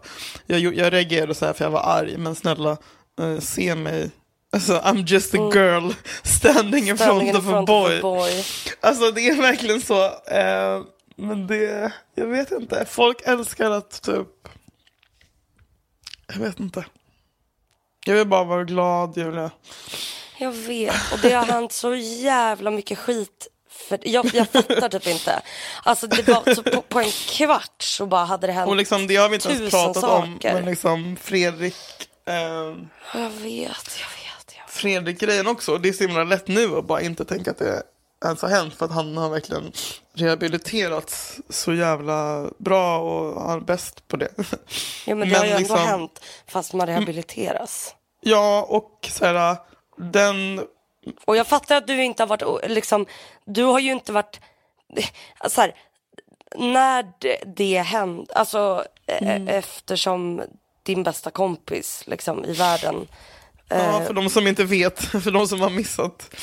Jag, 0.46 0.60
jag 0.60 0.92
reagerade 0.92 1.34
så 1.34 1.46
här 1.46 1.52
för 1.52 1.64
jag 1.64 1.70
var 1.70 1.80
arg 1.82 2.16
men 2.18 2.34
snälla 2.34 2.76
eh, 3.18 3.38
se 3.40 3.74
mig 3.74 4.10
Alltså 4.52 4.72
I'm 4.78 5.04
just 5.06 5.34
a 5.34 5.50
girl 5.54 5.90
standing 6.22 6.82
in 6.82 6.88
Mm. 6.88 6.96
standing 6.96 6.96
front, 6.96 7.28
in 7.28 7.36
of, 7.36 7.44
front 7.44 7.56
a 7.56 7.60
of 7.60 7.66
boy. 7.66 7.98
a 7.98 8.02
boy. 8.02 8.44
Alltså 8.80 9.10
det 9.10 9.28
är 9.28 9.36
verkligen 9.36 9.80
så. 9.80 10.04
Eh, 10.04 10.82
men 11.16 11.46
det, 11.46 11.92
jag 12.14 12.26
vet 12.26 12.50
inte. 12.50 12.86
Folk 12.90 13.22
älskar 13.24 13.70
att 13.70 14.02
typ, 14.02 14.26
jag 16.34 16.40
vet 16.40 16.60
inte. 16.60 16.84
Jag 18.04 18.14
vill 18.14 18.26
bara 18.26 18.44
vara 18.44 18.64
glad, 18.64 19.16
Julia. 19.16 19.50
Jag 20.38 20.52
vet, 20.52 21.12
och 21.12 21.18
det 21.22 21.32
har 21.32 21.44
hänt 21.44 21.72
så 21.72 21.94
jävla 21.94 22.70
mycket 22.70 22.98
skit. 22.98 23.48
För 23.88 23.98
jag, 24.02 24.30
jag 24.34 24.48
fattar 24.48 24.88
typ 24.88 25.06
inte. 25.06 25.42
Alltså 25.82 26.06
det 26.06 26.28
var 26.28 26.54
så 26.54 26.62
på, 26.62 26.82
på 26.82 27.00
en 27.00 27.10
kvart 27.10 27.82
så 27.82 28.06
bara 28.06 28.24
hade 28.24 28.46
det 28.46 28.52
hänt 28.52 28.68
Och 28.68 28.76
liksom, 28.76 29.06
det 29.06 29.16
har 29.16 29.28
vi 29.28 29.34
inte 29.34 29.48
ens 29.48 29.70
pratat 29.70 30.04
om. 30.04 30.32
saker. 30.34 30.54
Men 30.54 30.64
liksom 30.64 31.16
Fredrik, 31.22 31.74
eh, 32.28 32.76
Jag 33.14 33.30
vet, 33.30 33.90
jag 34.00 34.08
vet. 34.08 34.54
Jag 34.56 34.64
vet. 34.64 34.70
Fredrik-grejen 34.70 35.46
också. 35.46 35.78
Det 35.78 35.88
är 35.88 35.92
så 35.92 36.04
himla 36.04 36.24
lätt 36.24 36.48
nu 36.48 36.76
att 36.76 36.84
bara 36.84 37.00
inte 37.00 37.24
tänka 37.24 37.50
att 37.50 37.58
det 37.58 37.82
ens 38.24 38.42
har 38.42 38.48
hänt. 38.48 38.74
För 38.74 38.84
att 38.86 38.92
han 38.92 39.16
har 39.16 39.30
verkligen 39.30 39.72
rehabiliterats 40.14 41.40
så 41.48 41.74
jävla 41.74 42.50
bra 42.58 42.98
och 42.98 43.52
är 43.52 43.60
bäst 43.60 44.08
på 44.08 44.16
det. 44.16 44.28
Jo 45.06 45.16
men 45.16 45.18
det 45.18 45.26
Men 45.26 45.34
har 45.34 45.44
ju 45.44 45.50
ändå 45.50 45.58
liksom- 45.58 45.78
hänt 45.78 46.20
fast 46.46 46.74
man 46.74 46.86
rehabiliteras. 46.86 47.94
ja, 48.20 48.66
och 48.68 49.08
så 49.10 49.24
här, 49.24 49.56
den 49.96 50.66
Och 51.24 51.36
jag 51.36 51.46
fattar 51.46 51.76
att 51.76 51.86
du 51.86 52.04
inte 52.04 52.22
har 52.22 52.28
varit, 52.28 52.70
liksom, 52.70 53.06
du 53.44 53.64
har 53.64 53.78
ju 53.78 53.92
inte 53.92 54.12
varit, 54.12 54.40
så 55.48 55.60
här, 55.60 55.74
när 56.56 57.12
det, 57.18 57.42
det 57.56 57.78
hände, 57.78 58.32
alltså 58.34 58.84
mm. 59.06 59.48
eftersom 59.48 60.42
din 60.88 61.02
bästa 61.02 61.30
kompis 61.30 62.04
liksom 62.06 62.44
i 62.44 62.52
världen 62.52 63.06
Ja, 63.70 64.02
för 64.06 64.14
de 64.14 64.30
som 64.30 64.46
inte 64.46 64.64
vet, 64.64 65.00
för 65.24 65.30
de 65.30 65.48
som 65.48 65.60
har 65.60 65.70
missat. 65.70 66.34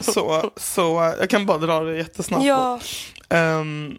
Så, 0.00 0.50
så 0.56 1.14
jag 1.18 1.30
kan 1.30 1.46
bara 1.46 1.58
dra 1.58 1.80
det 1.80 1.96
jättesnabbt. 1.96 2.44
Ja, 2.44 2.80
Ehm, 3.28 3.98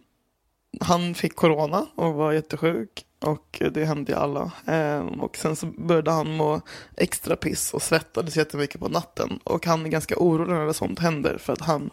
han 0.79 1.15
fick 1.15 1.35
corona 1.35 1.85
och 1.95 2.13
var 2.13 2.31
jättesjuk. 2.31 3.05
Och 3.21 3.61
det 3.71 3.85
hände 3.85 4.11
ju 4.11 4.17
alla. 4.17 4.51
Ehm, 4.65 5.07
och 5.07 5.37
sen 5.37 5.55
så 5.55 5.65
började 5.65 6.11
han 6.11 6.35
må 6.35 6.61
extra 6.97 7.35
piss 7.35 7.73
och 7.73 7.81
svettades 7.81 8.37
jättemycket 8.37 8.81
på 8.81 8.89
natten. 8.89 9.39
Och 9.43 9.65
han 9.65 9.85
är 9.85 9.89
ganska 9.89 10.15
orolig 10.17 10.53
när 10.53 10.73
sånt 10.73 10.99
händer. 10.99 11.37
För 11.37 11.53
att 11.53 11.61
han 11.61 11.89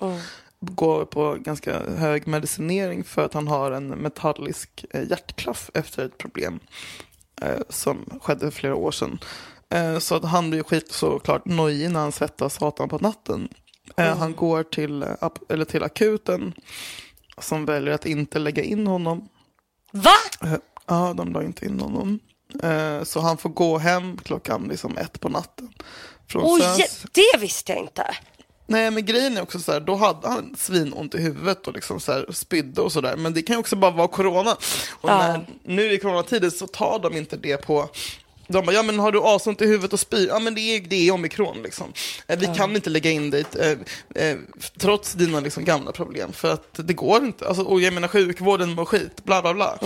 går 0.61 1.05
på 1.05 1.37
ganska 1.41 1.79
hög 1.97 2.27
medicinering 2.27 3.05
för 3.05 3.25
att 3.25 3.35
han 3.35 3.49
har 3.49 3.71
en 3.73 3.89
metallisk 3.89 4.85
eh, 4.91 5.09
hjärtklaff 5.11 5.71
efter 5.75 6.05
ett 6.05 6.19
problem 6.19 6.55
eh, 6.55 7.06
som 7.69 8.19
skedde 8.23 8.41
för 8.41 8.51
flera 8.51 8.75
år 8.75 8.91
sedan. 8.91 9.19
Eh, 9.71 9.99
så 9.99 10.15
att 10.15 10.25
han 10.25 10.51
blir 10.51 10.63
skit 10.63 10.93
såklart 10.93 11.45
nojig 11.45 11.91
när 11.91 12.01
han 12.01 12.13
svettas 12.13 12.55
satan 12.55 12.89
på 12.89 12.99
natten. 12.99 13.49
Eh, 13.97 14.17
Han 14.19 14.35
går 14.35 14.63
till, 14.63 15.03
eh, 15.03 15.09
ap- 15.21 15.53
eller 15.53 15.65
till 15.65 15.83
akuten 15.83 16.53
som 17.39 17.65
väljer 17.65 17.95
att 17.95 18.07
inte 18.07 18.39
lägga 18.39 18.63
in 18.63 18.87
honom. 18.87 19.29
va? 19.93 20.11
Eh, 20.43 20.55
Ja, 20.89 21.15
de 21.17 21.33
la 21.33 21.43
inte 21.43 21.67
in 21.67 21.81
honom. 21.81 22.19
Eh, 22.63 23.03
Så 23.03 23.21
han 23.21 23.37
får 23.37 23.51
gå 23.51 23.79
hem 23.79 24.17
klockan 24.17 24.63
liksom 24.69 24.97
ett 24.97 25.21
på 25.21 25.29
natten. 25.29 25.69
Från 26.29 26.43
Oj, 26.45 26.61
Sös. 26.61 27.03
det 27.13 27.39
visste 27.41 27.73
jag 27.73 27.81
inte. 27.83 28.17
Nej, 28.67 28.91
men 28.91 29.05
grejen 29.05 29.37
är 29.37 29.43
också 29.43 29.59
så 29.59 29.73
här, 29.73 29.81
då 29.81 29.95
hade 29.95 30.29
han 30.29 30.55
svinont 30.59 31.15
i 31.15 31.19
huvudet 31.19 31.67
och 31.67 31.75
liksom 31.75 32.01
så 32.01 32.13
här 32.13 32.27
spydde 32.33 32.81
och 32.81 32.93
sådär. 32.93 33.17
Men 33.17 33.35
det 33.35 33.43
kan 33.43 33.55
ju 33.55 33.61
också 33.61 33.77
bara 33.77 33.91
vara 33.91 34.09
corona. 34.09 34.53
Och 34.91 35.11
Ja. 35.11 35.19
när, 35.19 35.47
nu 35.65 35.93
i 35.93 35.99
coronatider 35.99 36.51
så 36.51 36.67
tar 36.67 36.99
de 36.99 37.17
inte 37.17 37.37
det 37.37 37.57
på 37.57 37.89
de 38.49 38.67
bara, 38.67 38.73
ja 38.77 38.83
men 38.83 38.99
har 38.99 39.13
du 39.13 39.21
asont 39.23 39.63
i 39.63 39.67
huvudet 39.67 39.93
och 39.93 40.01
spyr? 40.01 40.29
Ja 40.29 40.39
men 40.39 40.55
det 40.55 40.61
är, 40.61 40.81
det 40.81 41.09
är 41.09 41.13
omikron 41.13 41.63
liksom. 41.63 41.93
Eh, 42.27 42.39
Vi 42.39 42.47
kan 42.47 42.77
inte 42.77 42.91
lägga 42.91 43.11
in 43.11 43.31
dig 43.31 43.45
eh, 43.61 43.79
eh, 44.25 44.37
trots 44.79 45.13
dina 45.13 45.41
liksom, 45.41 45.65
gamla 45.65 45.93
problem. 45.93 46.33
För 46.33 46.53
att 46.53 46.69
det 46.75 46.93
går 46.95 47.25
inte. 47.25 47.49
Alltså, 47.49 47.63
och 47.63 47.81
jag 47.81 47.93
menar 47.95 48.09
sjukvården 48.09 48.71
mår 48.75 48.85
skit, 48.85 49.25
bla 49.25 49.43
bla 49.43 49.55
bla. 49.55 49.79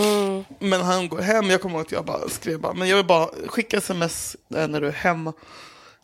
Men 0.59 0.81
han 0.81 1.09
går 1.09 1.19
hem, 1.21 1.49
jag 1.49 1.61
kommer 1.61 1.75
ihåg 1.75 1.85
att 1.85 1.91
jag 1.91 2.05
bara 2.05 2.29
skrev 2.29 2.59
bara, 2.59 2.73
men 2.73 2.87
jag 2.87 2.97
vill 2.97 3.05
bara 3.05 3.29
skicka 3.47 3.77
sms 3.77 4.35
eh, 4.55 4.67
när 4.67 4.81
du 4.81 4.87
är 4.87 4.91
hemma. 4.91 5.33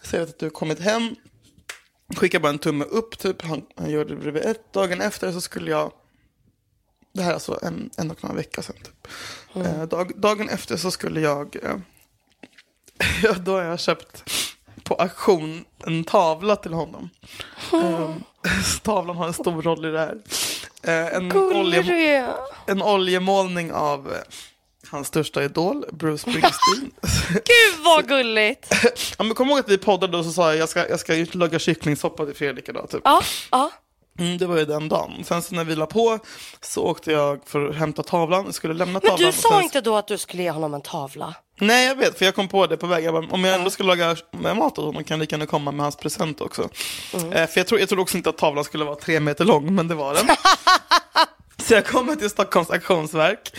Säg 0.03 0.21
att 0.21 0.39
du 0.39 0.45
har 0.45 0.51
kommit 0.51 0.79
hem. 0.79 1.15
Skicka 2.15 2.39
bara 2.39 2.49
en 2.49 2.59
tumme 2.59 2.85
upp 2.85 3.17
typ. 3.17 3.41
Han, 3.41 3.65
han 3.75 3.89
gör 3.89 4.05
det 4.05 4.15
bredvid 4.15 4.45
ett. 4.45 4.73
Dagen 4.73 5.01
efter 5.01 5.31
så 5.31 5.41
skulle 5.41 5.71
jag 5.71 5.91
det 7.17 7.23
här 7.23 7.29
är 7.29 7.33
alltså 7.33 7.59
en, 7.61 7.89
en 7.97 8.11
och 8.11 8.17
en 8.23 8.27
halv 8.27 8.37
vecka 8.37 8.61
sedan. 8.61 8.75
Typ. 8.75 9.07
Eh, 9.55 9.83
dag, 9.83 10.11
dagen 10.15 10.49
efter 10.49 10.77
så 10.77 10.91
skulle 10.91 11.21
jag, 11.21 11.55
eh, 11.63 11.77
då 13.39 13.51
har 13.51 13.63
jag 13.63 13.79
köpt 13.79 14.23
på 14.83 14.95
auktion 14.95 15.65
en 15.85 16.03
tavla 16.03 16.55
till 16.55 16.73
honom. 16.73 17.09
Eh, 17.73 18.15
tavlan 18.81 19.15
har 19.15 19.27
en 19.27 19.33
stor 19.33 19.61
roll 19.61 19.85
i 19.85 19.91
det 19.91 19.99
här. 19.99 20.21
Eh, 20.83 21.15
en, 21.15 21.37
olje, 21.37 22.33
en 22.65 22.81
oljemålning 22.81 23.71
av 23.71 24.13
hans 24.91 25.07
största 25.07 25.43
idol, 25.43 25.85
Bruce 25.91 26.17
Springsteen. 26.21 26.91
Gud 27.29 27.83
vad 27.85 28.07
gulligt. 28.07 28.67
ja, 29.17 29.23
men 29.23 29.33
kom 29.35 29.49
ihåg 29.49 29.59
att 29.59 29.69
vi 29.69 29.77
poddade 29.77 30.17
och 30.17 30.25
så 30.25 30.31
sa 30.31 30.47
jag 30.49 30.57
jag 30.57 30.69
ska, 30.69 30.89
jag 30.89 30.99
ska 30.99 31.25
laga 31.31 31.59
kycklingsoppa 31.59 32.25
till 32.25 32.35
Fredrik 32.35 32.69
idag. 32.69 32.89
Typ. 32.89 33.01
Ja, 33.03 33.21
ja. 33.51 33.71
Mm, 34.19 34.37
det 34.37 34.45
var 34.47 34.57
ju 34.57 34.65
den 34.65 34.89
dagen. 34.89 35.23
Sen 35.25 35.41
så 35.41 35.55
när 35.55 35.63
vi 35.63 35.75
la 35.75 35.85
på 35.85 36.19
så 36.61 36.83
åkte 36.83 37.11
jag 37.11 37.39
för 37.45 37.69
att 37.69 37.75
hämta 37.75 38.03
tavlan. 38.03 38.45
Jag 38.45 38.53
skulle 38.53 38.73
lämna 38.73 38.93
Men 38.93 39.01
tavlan. 39.01 39.17
du 39.19 39.27
och 39.27 39.33
sa 39.33 39.49
sen- 39.49 39.63
inte 39.63 39.81
då 39.81 39.95
att 39.97 40.07
du 40.07 40.17
skulle 40.17 40.43
ge 40.43 40.51
honom 40.51 40.73
en 40.73 40.81
tavla? 40.81 41.33
Nej, 41.59 41.87
jag 41.87 41.95
vet, 41.95 42.17
för 42.17 42.25
jag 42.25 42.35
kom 42.35 42.47
på 42.47 42.67
det 42.67 42.77
på 42.77 42.87
väg. 42.87 43.03
Jag 43.03 43.13
bara, 43.13 43.27
om 43.31 43.43
jag 43.43 43.55
ändå 43.55 43.69
ska 43.69 43.83
laga 43.83 44.15
mat 44.55 44.77
åt 44.79 44.85
honom 44.85 45.03
kan 45.03 45.15
jag 45.15 45.19
lika 45.19 45.35
gärna 45.35 45.45
komma 45.45 45.71
med 45.71 45.83
hans 45.85 45.95
present 45.95 46.41
också. 46.41 46.69
Mm. 47.13 47.31
Eh, 47.33 47.47
för 47.47 47.59
jag, 47.59 47.67
tror, 47.67 47.79
jag 47.79 47.89
trodde 47.89 48.01
också 48.01 48.17
inte 48.17 48.29
att 48.29 48.37
tavlan 48.37 48.63
skulle 48.63 48.85
vara 48.85 48.95
tre 48.95 49.19
meter 49.19 49.45
lång, 49.45 49.75
men 49.75 49.87
det 49.87 49.95
var 49.95 50.13
den. 50.13 50.27
så 51.67 51.73
jag 51.73 51.85
kommer 51.85 52.15
till 52.15 52.29
Stockholms 52.29 52.69
auktionsverk. 52.69 53.51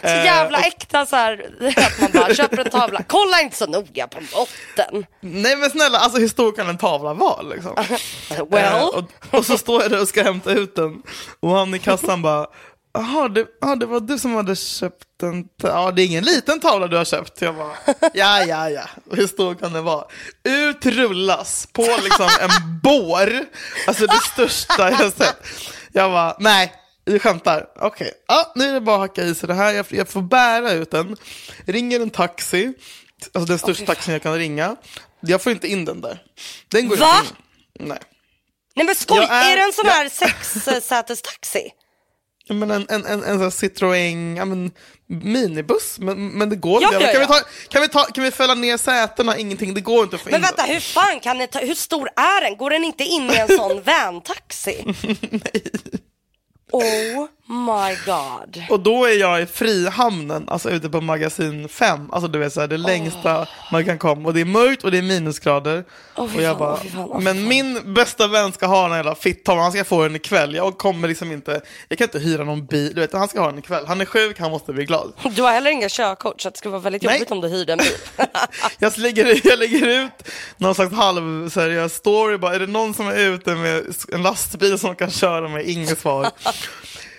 Så 0.00 0.06
Eh, 0.08 0.24
jävla 0.24 0.58
och- 0.58 0.64
äkta 0.66 1.06
så 1.06 1.16
här, 1.16 1.50
att 1.76 2.00
man 2.00 2.10
bara 2.12 2.34
köper 2.34 2.64
en 2.64 2.70
tavla. 2.70 3.02
Kolla 3.08 3.40
inte 3.40 3.56
så 3.56 3.66
noga 3.66 4.06
på 4.08 4.20
botten. 4.34 5.06
Nej 5.20 5.56
men 5.56 5.70
snälla, 5.70 5.98
alltså 5.98 6.18
hur 6.20 6.28
stor 6.28 6.52
kan 6.52 6.68
en 6.68 6.78
tavla 6.78 7.14
vara 7.14 7.42
liksom? 7.42 7.74
Well. 8.50 8.64
Eh, 8.64 8.84
och, 8.86 9.04
och 9.30 9.46
så 9.46 9.58
står 9.58 9.82
jag 9.82 9.90
där 9.90 10.00
och 10.00 10.08
ska 10.08 10.22
hämta 10.22 10.50
ut 10.52 10.76
den. 10.76 11.02
Och 11.40 11.50
han 11.50 11.74
i 11.74 11.78
kassan 11.78 12.22
bara, 12.22 12.46
jaha 12.94 13.28
det, 13.28 13.46
det 13.80 13.86
var 13.86 14.00
du 14.00 14.18
som 14.18 14.34
hade 14.34 14.56
köpt 14.56 15.22
en, 15.22 15.44
ta- 15.62 15.68
ja 15.68 15.90
det 15.90 16.02
är 16.02 16.06
ingen 16.06 16.24
liten 16.24 16.60
tavla 16.60 16.86
du 16.86 16.96
har 16.96 17.04
köpt. 17.04 17.40
Jag 17.42 17.54
bara, 17.54 17.76
ja 18.14 18.44
ja 18.44 18.70
ja, 18.70 18.82
Och 19.10 19.16
hur 19.16 19.26
stor 19.26 19.54
kan 19.54 19.72
den 19.72 19.84
vara? 19.84 20.04
Utrullas 20.44 21.68
på 21.72 21.82
liksom 22.02 22.28
en 22.40 22.78
bår, 22.82 23.32
alltså 23.86 24.06
det 24.06 24.20
största 24.32 24.90
jag 24.90 25.12
sett. 25.12 25.36
Jag 25.92 26.10
bara, 26.10 26.36
nej. 26.38 26.72
Du 27.06 27.18
skämtar? 27.18 27.66
Okej, 27.76 28.12
ja, 28.28 28.52
nu 28.54 28.64
är 28.68 28.72
det 28.72 28.80
bara 28.80 28.94
att 28.96 29.00
hacka 29.00 29.22
i 29.22 29.34
sig 29.34 29.46
det 29.46 29.54
här. 29.54 29.72
Jag, 29.72 29.86
jag 29.90 30.08
får 30.08 30.22
bära 30.22 30.72
ut 30.72 30.90
den. 30.90 31.16
Ringer 31.66 32.00
en 32.00 32.10
taxi, 32.10 32.72
alltså 33.34 33.48
den 33.48 33.58
största 33.58 33.86
taxin 33.86 34.12
jag 34.12 34.22
kan 34.22 34.34
ringa. 34.38 34.76
Jag 35.20 35.42
får 35.42 35.52
inte 35.52 35.68
in 35.68 35.84
den 35.84 36.00
där. 36.00 36.18
Den 36.68 36.88
går 36.88 36.96
Va? 36.96 37.16
inte 37.20 37.34
in. 37.82 37.88
Nej. 37.88 37.98
Nej 38.76 38.86
men 38.86 38.94
skoj, 38.94 39.18
är- 39.18 39.52
är, 39.52 39.56
det 39.56 39.62
en 39.62 39.72
sån 39.72 39.86
jag- 39.86 39.92
här 39.92 40.08
sexsätestaxi? 40.08 41.70
Men 42.48 42.70
en, 42.70 42.86
en, 42.88 43.06
en, 43.06 43.22
en 43.24 43.34
sån 43.34 43.40
här 43.42 43.50
Citroën, 43.50 44.36
ja, 44.36 44.44
men, 44.44 44.70
minibuss, 45.06 45.98
men, 45.98 46.28
men 46.28 46.50
det 46.50 46.56
går 46.56 46.82
Ja, 46.82 46.92
inte. 46.94 47.04
ja, 47.04 47.12
Kan, 47.12 47.20
vi 47.20 47.26
ta, 47.26 47.40
kan, 47.68 47.82
vi 47.82 47.88
ta, 47.88 48.04
kan 48.04 48.24
vi 48.24 48.30
fälla 48.30 48.54
ner 48.54 48.76
sätena? 48.76 49.36
Ingenting, 49.38 49.74
det 49.74 49.80
går 49.80 50.04
inte 50.04 50.18
få 50.18 50.24
Men 50.24 50.34
in 50.34 50.40
vänta, 50.42 50.62
den. 50.62 50.70
hur 50.74 50.80
fan 50.80 51.20
kan 51.20 51.38
ni 51.38 51.46
ta, 51.46 51.58
hur 51.58 51.74
stor 51.74 52.08
är 52.16 52.40
den? 52.44 52.56
Går 52.56 52.70
den 52.70 52.84
inte 52.84 53.04
in 53.04 53.30
i 53.30 53.36
en 53.36 53.48
sån 53.56 53.82
vantaxi? 53.86 54.84
Oh 56.72 57.28
my 57.48 57.96
god. 58.06 58.64
Och 58.70 58.80
då 58.80 59.04
är 59.04 59.20
jag 59.20 59.42
i 59.42 59.46
Frihamnen, 59.46 60.48
alltså 60.48 60.70
ute 60.70 60.88
på 60.88 61.00
magasin 61.00 61.68
5, 61.68 62.10
alltså 62.12 62.28
du 62.28 62.38
vet 62.38 62.52
så 62.52 62.60
här, 62.60 62.68
det 62.68 62.76
längsta 62.76 63.46
man 63.72 63.84
kan 63.84 63.98
komma. 63.98 64.28
Och 64.28 64.34
det 64.34 64.40
är 64.40 64.44
mörkt 64.44 64.84
och 64.84 64.90
det 64.90 64.98
är 64.98 65.02
minusgrader. 65.02 65.84
Fy 66.16 66.22
och 66.22 66.42
jag 66.42 66.50
fan, 66.50 66.58
bara, 66.58 66.80
fy 66.80 66.90
fan, 66.90 67.24
men 67.24 67.48
min 67.48 67.94
bästa 67.94 68.28
vän 68.28 68.52
ska 68.52 68.66
ha 68.66 68.88
den 68.88 68.96
jävla 68.96 69.14
fittan, 69.14 69.58
han 69.58 69.72
ska 69.72 69.84
få 69.84 70.02
den 70.02 70.16
ikväll. 70.16 70.54
Jag 70.54 70.78
kommer 70.78 71.08
liksom 71.08 71.32
inte, 71.32 71.60
jag 71.88 71.98
kan 71.98 72.04
inte 72.04 72.18
hyra 72.18 72.44
någon 72.44 72.66
bil, 72.66 72.94
du 72.94 73.00
vet, 73.00 73.12
han 73.12 73.28
ska 73.28 73.40
ha 73.40 73.46
den 73.46 73.58
ikväll. 73.58 73.86
Han 73.86 74.00
är 74.00 74.04
sjuk, 74.04 74.40
han 74.40 74.50
måste 74.50 74.72
bli 74.72 74.84
glad. 74.84 75.12
Du 75.30 75.42
har 75.42 75.52
heller 75.52 75.70
inga 75.70 75.88
körkort 75.88 76.40
så 76.40 76.50
det 76.50 76.58
skulle 76.58 76.72
vara 76.72 76.82
väldigt 76.82 77.02
Nej. 77.02 77.14
jobbigt 77.14 77.30
om 77.30 77.40
du 77.40 77.48
hyrde 77.48 77.72
en 77.72 77.78
bil. 77.78 77.96
Jag 78.78 78.98
lägger, 78.98 79.46
jag 79.46 79.58
lägger 79.58 80.04
ut 80.04 80.28
någon 80.56 80.74
slags 80.74 80.94
halvseriös 80.94 81.94
story, 81.94 82.38
bara, 82.38 82.54
är 82.54 82.58
det 82.58 82.66
någon 82.66 82.94
som 82.94 83.08
är 83.08 83.18
ute 83.18 83.54
med 83.54 83.94
en 84.12 84.22
lastbil 84.22 84.78
som 84.78 84.96
kan 84.96 85.10
köra 85.10 85.48
mig? 85.48 85.72
Inget 85.72 85.98
svar. 85.98 86.30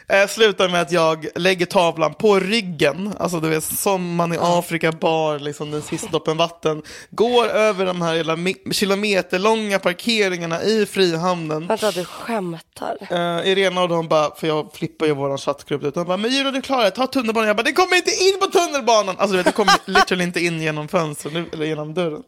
Eh, 0.09 0.27
slutar 0.27 0.69
med 0.69 0.81
att 0.81 0.91
jag 0.91 1.27
lägger 1.35 1.65
tavlan 1.65 2.13
på 2.13 2.39
ryggen, 2.39 3.13
alltså 3.19 3.39
du 3.39 3.49
vet 3.49 3.63
som 3.63 4.15
man 4.15 4.33
i 4.33 4.37
Afrika 4.41 4.91
bar 4.91 5.39
liksom 5.39 5.71
den 5.71 5.81
sista 5.81 6.07
droppen 6.07 6.37
vatten, 6.37 6.81
går 7.09 7.47
över 7.47 7.85
de 7.85 8.01
här 8.01 8.15
hela 8.15 8.37
kilometerlånga 8.71 9.79
parkeringarna 9.79 10.63
i 10.63 10.85
Frihamnen. 10.85 11.67
Vänta, 11.67 11.91
du 11.91 12.05
skämtar. 12.05 12.97
Uh, 13.11 13.47
Irena 13.47 13.81
och 13.81 13.89
de 13.89 14.07
bara, 14.07 14.35
för 14.35 14.47
jag 14.47 14.69
flippar 14.73 15.05
ju 15.05 15.13
vår 15.13 15.37
chattgrupp, 15.37 15.93
de 15.93 16.05
bara, 16.05 16.17
men 16.17 16.31
Julia 16.31 16.51
du 16.51 16.61
klarar 16.61 16.83
det, 16.83 16.91
ta 16.91 17.07
tunnelbanan. 17.07 17.47
Jag 17.47 17.55
bara, 17.57 17.63
det 17.63 17.73
kommer 17.73 17.95
inte 17.95 18.11
in 18.11 18.39
på 18.39 18.47
tunnelbanan! 18.47 19.15
Alltså 19.17 19.31
du 19.31 19.37
vet, 19.37 19.45
det 19.45 19.51
kommer 19.51 19.73
literally 19.85 20.23
inte 20.23 20.39
in 20.39 20.61
genom 20.61 20.87
fönstret, 20.87 21.53
eller 21.53 21.65
genom 21.65 21.93
dörren. 21.93 22.23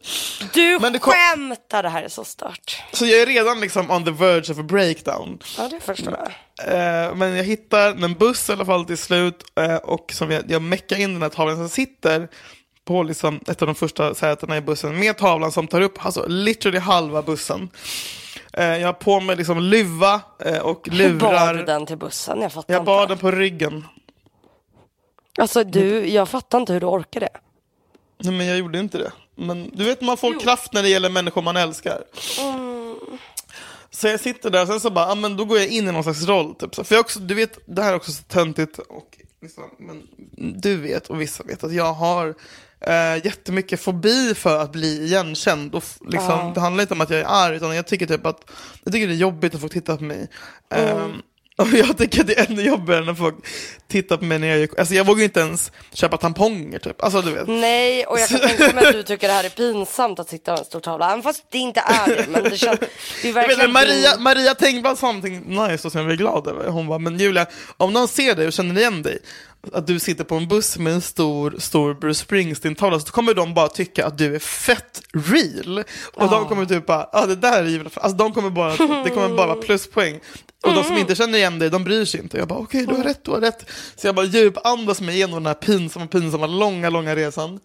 Du 0.54 0.78
Men 0.80 0.92
det 0.92 0.98
kom- 0.98 1.12
skämtar, 1.12 1.82
det 1.82 1.88
här 1.88 2.02
är 2.02 2.08
så 2.08 2.24
stört. 2.24 2.82
Så 2.92 3.06
jag 3.06 3.20
är 3.20 3.26
redan 3.26 3.60
liksom 3.60 3.90
on 3.90 4.04
the 4.04 4.10
verge 4.10 4.52
of 4.52 4.58
a 4.58 4.62
breakdown. 4.62 5.38
Ja, 5.58 5.68
det 5.68 5.80
förstår 5.80 6.16
jag. 6.18 6.32
Eh, 6.66 7.14
men 7.14 7.36
jag 7.36 7.44
hittar 7.44 8.04
en 8.04 8.14
buss 8.14 8.48
i 8.48 8.52
alla 8.52 8.64
fall 8.64 8.84
till 8.84 8.98
slut 8.98 9.44
eh, 9.54 9.74
och 9.76 10.12
som 10.12 10.30
jag, 10.30 10.42
jag 10.50 10.62
meckar 10.62 11.00
in 11.00 11.12
den 11.12 11.22
här 11.22 11.28
tavlan 11.28 11.56
som 11.56 11.68
sitter 11.68 12.28
på 12.84 13.02
liksom 13.02 13.40
ett 13.46 13.62
av 13.62 13.66
de 13.66 13.74
första 13.74 14.14
sätena 14.14 14.56
i 14.56 14.60
bussen 14.60 14.98
med 14.98 15.18
tavlan 15.18 15.52
som 15.52 15.66
tar 15.66 15.80
upp 15.80 16.04
alltså 16.06 16.24
literally 16.28 16.78
halva 16.78 17.22
bussen. 17.22 17.68
Eh, 18.52 18.64
jag 18.64 18.88
har 18.88 18.92
på 18.92 19.20
mig 19.20 19.36
liksom 19.36 19.58
luva 19.60 20.20
eh, 20.44 20.58
och 20.58 20.88
Hur 20.92 21.18
bar 21.18 21.30
du 21.30 21.52
lurar. 21.54 21.66
den 21.66 21.86
till 21.86 21.96
bussen? 21.96 22.40
Jag 22.42 22.52
fattar 22.52 22.74
Jag 22.74 22.84
bar 22.84 23.02
inte. 23.02 23.10
den 23.14 23.18
på 23.18 23.30
ryggen. 23.30 23.84
Alltså 25.38 25.64
du, 25.64 26.08
jag 26.08 26.28
fattar 26.28 26.58
inte 26.60 26.72
hur 26.72 26.80
du 26.80 26.86
orkar 26.86 27.20
det. 27.20 27.28
Nej, 28.18 28.32
men 28.34 28.46
jag 28.46 28.58
gjorde 28.58 28.78
inte 28.78 28.98
det. 28.98 29.12
Men 29.34 29.70
du 29.74 29.84
vet 29.84 30.00
man 30.00 30.16
får 30.16 30.40
kraft 30.40 30.72
när 30.72 30.82
det 30.82 30.88
gäller 30.88 31.10
människor 31.10 31.42
man 31.42 31.56
älskar. 31.56 32.02
Så 34.00 34.06
jag 34.08 34.20
sitter 34.20 34.50
där 34.50 34.62
och 34.62 34.68
sen 34.68 34.80
så 34.80 34.90
bara, 34.90 35.08
ja 35.08 35.14
men 35.14 35.36
då 35.36 35.44
går 35.44 35.58
jag 35.58 35.68
in 35.68 35.88
i 35.88 35.92
någon 35.92 36.02
slags 36.02 36.22
roll. 36.26 36.54
Typ. 36.54 36.74
Så- 36.74 36.84
För 36.84 36.94
jag 36.94 37.00
också, 37.00 37.20
du 37.20 37.34
vet, 37.34 37.58
det 37.66 37.82
här 37.82 37.92
är 37.92 37.96
också 37.96 38.12
så 38.12 38.22
töntigt. 38.22 38.78
Och 38.78 39.18
liksom, 39.42 39.64
men 39.78 40.02
du 40.60 40.76
vet 40.76 41.06
och 41.06 41.20
vissa 41.20 41.44
vet 41.44 41.64
att 41.64 41.72
jag 41.72 41.92
har 41.92 42.34
eh, 42.80 43.24
jättemycket 43.26 43.80
fobi 43.80 44.34
för 44.34 44.58
att 44.62 44.72
bli 44.72 45.04
igenkänd. 45.04 45.74
Och 45.74 45.84
liksom, 46.00 46.28
Ja. 46.30 46.52
Det 46.54 46.60
handlar 46.60 46.82
inte 46.82 46.94
om 46.94 47.00
att 47.00 47.10
jag 47.10 47.20
är 47.20 47.24
arg, 47.28 47.56
utan 47.56 47.76
jag 47.76 47.86
tycker 47.86 48.06
typ 48.06 48.26
att 48.26 48.50
jag 48.84 48.92
tycker 48.92 49.06
det 49.08 49.14
är 49.14 49.16
jobbigt 49.16 49.54
att 49.54 49.60
folk 49.60 49.72
tittar 49.72 49.96
på 49.96 50.04
mig. 50.04 50.28
Ehm, 50.70 50.98
och 50.98 51.10
jag 51.72 51.98
tycker 51.98 52.20
att 52.20 52.26
det 52.26 52.38
är 52.38 52.50
ännu 52.50 52.62
jobbigare 52.62 53.04
när 53.04 53.14
folk 53.14 53.34
tittar 53.88 54.16
på 54.16 54.24
mig 54.24 54.38
när 54.38 54.48
jag 54.48 54.58
gör, 54.58 54.68
alltså 54.78 54.94
jag 54.94 55.06
vågar 55.06 55.24
inte 55.24 55.40
ens 55.40 55.72
köpa 55.92 56.16
tamponger 56.16 56.78
typ. 56.78 57.02
Alltså 57.02 57.22
du 57.22 57.30
vet. 57.30 57.48
Nej, 57.48 58.06
och 58.06 58.18
jag 58.18 58.28
kan 58.28 58.40
tänka 58.40 58.72
mig 58.72 58.86
att 58.86 58.92
du 58.92 59.02
tycker 59.02 59.28
det 59.28 59.34
här 59.34 59.44
är 59.44 59.48
pinsamt 59.56 60.18
att 60.18 60.28
sitta 60.28 60.50
med 60.52 60.58
en 60.58 60.64
stor 60.64 60.80
tavla. 60.80 61.10
Även 61.10 61.22
fast 61.22 61.44
det 61.50 61.58
inte 61.58 61.80
är 61.80 62.16
det. 62.16 62.26
Men 62.28 62.42
det, 62.42 62.56
känns, 62.56 62.80
det 63.22 63.28
är 63.28 63.32
vet, 63.32 63.70
Maria, 63.70 64.18
Maria 64.18 64.54
Tengvall 64.54 64.96
sa 64.96 65.06
någonting 65.06 65.40
nice 65.40 65.88
och 65.88 65.92
som 65.92 65.98
jag 65.98 66.06
blev 66.06 66.18
glad 66.18 66.46
över. 66.46 66.68
Hon 66.68 66.86
bara, 66.86 66.98
men 66.98 67.18
Julia, 67.18 67.46
om 67.76 67.92
någon 67.92 68.08
ser 68.08 68.34
dig 68.34 68.46
och 68.46 68.52
känner 68.52 68.80
igen 68.80 69.02
dig, 69.02 69.18
att 69.72 69.86
du 69.86 69.98
sitter 69.98 70.24
på 70.24 70.34
en 70.34 70.48
buss 70.48 70.78
med 70.78 70.92
en 70.92 71.00
stor, 71.00 71.54
stor 71.58 71.94
Bruce 71.94 72.24
Springsteen-tavla, 72.24 73.00
så 73.00 73.12
kommer 73.12 73.34
de 73.34 73.54
bara 73.54 73.68
tycka 73.68 74.06
att 74.06 74.18
du 74.18 74.34
är 74.34 74.38
fett 74.38 75.02
real. 75.12 75.84
Och 76.14 76.30
de 76.30 76.48
kommer 76.48 76.66
typ 76.66 76.86
bara, 76.86 77.08
ja 77.12 77.22
ah, 77.22 77.26
det 77.26 77.36
där 77.36 77.62
är 77.62 77.68
ju, 77.68 77.84
alltså 77.94 78.16
de 78.16 78.32
kommer 78.32 78.50
bara, 78.50 78.70
det 79.04 79.10
kommer 79.10 79.28
bara 79.28 79.46
vara 79.46 79.62
pluspoäng. 79.62 80.20
Och 80.62 80.74
de 80.74 80.84
som 80.84 80.96
inte 80.96 81.14
känner 81.14 81.38
igen 81.38 81.58
dig, 81.58 81.70
de 81.70 81.84
bryr 81.84 82.04
sig 82.04 82.20
inte. 82.20 82.38
Jag 82.38 82.48
bara, 82.48 82.58
okej, 82.58 82.86
du 82.86 82.94
har 82.94 83.04
rätt, 83.04 83.24
du 83.24 83.30
har 83.30 83.40
rätt. 83.40 83.70
Så 83.96 84.06
jag 84.06 84.14
bara 84.14 84.26
djupandas 84.26 85.00
mig 85.00 85.14
igenom 85.14 85.34
den 85.34 85.46
här 85.46 85.54
pinsamma, 85.54 86.06
pinsamma, 86.06 86.46
långa, 86.46 86.90
långa 86.90 87.16
resan. 87.16 87.60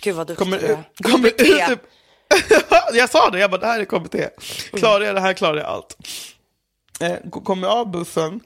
Gud 0.00 0.14
vad 0.14 0.26
duktig 0.26 0.44
Kommer, 0.44 0.58
du 0.58 0.66
är. 0.66 0.84
kommer 1.12 1.28
ut 1.28 1.38
typ. 1.38 1.80
jag 2.92 3.10
sa 3.10 3.30
det, 3.30 3.38
jag 3.38 3.50
bara 3.50 3.60
det 3.60 3.66
här 3.66 3.80
är 3.80 3.84
KBT. 3.84 4.16
Klarar 4.78 5.04
jag 5.04 5.14
det 5.14 5.20
här 5.20 5.32
klarar 5.32 5.56
jag 5.56 5.66
allt. 5.66 5.96
Eh, 7.00 7.30
kommer 7.44 7.68
av 7.68 7.90
bussen, 7.90 8.40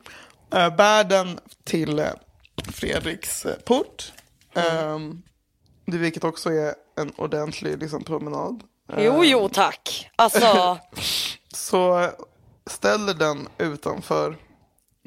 eh, 0.54 0.76
bär 0.76 1.04
den 1.04 1.38
till 1.64 2.02
eh, 2.56 2.72
Fredriks 2.72 3.46
eh, 3.46 3.56
port. 3.56 4.12
Ehm, 4.54 5.22
det, 5.86 5.98
vilket 5.98 6.24
också 6.24 6.50
är 6.50 6.74
en 6.96 7.12
ordentlig 7.16 7.78
liksom, 7.78 8.04
promenad. 8.04 8.62
Jo, 8.96 9.24
jo 9.24 9.48
tack. 9.48 10.10
Alltså, 10.16 10.78
Så 11.54 12.10
ställer 12.66 13.14
den 13.14 13.48
utanför 13.58 14.36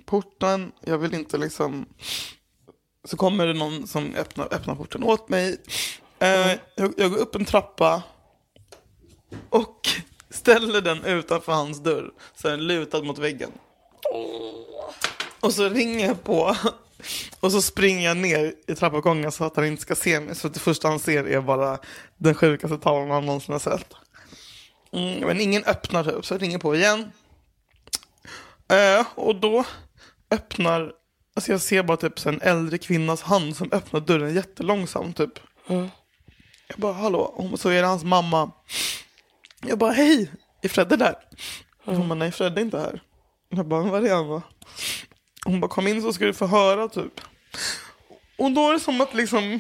porten. 0.06 0.72
Jag 0.82 0.98
vill 0.98 1.14
inte 1.14 1.38
liksom... 1.38 1.86
Så 3.04 3.18
kommer 3.18 3.48
det 3.48 3.54
någon 3.54 3.88
som 3.88 4.16
öppnar, 4.16 4.54
öppnar 4.54 4.76
porten 4.76 5.04
åt 5.04 5.30
mig. 5.30 5.62
Eh, 6.20 6.52
jag, 6.76 6.94
jag 6.98 7.12
går 7.12 7.18
upp 7.18 7.36
en 7.36 7.46
trappa 7.46 8.04
och 9.50 9.90
ställer 10.30 10.82
den 10.82 11.04
utanför 11.04 11.52
hans 11.52 11.80
dörr. 11.80 12.12
Så 12.36 12.48
den 12.48 12.68
lutad 12.68 13.02
mot 13.02 13.18
väggen. 13.18 13.52
Och 15.40 15.54
så 15.54 15.70
ringer 15.70 16.08
jag 16.08 16.24
på. 16.24 16.56
Och 17.40 17.52
så 17.52 17.62
springer 17.62 18.08
jag 18.08 18.18
ner 18.18 18.54
i 18.68 18.76
trappuppgången 18.76 19.32
så 19.32 19.44
att 19.44 19.56
han 19.56 19.66
inte 19.66 19.82
ska 19.82 19.96
se 19.96 20.20
mig. 20.20 20.36
Så 20.36 20.48
att 20.48 20.54
det 20.54 20.60
första 20.60 20.88
han 20.88 21.00
ser 21.00 21.28
är 21.28 21.42
bara 21.42 21.80
den 22.18 22.36
sjukaste 22.36 22.78
tavlan 22.78 23.12
han 23.12 23.26
någonsin 23.26 23.54
har 23.54 23.60
sett. 23.60 23.94
Mm, 24.92 25.20
men 25.20 25.42
ingen 25.42 25.64
öppnar 25.64 26.04
typ, 26.04 26.26
så 26.26 26.34
jag 26.34 26.42
ringer 26.42 26.58
på 26.60 26.76
igen. 26.76 27.12
Eh, 28.70 29.06
och 29.16 29.36
då 29.36 29.66
öppnar, 30.32 30.92
alltså 31.36 31.52
jag 31.52 31.62
ser 31.62 31.84
bara 31.84 31.98
typ 31.98 32.26
en 32.26 32.42
äldre 32.42 32.78
kvinnas 32.78 33.22
hand 33.22 33.56
som 33.56 33.72
öppnar 33.72 34.00
dörren 34.00 34.36
jättelångsamt 34.36 35.18
typ. 35.18 35.40
Jag 36.68 36.78
bara 36.78 36.94
hallå, 36.94 37.20
och 37.20 37.60
så 37.60 37.70
är 37.70 37.82
det 37.82 37.88
hans 37.88 38.04
mamma. 38.04 38.52
Jag 39.66 39.78
bara 39.78 39.92
hej, 39.92 40.32
är 40.62 40.70
Fredde 40.70 40.98
där? 40.98 41.16
Hon 41.86 42.10
bara 42.10 42.16
nej 42.16 42.32
Fredde 42.32 42.62
är 42.62 42.66
inte 42.66 42.80
här. 42.80 43.02
Jag 43.50 43.68
bara 43.68 43.84
var 43.84 44.02
är 44.02 44.16
han 44.16 44.28
då? 44.28 44.42
Hon 45.48 45.60
bara 45.60 45.68
kom 45.68 45.88
in 45.88 46.02
så 46.02 46.14
ska 46.14 46.26
du 46.26 46.34
få 46.34 46.46
höra 46.46 46.88
typ. 46.88 47.22
Och 48.38 48.52
då 48.52 48.70
är 48.70 48.74
det 48.74 48.80
som 48.80 49.02
att 49.02 49.14
liksom 49.14 49.60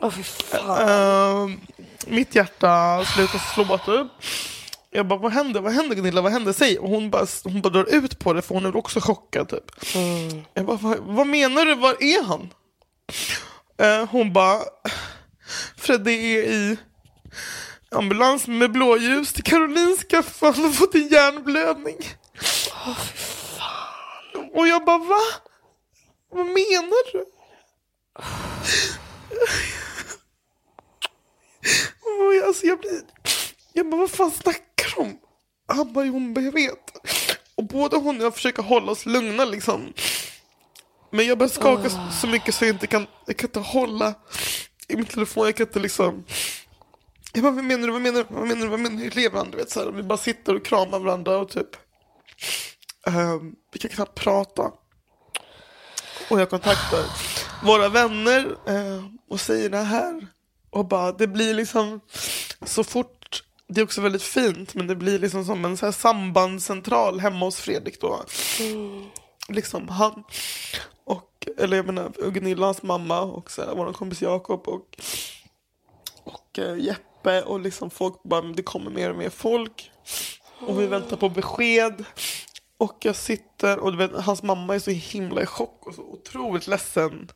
åh 0.00 0.10
fy 0.10 0.22
fan. 0.22 0.88
Eh, 0.88 1.56
mitt 2.06 2.34
hjärta 2.34 3.04
slutar 3.04 3.38
slå 3.38 3.78
typ. 3.78 4.12
Jag 4.90 5.06
bara, 5.06 5.18
vad 5.18 5.32
händer? 5.32 5.60
Vad 5.60 5.72
händer 5.72 5.96
Gunilla? 5.96 6.20
Vad 6.20 6.32
händer? 6.32 6.52
Säg! 6.52 6.78
Och 6.78 6.88
hon 6.88 7.10
bara, 7.10 7.26
hon 7.44 7.60
bara 7.60 7.68
drar 7.68 7.94
ut 7.94 8.18
på 8.18 8.32
det 8.32 8.42
för 8.42 8.54
hon 8.54 8.66
är 8.66 8.76
också 8.76 9.00
chockad 9.00 9.48
typ. 9.48 9.94
Jag 10.54 10.66
bara, 10.66 10.76
vad, 10.76 10.98
vad 10.98 11.26
menar 11.26 11.64
du? 11.64 11.74
Var 11.74 12.02
är 12.02 12.22
han? 12.22 12.50
Eh, 13.78 14.08
hon 14.10 14.32
bara, 14.32 14.60
Fredde 15.76 16.12
är 16.12 16.42
i 16.42 16.76
ambulans 17.90 18.46
med 18.46 18.72
blåljus 18.72 19.32
till 19.32 19.44
Karolinska 19.44 20.22
för 20.22 20.52
han 20.52 20.64
har 20.64 20.70
fått 20.70 20.94
en 20.94 21.08
hjärnblödning. 21.08 21.96
Och 24.54 24.68
jag 24.68 24.84
bara, 24.84 24.98
va? 24.98 25.20
Vad 26.30 26.46
menar 26.46 27.12
du? 27.12 27.24
Och 32.02 32.34
jag, 32.34 32.44
alltså 32.46 32.66
jag 32.66 32.78
blir... 32.78 33.00
Jag 33.72 33.90
bara, 33.90 34.00
vad 34.00 34.10
fan 34.10 34.30
snackar 34.30 34.94
de 34.96 35.00
om? 35.02 35.18
Han 35.66 35.92
bara, 35.92 36.04
hon 36.06 36.34
bara, 36.34 36.40
jag 36.44 36.52
vet. 36.52 36.78
Och 37.54 37.64
både 37.64 37.96
hon 37.96 38.16
och 38.16 38.24
jag 38.24 38.34
försöker 38.34 38.62
hålla 38.62 38.92
oss 38.92 39.06
lugna 39.06 39.44
liksom. 39.44 39.92
Men 41.10 41.26
jag 41.26 41.38
börjar 41.38 41.50
skaka 41.50 41.90
så- 41.90 42.08
så 42.20 42.26
mycket 42.26 42.54
så 42.54 42.64
jag 42.64 42.74
inte 42.74 42.86
kan, 42.86 43.06
jag 43.26 43.36
kan 43.36 43.48
inte 43.48 43.60
hålla 43.60 44.14
i 44.88 44.96
min 44.96 45.04
telefon. 45.06 45.44
Jag 45.46 45.56
kan 45.56 45.66
inte 45.66 45.80
liksom... 45.80 46.24
Jag 47.32 47.42
bara, 47.42 47.52
vad 47.52 47.64
menar 47.64 47.86
du, 47.86 47.92
vad 47.92 48.02
menar 48.02 48.18
du, 48.18 48.34
vad 48.34 48.46
menar 48.48 48.62
du, 48.62 48.68
vad 48.68 48.80
menar 48.80 49.02
du? 49.04 49.10
Lever 49.10 49.38
han? 49.38 49.50
Du 49.50 49.56
vet, 49.56 49.70
så 49.70 49.80
här, 49.84 49.90
vi 49.90 50.02
bara 50.02 50.18
sitter 50.18 50.54
och 50.56 50.64
kramar 50.64 50.98
varandra 50.98 51.38
och 51.38 51.48
typ 51.50 51.76
ehm, 53.06 53.54
vi 53.72 53.78
kan 53.78 53.90
knappt 53.90 54.14
prata. 54.14 54.72
Och 56.30 56.40
jag 56.40 56.50
kontaktar 56.50 57.04
våra 57.64 57.88
vänner 57.88 58.56
eh, 58.66 59.04
och 59.28 59.40
säger 59.40 59.70
det 59.70 59.78
här. 59.82 60.26
Och 60.70 60.86
bara, 60.86 61.12
det 61.12 61.26
blir 61.26 61.54
liksom 61.54 62.00
så 62.62 62.84
fort, 62.84 63.42
det 63.68 63.80
är 63.80 63.84
också 63.84 64.00
väldigt 64.00 64.22
fint, 64.22 64.74
men 64.74 64.86
det 64.86 64.96
blir 64.96 65.18
liksom 65.18 65.44
som 65.44 65.64
en 65.64 65.76
så 65.76 65.86
här 65.86 65.92
sambandscentral 65.92 67.20
hemma 67.20 67.44
hos 67.44 67.56
Fredrik 67.56 68.00
då. 68.00 68.24
Liksom 69.48 69.88
han 69.88 70.24
och, 71.04 71.48
eller 71.58 71.76
jag 71.76 71.86
menar 71.86 72.30
Gunillas 72.30 72.82
mamma 72.82 73.20
och 73.20 73.50
så 73.50 73.62
här, 73.62 73.74
vår 73.74 73.92
kompis 73.92 74.22
Jakob 74.22 74.68
och, 74.68 74.96
och 76.24 76.58
eh, 76.58 76.76
Jeppe 76.78 77.42
och 77.42 77.60
liksom 77.60 77.90
folk 77.90 78.22
bara, 78.22 78.42
det 78.42 78.62
kommer 78.62 78.90
mer 78.90 79.10
och 79.10 79.16
mer 79.16 79.30
folk. 79.30 79.90
Och 80.58 80.80
vi 80.80 80.86
väntar 80.86 81.16
på 81.16 81.28
besked. 81.28 82.04
Och 82.78 82.98
jag 83.00 83.16
sitter 83.16 83.78
och 83.78 83.92
du 83.92 83.98
vet, 83.98 84.12
hans 84.12 84.42
mamma 84.42 84.74
är 84.74 84.78
så 84.78 84.90
himla 84.90 85.42
i 85.42 85.46
chock 85.46 85.86
och 85.86 85.94
så 85.94 86.02
otroligt 86.02 86.66
ledsen. 86.66 87.30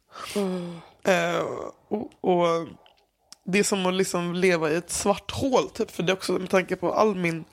Eh, 1.03 1.47
och, 1.89 2.11
och 2.21 2.69
det 3.45 3.59
är 3.59 3.63
som 3.63 3.87
att 3.87 3.95
liksom 3.95 4.35
leva 4.35 4.71
i 4.71 4.75
ett 4.75 4.91
svart 4.91 5.31
hål 5.31 5.71
typ. 5.71 5.91
För 5.91 6.03
det 6.03 6.13
är 6.13 6.17
också 6.17 6.33
med 6.33 6.51
tanke 6.51 6.77
på 6.77 6.93
all 6.93 7.15
min 7.15 7.45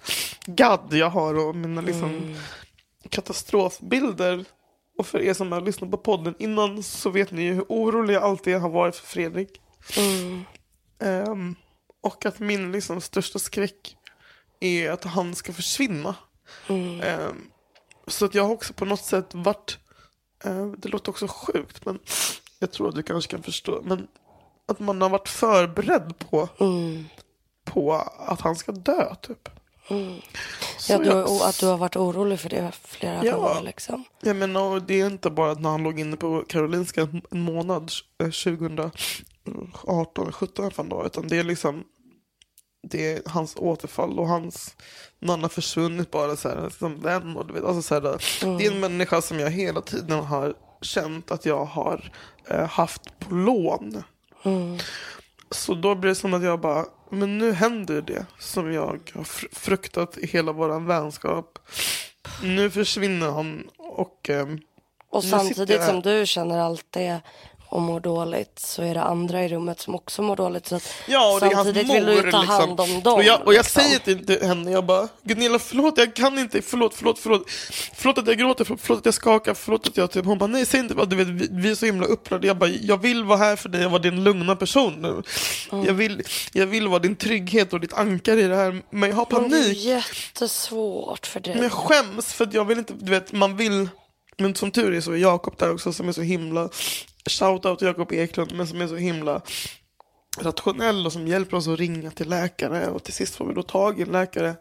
gadd 0.45 0.88
jag 0.93 1.09
har 1.09 1.47
och 1.47 1.55
mina 1.55 1.81
liksom 1.81 2.36
katastrofbilder. 3.09 4.45
Och 4.97 5.07
för 5.07 5.21
er 5.21 5.33
som 5.33 5.51
har 5.51 5.61
lyssnat 5.61 5.91
på 5.91 5.97
podden 5.97 6.36
innan 6.39 6.83
så 6.83 7.09
vet 7.09 7.31
ni 7.31 7.41
ju 7.41 7.53
hur 7.53 7.65
orolig 7.69 8.13
jag 8.13 8.23
alltid 8.23 8.57
har 8.57 8.69
varit 8.69 8.95
för 8.95 9.07
Fredrik. 9.07 9.61
Ehm, 10.99 11.55
och 12.01 12.25
att 12.25 12.39
min 12.39 12.71
liksom 12.71 13.01
största 13.01 13.39
skräck 13.39 13.97
är 14.59 14.91
att 14.91 15.03
han 15.03 15.36
ska 15.36 15.53
försvinna. 15.53 16.15
Ehm, 17.03 17.51
så 18.08 18.26
att 18.26 18.36
jag 18.36 18.43
har 18.43 18.51
också 18.51 18.74
på 18.74 18.86
något 18.86 19.03
sätt 19.03 19.34
varit, 19.34 19.78
eh, 20.43 20.66
det 20.66 20.89
låter 20.89 21.10
också 21.10 21.28
sjukt 21.28 21.86
men 21.86 21.99
jag 22.60 22.72
tror 22.72 22.89
att 22.89 22.95
du 22.95 23.03
kanske 23.03 23.32
kan 23.32 23.43
förstå. 23.43 23.82
Men 23.84 24.08
att 24.68 24.80
man 24.80 25.01
har 25.01 25.10
varit 25.10 25.30
förberedd 25.30 26.14
på, 26.20 26.49
på 27.66 27.93
att 28.18 28.41
han 28.41 28.56
ska 28.56 28.72
dö 28.72 29.16
typ. 29.16 29.49
Så 30.78 30.93
Ja, 30.93 30.97
du, 30.97 31.06
jag- 31.06 31.32
och 31.32 31.47
att 31.47 31.60
du 31.60 31.66
har 31.66 31.78
varit 31.78 31.95
orolig 31.95 32.39
för 32.39 32.49
det 32.49 32.72
flera 32.84 33.26
Ja. 33.26 33.38
gånger 33.38 33.62
liksom. 33.62 34.03
Jag 34.22 34.36
menar, 34.36 34.80
det 34.80 35.01
är 35.01 35.08
inte 35.08 35.30
bara 35.30 35.51
att 35.51 35.62
när 35.62 35.70
han 35.70 35.84
låg 35.84 35.99
inne 35.99 36.18
på 36.18 36.43
Karolinska 36.47 37.01
en 37.01 37.22
månad 37.41 37.91
eh, 38.24 38.30
2018, 38.32 40.32
17 40.32 40.72
fan 40.72 40.89
då, 40.89 41.06
utan 41.06 41.28
det 41.28 41.38
är 41.38 41.43
liksom 41.43 41.84
det 42.89 43.13
är 43.13 43.21
hans 43.25 43.55
återfall 43.57 44.19
och 44.19 44.27
hans, 44.27 44.75
när 45.19 45.31
han 45.33 45.41
har 45.41 45.49
försvunnit 45.49 46.11
bara 46.11 46.36
så 46.36 46.49
här, 46.49 46.69
som 46.69 47.01
vän 47.01 47.38
och 47.38 47.47
du 47.47 47.53
vet, 47.53 47.63
alltså 47.63 47.81
så 47.81 47.93
här, 47.93 48.01
det 48.57 48.65
är 48.65 48.71
en 48.71 48.79
människa 48.79 49.21
som 49.21 49.39
jag 49.39 49.49
hela 49.51 49.81
tiden 49.81 50.19
har 50.19 50.53
känt 50.81 51.31
att 51.31 51.45
jag 51.45 51.65
har 51.65 52.11
eh, 52.49 52.67
haft 52.67 53.19
på 53.19 53.36
lån. 53.36 54.03
Så 55.51 55.73
då 55.73 55.95
blir 55.95 56.09
det 56.09 56.15
som 56.15 56.33
att 56.33 56.43
jag 56.43 56.59
bara, 56.59 56.86
men 57.09 57.38
nu 57.38 57.51
händer 57.51 58.01
det 58.01 58.25
som 58.39 58.73
jag 58.73 59.11
har 59.13 59.23
fr- 59.23 59.55
fruktat 59.55 60.17
i 60.17 60.27
hela 60.27 60.51
våran 60.51 60.86
vänskap. 60.86 61.59
Nu 62.43 62.69
försvinner 62.69 63.31
han 63.31 63.69
och 63.77 64.29
ehm, 64.29 64.59
Och 65.09 65.23
samtidigt 65.23 65.83
som 65.83 66.01
du 66.01 66.25
känner 66.25 66.57
allt 66.59 66.86
det 66.89 67.21
och 67.70 67.82
mår 67.82 67.99
dåligt 67.99 68.59
så 68.59 68.82
är 68.84 68.93
det 68.93 69.01
andra 69.01 69.43
i 69.43 69.47
rummet 69.49 69.80
som 69.80 69.95
också 69.95 70.22
mår 70.22 70.36
dåligt. 70.36 70.68
Så 70.68 70.76
att 70.76 70.93
Ja, 71.07 71.34
och 71.34 71.39
samtidigt 71.39 71.88
mor. 71.88 71.93
vill 71.95 72.05
du 72.05 72.16
ta 72.16 72.22
liksom. 72.41 72.47
hand 72.47 72.80
om 72.80 73.01
dem. 73.01 73.13
och 73.13 73.24
jag, 73.24 73.41
och 73.47 73.53
jag 73.53 73.63
liksom. 73.63 73.82
säger 73.82 73.99
till 73.99 74.26
till 74.26 74.47
henne, 74.47 74.72
jag 74.72 74.86
bara, 74.86 75.07
Gunilla 75.24 75.59
förlåt, 75.59 75.97
jag 75.97 76.16
kan 76.16 76.39
inte, 76.39 76.61
förlåt, 76.61 76.93
förlåt, 76.95 77.20
förlåt. 77.20 77.49
Förlåt 77.93 78.18
att 78.18 78.28
jag 78.28 78.38
gråter, 78.38 78.66
förlåt, 78.66 78.99
att 78.99 79.05
jag 79.05 79.13
skakar, 79.13 79.53
förlåt 79.53 79.88
att 79.88 79.97
jag 79.97 80.11
typ, 80.11 80.26
hon 80.26 80.38
bara, 80.38 80.47
nej 80.47 80.66
säg 80.66 80.80
inte 80.80 80.93
vad 80.93 81.09
du 81.09 81.16
vet, 81.16 81.28
vi, 81.28 81.47
vi 81.51 81.72
är 81.72 81.76
så 81.76 81.86
himla 81.86 82.05
upprörda. 82.07 82.47
Jag 82.47 82.57
bara, 82.57 82.70
jag 82.70 82.97
vill 83.01 83.24
vara 83.24 83.38
här 83.38 83.55
för 83.55 83.70
dig, 83.70 83.82
jag 83.82 83.89
var 83.89 83.99
din 83.99 84.24
lugna 84.24 84.55
person 84.55 84.93
nu. 85.01 85.22
Jag, 85.86 85.93
vill, 85.93 86.24
jag 86.53 86.66
vill 86.66 86.88
vara 86.88 86.99
din 86.99 87.16
trygghet 87.16 87.74
och 87.74 87.80
ditt 87.80 87.93
ankare 87.93 88.39
i 88.41 88.47
det 88.47 88.55
här, 88.55 88.82
men 88.89 89.09
jag 89.09 89.16
har 89.18 89.28
Men 89.32 89.49
det 89.49 89.57
är 89.57 89.61
panik. 89.63 89.78
jättesvårt 89.78 91.28
för 91.28 91.39
dig. 91.39 91.53
Men 91.53 91.63
jag 91.63 91.72
skäms 91.72 92.34
för 92.34 92.43
att 92.45 92.53
jag 92.53 92.66
vill 92.66 92.78
inte, 92.78 92.93
du 92.99 93.11
vet, 93.11 93.32
man 93.32 93.57
vill 93.57 93.89
men 94.38 94.55
som 94.55 94.72
tur 94.72 94.93
är 94.93 95.01
så 95.01 95.11
är 95.11 95.18
Jakob 95.18 95.57
där 95.57 95.74
också 95.74 95.93
som 95.93 96.07
är 96.07 96.11
så 96.11 96.22
himla 96.22 96.70
Shoutout 97.30 97.80
till 97.80 97.88
Jakob 97.88 98.11
Eklund 98.11 98.51
men 98.55 98.67
som 98.67 98.82
är 98.82 98.88
så 98.88 98.95
himla 98.95 99.41
rationell 100.39 101.05
och 101.05 101.13
som 101.13 101.28
hjälper 101.28 101.57
oss 101.57 101.67
att 101.67 101.80
ringa 101.80 102.11
till 102.11 102.30
läkare 102.30 102.88
och 102.88 103.03
till 103.03 103.13
sist 103.13 103.36
får 103.36 103.45
vi 103.47 103.53
då 103.53 103.63
tag 103.63 103.99
i 103.99 104.01
en 104.01 104.11
läkare 104.11 104.55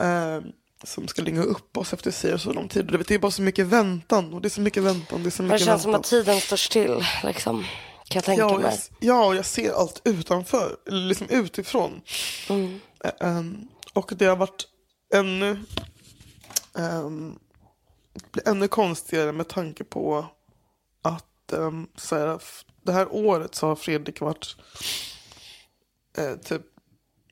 eh, 0.00 0.40
som 0.84 1.08
ska 1.08 1.22
ringa 1.22 1.42
upp 1.42 1.76
oss 1.76 1.92
efter 1.92 2.10
sig 2.10 2.34
och 2.34 2.40
så 2.40 2.52
lång 2.52 2.68
tid. 2.68 2.86
Det 2.86 3.10
är 3.14 3.18
bara 3.18 3.30
så 3.30 3.42
mycket 3.42 3.66
väntan 3.66 4.34
och 4.34 4.40
det 4.40 4.48
är 4.48 4.50
så 4.50 4.60
mycket 4.60 4.82
väntan. 4.82 5.22
Det 5.22 5.28
är 5.28 5.30
så 5.30 5.42
det 5.42 5.48
mycket 5.48 5.66
känns 5.66 5.82
som 5.82 5.92
väntan. 5.92 6.00
att 6.00 6.24
tiden 6.24 6.40
står 6.40 6.56
still. 6.56 7.04
Liksom. 7.24 7.64
Kan 8.08 8.14
jag 8.18 8.24
tänka 8.24 8.40
Ja, 8.40 8.46
och 8.46 8.52
jag, 8.52 8.62
mig. 8.62 8.78
ja, 9.00 9.26
och 9.26 9.36
jag 9.36 9.46
ser 9.46 9.72
allt 9.72 10.00
utanför, 10.04 10.76
liksom 10.86 11.26
utifrån. 11.30 12.00
Ä- 13.04 13.12
ehm, 13.20 13.68
och 13.92 14.12
det 14.16 14.24
har 14.26 14.36
varit 14.36 14.66
ännu, 15.14 15.58
um, 16.72 17.38
ännu 18.46 18.68
konstigare 18.68 19.32
med 19.32 19.48
tanke 19.48 19.84
på 19.84 20.26
um, 21.52 21.88
så 21.96 22.16
här, 22.16 22.40
det 22.82 22.92
här 22.92 23.08
året 23.10 23.54
så 23.54 23.66
har 23.66 23.76
Fredrik 23.76 24.20
varit 24.20 24.56
eh, 26.18 26.34
typ 26.34 26.62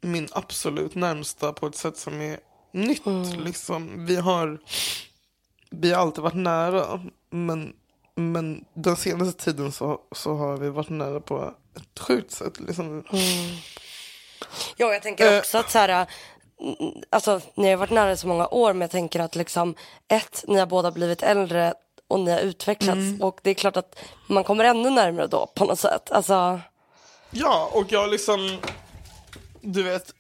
min 0.00 0.28
absolut 0.32 0.94
närmsta 0.94 1.52
på 1.52 1.66
ett 1.66 1.76
sätt 1.76 1.96
som 1.96 2.20
är 2.20 2.38
nytt. 2.72 3.02
Liksom. 3.44 4.06
Vi 4.06 4.16
har 4.16 4.58
vi 5.70 5.92
har 5.92 6.02
alltid 6.02 6.22
varit 6.22 6.34
nära, 6.34 7.00
men, 7.30 7.72
men 8.14 8.64
den 8.74 8.96
senaste 8.96 9.44
tiden 9.44 9.72
så, 9.72 10.00
så 10.12 10.34
har 10.34 10.56
vi 10.56 10.68
varit 10.70 10.88
nära 10.88 11.20
på 11.20 11.54
ett 11.76 11.98
sjukt 11.98 12.30
sätt. 12.30 12.60
Liksom. 12.60 13.04
Ja, 14.76 14.92
jag 14.92 15.02
tänker 15.02 15.32
Eh. 15.32 15.38
också 15.38 15.58
att 15.58 15.70
så 15.70 15.78
här, 15.78 16.06
mm, 16.60 17.02
alltså, 17.10 17.40
ni 17.54 17.70
har 17.70 17.76
varit 17.76 17.90
nära 17.90 18.16
så 18.16 18.26
många 18.26 18.48
år, 18.48 18.72
men 18.72 18.80
jag 18.80 18.90
tänker 18.90 19.20
att 19.20 19.36
liksom, 19.36 19.74
ett, 20.08 20.44
ni 20.48 20.58
har 20.58 20.66
båda 20.66 20.90
blivit 20.90 21.22
äldre 21.22 21.74
och 22.12 22.20
ni 22.20 22.30
har 22.30 22.38
utvecklats 22.38 22.96
Mm. 22.98 23.22
och 23.22 23.40
det 23.42 23.50
är 23.50 23.54
klart 23.54 23.76
att 23.76 23.98
man 24.26 24.44
kommer 24.44 24.64
ännu 24.64 24.90
närmare 24.90 25.26
då 25.26 25.46
på 25.54 25.64
något 25.64 25.80
sätt. 25.80 26.10
Alltså, 26.12 26.60
Ja, 27.30 27.70
och 27.72 27.92
jag 27.92 28.10
liksom, 28.10 28.58
du 29.60 29.82
vet, 29.82 30.14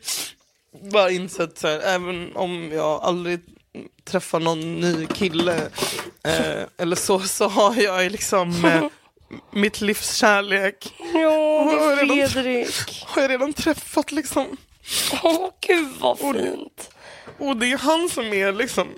bara 0.92 1.10
insett 1.10 1.58
så 1.58 1.68
här, 1.68 1.80
även 1.80 2.36
om 2.36 2.70
jag 2.72 3.00
aldrig 3.02 3.40
träffar 4.04 4.40
någon 4.40 4.80
ny 4.80 5.06
kille 5.06 5.56
eh, 6.24 6.62
eller 6.78 6.96
så, 6.96 7.20
så 7.20 7.48
har 7.48 7.74
jag 7.76 8.12
liksom 8.12 8.64
eh, 8.64 8.84
mitt 9.50 9.80
livs 9.80 10.14
kärlek 10.14 10.94
ja, 11.14 11.28
Åh, 11.28 11.96
redan- 11.96 12.28
Fredrik. 12.28 13.04
har 13.06 13.22
jag 13.22 13.30
redan 13.30 13.52
träffat 13.52 14.12
liksom. 14.12 14.56
Åh, 15.22 15.48
gud 15.60 15.88
vad 16.00 16.18
fint. 16.18 16.90
Och 17.38 17.56
det 17.56 17.72
är 17.72 17.78
han 17.78 18.08
som 18.08 18.24
är 18.24 18.52
liksom... 18.52 18.88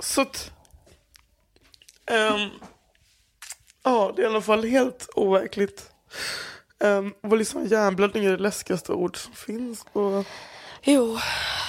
Så 0.00 0.20
att... 0.20 0.50
ehm, 2.06 2.48
ja, 3.84 4.12
det 4.16 4.22
är 4.22 4.24
i 4.24 4.28
alla 4.28 4.40
fall 4.40 4.64
helt 4.64 5.08
overkligt. 5.14 5.90
Um, 6.78 7.14
vad 7.20 7.38
liksom 7.38 7.66
hjärnblödning 7.66 8.24
är 8.24 8.30
det 8.30 8.36
läskigaste 8.42 8.92
ord 8.92 9.16
som 9.16 9.32
finns. 9.32 9.84
Och, 9.92 10.26
Jo, 10.82 11.18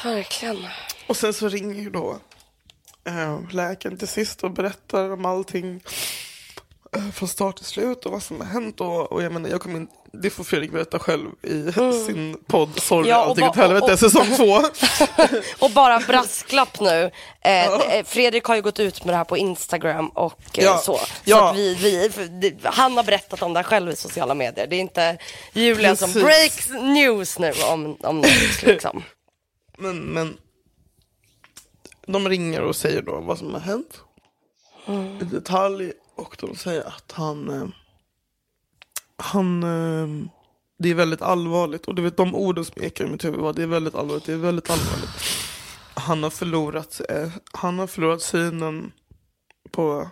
verkligen. 0.04 0.68
och 1.08 1.18
sen 1.18 1.34
så 1.34 1.48
ringer 1.50 1.76
ju 1.82 1.90
då 1.90 2.20
uh, 3.10 3.52
läkaren 3.52 3.98
till 3.98 4.08
sist 4.08 4.44
och 4.44 4.52
berättar 4.52 5.12
om 5.12 5.26
allting 5.26 5.76
eh, 5.76 5.82
från 7.14 7.30
start 7.30 7.56
till 7.56 7.66
slut 7.66 8.06
och 8.06 8.12
vad 8.12 8.24
som 8.24 8.42
har 8.42 8.48
hänt. 8.48 8.82
Och, 8.82 9.12
och 9.12 9.24
jag 9.24 9.32
menar, 9.32 9.50
jag 9.50 9.62
kommer 9.62 9.76
in, 9.80 9.88
det 10.14 10.30
får 10.30 10.44
Fredrik 10.44 10.72
berätta 10.72 11.00
själv 11.00 11.30
i 11.44 11.72
sin 12.06 12.38
podd 12.48 12.80
Sorry, 12.80 13.10
Ja, 13.10 13.16
allting 13.16 13.46
åt 13.46 13.56
helvete, 13.56 13.94
och- 13.94 14.00
säsong 14.00 14.28
två. 14.38 14.62
Och 15.66 15.72
bara 15.72 16.00
brasklapp 16.00 16.80
nu. 16.80 17.12
Eh, 17.42 17.66
eh, 17.74 18.06
Fredrik 18.06 18.44
har 18.44 18.56
ju 18.56 18.62
gått 18.62 18.80
ut 18.80 19.06
med 19.06 19.14
det 19.14 19.18
här 19.18 19.24
på 19.24 19.38
Instagram 19.38 20.08
och 20.10 20.60
eh, 20.60 20.64
Ja, 20.64 20.78
så. 20.78 20.98
Så 20.98 21.06
ja. 21.24 21.54
vi, 21.56 21.76
vi, 21.76 22.58
han 22.64 22.98
har 22.98 23.04
berättat 23.04 23.42
om 23.42 23.54
det 23.54 23.60
här 23.60 23.64
själv 23.64 23.92
i 23.92 23.96
sociala 23.96 24.34
medier. 24.34 24.68
Det 24.68 24.76
är 24.76 24.80
inte 24.80 25.18
Julia 25.54 25.96
som 25.96 26.14
Precis. 26.14 26.24
breaks 26.24 26.70
news 26.84 27.40
nu 27.40 27.52
om, 27.72 27.98
om 28.00 28.18
något 28.18 28.62
liksom. 28.64 29.04
Men, 29.78 30.00
men 30.00 30.38
de 32.08 32.30
ringer 32.30 32.62
och 32.62 32.76
säger 32.76 33.02
då 33.02 33.20
vad 33.20 33.38
som 33.38 33.54
har 33.54 33.62
hänt 33.62 34.00
i 35.22 35.24
detalj 35.26 35.92
och 36.18 36.38
de 36.40 36.56
säger 36.56 36.88
att 36.88 37.12
han 37.12 37.50
eh, 37.50 37.68
han 39.18 39.64
eh, 39.64 40.30
det 40.80 40.90
är 40.90 40.96
väldigt 40.96 41.22
allvarligt 41.22 41.86
och 41.86 41.96
du 41.96 42.02
vet 42.02 42.18
de 42.18 42.36
orden 42.36 42.66
som 42.66 42.84
ekar 42.84 43.06
i 43.06 43.10
mitt 43.10 43.26
huvud 43.26 43.40
var 43.40 43.54
det 43.54 43.64
är 43.64 43.68
väldigt 43.68 43.96
allvarligt, 43.96 44.26
det 44.26 44.34
är 44.34 44.38
väldigt 44.38 44.70
allvarligt. 44.70 45.10
Han 45.94 46.24
har 46.24 46.30
förlorat 46.30 47.02
eh, 47.10 47.30
han 47.52 47.80
har 47.80 47.88
förlorat 47.88 48.22
synen 48.22 48.92
på 49.72 50.10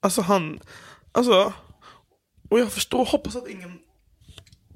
alltså 0.00 0.22
han 0.22 0.60
alltså 1.12 1.52
och 2.52 2.60
jag 2.60 2.72
förstår, 2.72 3.04
hoppas 3.04 3.36
att 3.36 3.48
ingen 3.48 3.78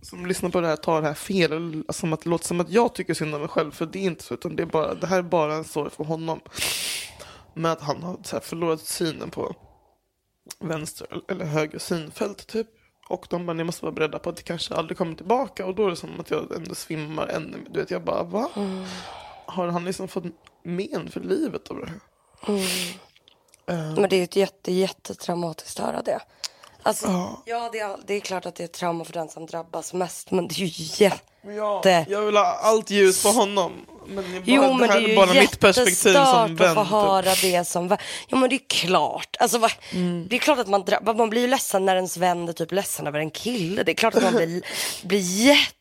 som 0.03 0.27
lyssnar 0.27 0.51
på 0.51 0.61
det 0.61 0.69
här 0.69 0.77
tar 0.77 1.03
det 1.03 1.07
här 1.09 1.15
fel. 1.15 1.53
Alltså 1.89 2.01
Som 2.01 2.13
att 2.13 2.21
det 2.21 2.31
låter 2.31 2.47
som 2.47 2.61
att 2.61 2.71
jag 2.71 2.95
tycker 2.95 3.15
synd 3.15 3.35
om 3.35 3.41
mig 3.41 3.49
själv. 3.49 3.71
För 3.71 3.87
det 3.87 3.99
är 3.99 4.03
inte 4.03 4.25
så. 4.25 4.35
Utan 4.35 4.57
det, 4.57 4.63
är 4.63 4.67
bara, 4.67 4.95
det 4.95 5.07
här 5.07 5.19
är 5.19 5.23
bara 5.23 5.55
en 5.55 5.65
sorg 5.65 5.91
för 5.91 6.05
honom. 6.05 6.41
Med 7.55 7.73
att 7.73 7.81
han 7.81 8.03
har 8.03 8.19
så 8.25 8.37
här 8.37 8.41
förlorat 8.41 8.81
synen 8.81 9.31
på 9.31 9.57
vänster 10.59 11.07
eller 11.29 11.45
höger 11.45 11.79
synfält 11.79 12.47
typ. 12.47 12.67
Och 13.09 13.27
de 13.31 13.47
bara, 13.47 13.53
ni 13.53 13.65
måste 13.65 13.85
vara 13.85 13.93
beredda 13.93 14.19
på 14.19 14.31
att 14.31 14.37
det 14.37 14.43
kanske 14.43 14.75
aldrig 14.75 14.99
kommer 14.99 15.15
tillbaka. 15.15 15.67
Och 15.67 15.75
då 15.75 15.87
är 15.87 15.91
det 15.91 15.97
som 15.97 16.21
att 16.21 16.31
jag 16.31 16.57
ändå 16.57 16.75
svimmar 16.75 17.27
ännu. 17.27 17.67
Du 17.71 17.81
vet, 17.81 17.91
jag 17.91 18.05
bara, 18.05 18.23
va? 18.23 18.51
Har 19.47 19.69
han 19.69 19.85
liksom 19.85 20.09
fått 20.09 20.25
men 20.63 21.11
för 21.11 21.21
livet 21.21 21.69
av 21.71 21.77
det 21.81 21.87
här? 21.87 22.01
Men 23.67 24.09
det 24.09 24.17
är 24.17 24.19
ju 24.19 24.25
ett 24.25 24.37
jätte, 24.37 24.73
jättetraumatiskt 24.73 25.81
att 25.81 25.87
höra 25.87 26.03
det. 26.03 26.21
Alltså, 26.83 27.07
Ja. 27.07 27.43
ja, 27.45 27.69
det, 27.73 27.79
är, 27.79 27.97
det 28.07 28.15
är 28.15 28.21
klart 28.21 28.47
att 28.47 28.55
det 28.55 28.65
är 28.65 28.69
trauma 28.69 29.05
för 29.05 29.13
den 29.13 29.29
som 29.29 29.47
drabbas 29.47 29.93
mest. 29.93 30.31
Men 30.31 30.49
det 30.49 30.55
är 30.55 30.67
ju 30.67 31.05
jätte... 31.05 31.21
Ja, 31.43 32.05
jag 32.09 32.23
vill 32.23 32.37
ha 32.37 32.59
allt 32.63 32.91
ljus 32.91 33.23
på 33.23 33.29
honom. 33.29 33.73
Men 34.09 34.25
det 34.25 34.31
är 34.37 34.41
bara, 34.41 34.43
Jo 34.47 34.73
men 34.73 34.89
det 34.89 34.95
här 34.95 35.03
är 35.03 35.09
ju 35.09 35.17
bara 35.17 35.35
mitt 35.35 35.61
perspektiv 35.61 36.13
som 36.13 36.57
vän. 36.57 36.69
att 36.69 36.75
få 36.75 36.83
typ. 36.83 36.91
höra 36.91 37.35
det 37.43 37.65
som. 37.69 37.97
Ja 38.29 38.37
men 38.37 38.51
det 38.51 38.57
är 38.57 38.69
klart. 38.69 39.37
Alltså, 39.41 39.59
va, 39.59 39.71
Mm. 39.93 40.27
Det 40.29 40.37
är 40.37 40.41
klart 40.41 40.59
att 40.59 40.69
man, 40.69 40.85
man 41.17 41.31
blir 41.31 41.41
ju 41.41 41.47
ledsen 41.49 41.85
när 41.87 41.97
ens 41.97 42.17
vän 42.17 42.49
är 42.49 42.53
typ 42.53 42.73
ledsen 42.73 43.07
över 43.07 43.19
en 43.19 43.31
kille. 43.31 43.83
Det 43.83 43.93
är 43.93 43.95
klart 43.95 44.15
att 44.15 44.23
man 44.23 44.35
blir, 44.37 44.63
blir 45.07 45.21
jätte... 45.21 45.73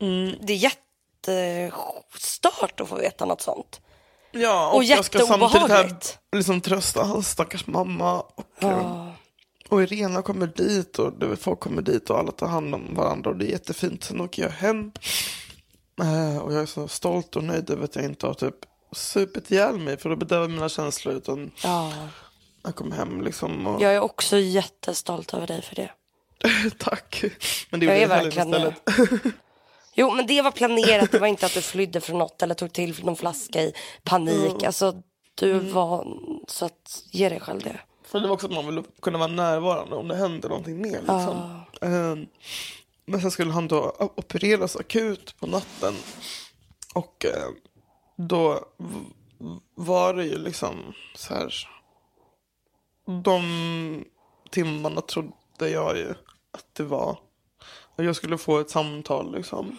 Mm. 0.00 0.34
Det 0.40 0.52
är 0.52 0.56
jättestört 0.56 2.80
att 2.80 2.88
få 2.88 2.96
veta 2.96 3.24
något 3.24 3.42
sånt. 3.42 3.80
Ja, 4.32 4.68
och, 4.68 4.76
Och 4.76 4.84
jag 4.84 5.04
ska 5.04 5.18
samtidigt 5.18 5.70
här 5.70 5.96
liksom 6.36 6.60
trösta 6.60 7.04
hans 7.04 7.28
stackars 7.30 7.66
mamma. 7.66 8.20
Och, 8.20 8.62
eh, 8.62 9.08
och 9.68 9.82
Irena 9.82 10.22
kommer 10.22 10.46
dit 10.46 10.98
och 10.98 11.12
du 11.18 11.26
vet, 11.26 11.42
folk 11.42 11.60
kommer 11.60 11.82
dit 11.82 12.10
och 12.10 12.18
alla 12.18 12.32
tar 12.32 12.46
hand 12.46 12.74
om 12.74 12.94
varandra 12.94 13.30
och 13.30 13.36
det 13.36 13.46
är 13.46 13.50
jättefint. 13.50 14.04
Sen 14.04 14.20
åker 14.20 14.42
jag 14.42 14.50
hem. 14.50 14.92
Eh, 16.00 16.38
och 16.38 16.52
jag 16.52 16.62
är 16.62 16.66
så 16.66 16.88
stolt 16.88 17.36
och 17.36 17.44
nöjd 17.44 17.70
över 17.70 17.84
att 17.84 17.96
jag 17.96 18.04
inte 18.04 18.26
har 18.26 18.34
typ 18.34 18.54
supit 18.92 19.50
ihjäl 19.50 19.78
mig 19.78 19.96
för 19.96 20.10
att 20.10 20.18
bedöva 20.18 20.48
mina 20.48 20.68
känslor. 20.68 21.14
Utan 21.14 21.50
Ja. 21.62 21.92
jag 22.62 22.74
kom 22.74 22.92
hem 22.92 23.22
liksom 23.22 23.66
och 23.66 23.82
Jag 23.82 23.94
är 23.94 24.00
också 24.00 24.36
jättestolt 24.38 25.34
över 25.34 25.46
dig 25.46 25.62
för 25.62 25.74
det. 25.76 25.90
tack. 26.78 27.24
Men 27.70 27.80
det 27.80 27.86
Jag 27.86 27.98
är 27.98 28.08
verkligen 28.08 28.48
istället. 28.48 28.74
Jo 29.94 30.10
men 30.10 30.26
det 30.26 30.42
var 30.42 30.50
planerat, 30.50 31.12
det 31.12 31.18
var 31.18 31.26
inte 31.26 31.46
att 31.46 31.54
du 31.54 31.62
flydde 31.62 32.00
från 32.00 32.18
något 32.18 32.42
eller 32.42 32.54
tog 32.54 32.72
till 32.72 33.04
någon 33.04 33.16
flaska 33.16 33.62
i 33.62 33.72
panik. 34.04 34.62
Alltså 34.62 35.02
du 35.34 35.52
Mm. 35.52 35.72
var, 35.72 36.06
så 36.48 36.64
att 36.64 37.02
ge 37.10 37.28
dig 37.28 37.40
själv 37.40 37.60
det. 37.62 37.80
För 38.06 38.20
det 38.20 38.26
var 38.26 38.34
också 38.34 38.46
att 38.46 38.52
man 38.52 38.66
ville 38.66 38.82
kunna 39.02 39.18
vara 39.18 39.28
närvarande 39.28 39.96
om 39.96 40.08
det 40.08 40.16
hände 40.16 40.48
någonting 40.48 40.82
mer. 40.82 40.90
Liksom. 40.98 41.60
Ehm, 41.80 42.26
men 43.12 43.20
sen 43.20 43.30
skulle 43.30 43.52
han 43.52 43.68
då 43.68 43.96
opereras 43.98 44.76
akut 44.76 45.40
på 45.40 45.46
natten. 45.46 45.94
Och 46.94 47.24
eh, 47.24 47.48
då 48.16 48.68
var 49.74 50.14
det 50.14 50.24
ju 50.24 50.38
liksom 50.38 50.94
så 51.14 51.34
här. 51.34 51.68
De 53.24 54.04
timmarna 54.50 55.00
trodde 55.00 55.68
jag 55.68 55.96
ju 55.96 56.10
att 56.50 56.74
det 56.74 56.82
var. 56.82 57.18
Och 57.96 58.04
jag 58.04 58.16
skulle 58.16 58.38
få 58.38 58.58
ett 58.58 58.70
samtal 58.70 59.34
liksom. 59.36 59.76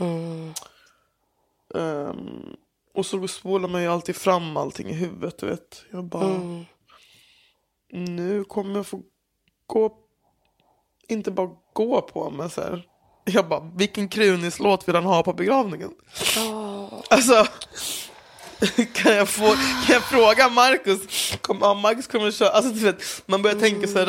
Ehm, 1.76 2.56
och 2.94 3.06
så 3.06 3.28
spolar 3.28 3.70
man 3.70 3.82
ju 3.82 3.88
alltid 3.88 4.16
fram 4.16 4.58
allting 4.58 4.88
i 4.90 4.94
huvudet, 4.94 5.38
du 5.38 5.46
vet. 5.46 5.86
Jag 5.92 6.04
bara, 6.04 6.40
nu 7.90 8.44
kommer 8.44 8.76
jag 8.76 8.88
få 8.88 9.02
gå, 9.68 9.98
inte 11.08 11.32
bara 11.32 11.56
gå 11.74 12.02
på, 12.02 12.30
men 12.30 12.50
så 12.50 12.62
här. 12.62 12.93
Jag 13.26 13.48
bara, 13.48 13.72
vilken 13.76 14.08
Krunis-låt 14.08 14.88
vill 14.88 14.96
han 14.96 15.06
ha 15.06 15.24
på 15.24 15.34
begravningen? 15.34 15.90
Alltså, 17.10 17.48
kan 18.94 19.16
jag, 19.16 19.30
få, 19.30 19.48
kan 19.86 19.94
jag 19.94 20.04
fråga 20.04 20.50
Marcus? 20.50 21.00
Kom, 21.42 21.58
ja, 21.62 21.74
Marcus 21.74 22.08
kommer 22.08 22.28
att 22.28 22.36
köra, 22.36 22.50
alltså 22.50 22.72
du 22.72 22.80
vet, 22.80 23.24
man 23.26 23.42
börjar 23.42 23.60
tänka 23.60 23.88
så 23.88 24.00
här 24.00 24.06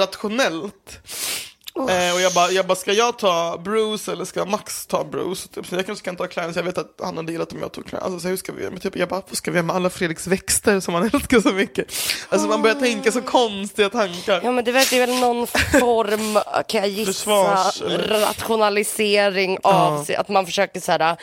Eh, 1.78 2.14
och 2.14 2.20
jag 2.20 2.32
bara, 2.32 2.50
jag 2.50 2.66
bara, 2.66 2.74
ska 2.74 2.92
jag 2.92 3.18
ta 3.18 3.58
Bruce 3.64 4.12
eller 4.12 4.24
ska 4.24 4.44
Max 4.44 4.86
ta 4.86 5.04
Bruce? 5.04 5.48
Typ, 5.48 5.66
så 5.66 5.74
jag 5.74 5.86
kanske 5.86 6.04
kan 6.04 6.16
ta 6.16 6.26
Clarence, 6.26 6.58
jag 6.58 6.64
vet 6.64 6.78
att 6.78 7.00
han 7.02 7.16
hade 7.16 7.32
gillat 7.32 7.52
om 7.52 7.58
jag 7.60 7.72
tog 7.72 7.86
Clarence. 7.86 8.06
Alltså, 8.06 8.20
så 8.20 8.28
hur 8.28 8.36
ska 8.36 8.52
vi 8.52 8.60
göra? 8.60 8.70
Men 8.70 8.80
typ, 8.80 8.96
jag 8.96 9.08
bara, 9.08 9.22
vad 9.28 9.36
ska 9.36 9.50
vi 9.50 9.56
göra 9.56 9.66
med 9.66 9.76
alla 9.76 9.90
Fredriks 9.90 10.26
växter 10.26 10.80
som 10.80 10.94
han 10.94 11.02
älskar 11.14 11.40
så 11.40 11.52
mycket? 11.52 11.92
Alltså 12.28 12.48
man 12.48 12.62
börjar 12.62 12.74
tänka 12.76 13.12
så 13.12 13.22
konstiga 13.22 13.90
tankar. 13.90 14.40
Ja 14.44 14.52
men 14.52 14.64
det 14.64 14.72
verkar 14.72 14.98
väl 14.98 15.20
någon 15.20 15.46
form, 15.46 16.38
kan 16.68 16.80
jag 16.80 16.90
gissa, 16.90 17.12
Försvars, 17.12 17.82
rationalisering 18.10 19.58
av 19.62 20.04
sig, 20.04 20.16
att 20.16 20.28
man 20.28 20.46
försöker 20.46 20.80
så 20.80 20.92
här. 20.92 21.16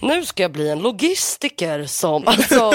Nu 0.00 0.24
ska 0.24 0.42
jag 0.42 0.52
bli 0.52 0.68
en 0.70 0.78
logistiker 0.78 1.86
som, 1.86 2.22
alltså, 2.28 2.70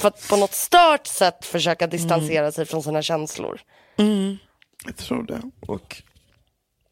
för 0.00 0.08
att 0.08 0.28
på 0.28 0.36
något 0.36 0.54
stört 0.54 1.06
sätt 1.06 1.46
försöka 1.46 1.86
distansera 1.86 2.52
sig 2.52 2.66
från 2.66 2.82
sina 2.82 3.02
känslor. 3.02 3.60
Jag 4.84 4.96
tror 4.96 5.22
det. 5.22 5.42
Och, 5.60 6.02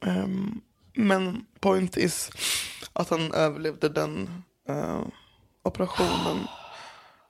ehm, 0.06 0.60
men 0.94 1.46
point 1.60 1.96
is 1.96 2.30
att 2.92 3.10
han 3.10 3.32
överlevde 3.32 3.88
den 3.88 4.42
eh, 4.68 5.00
operationen. 5.62 6.46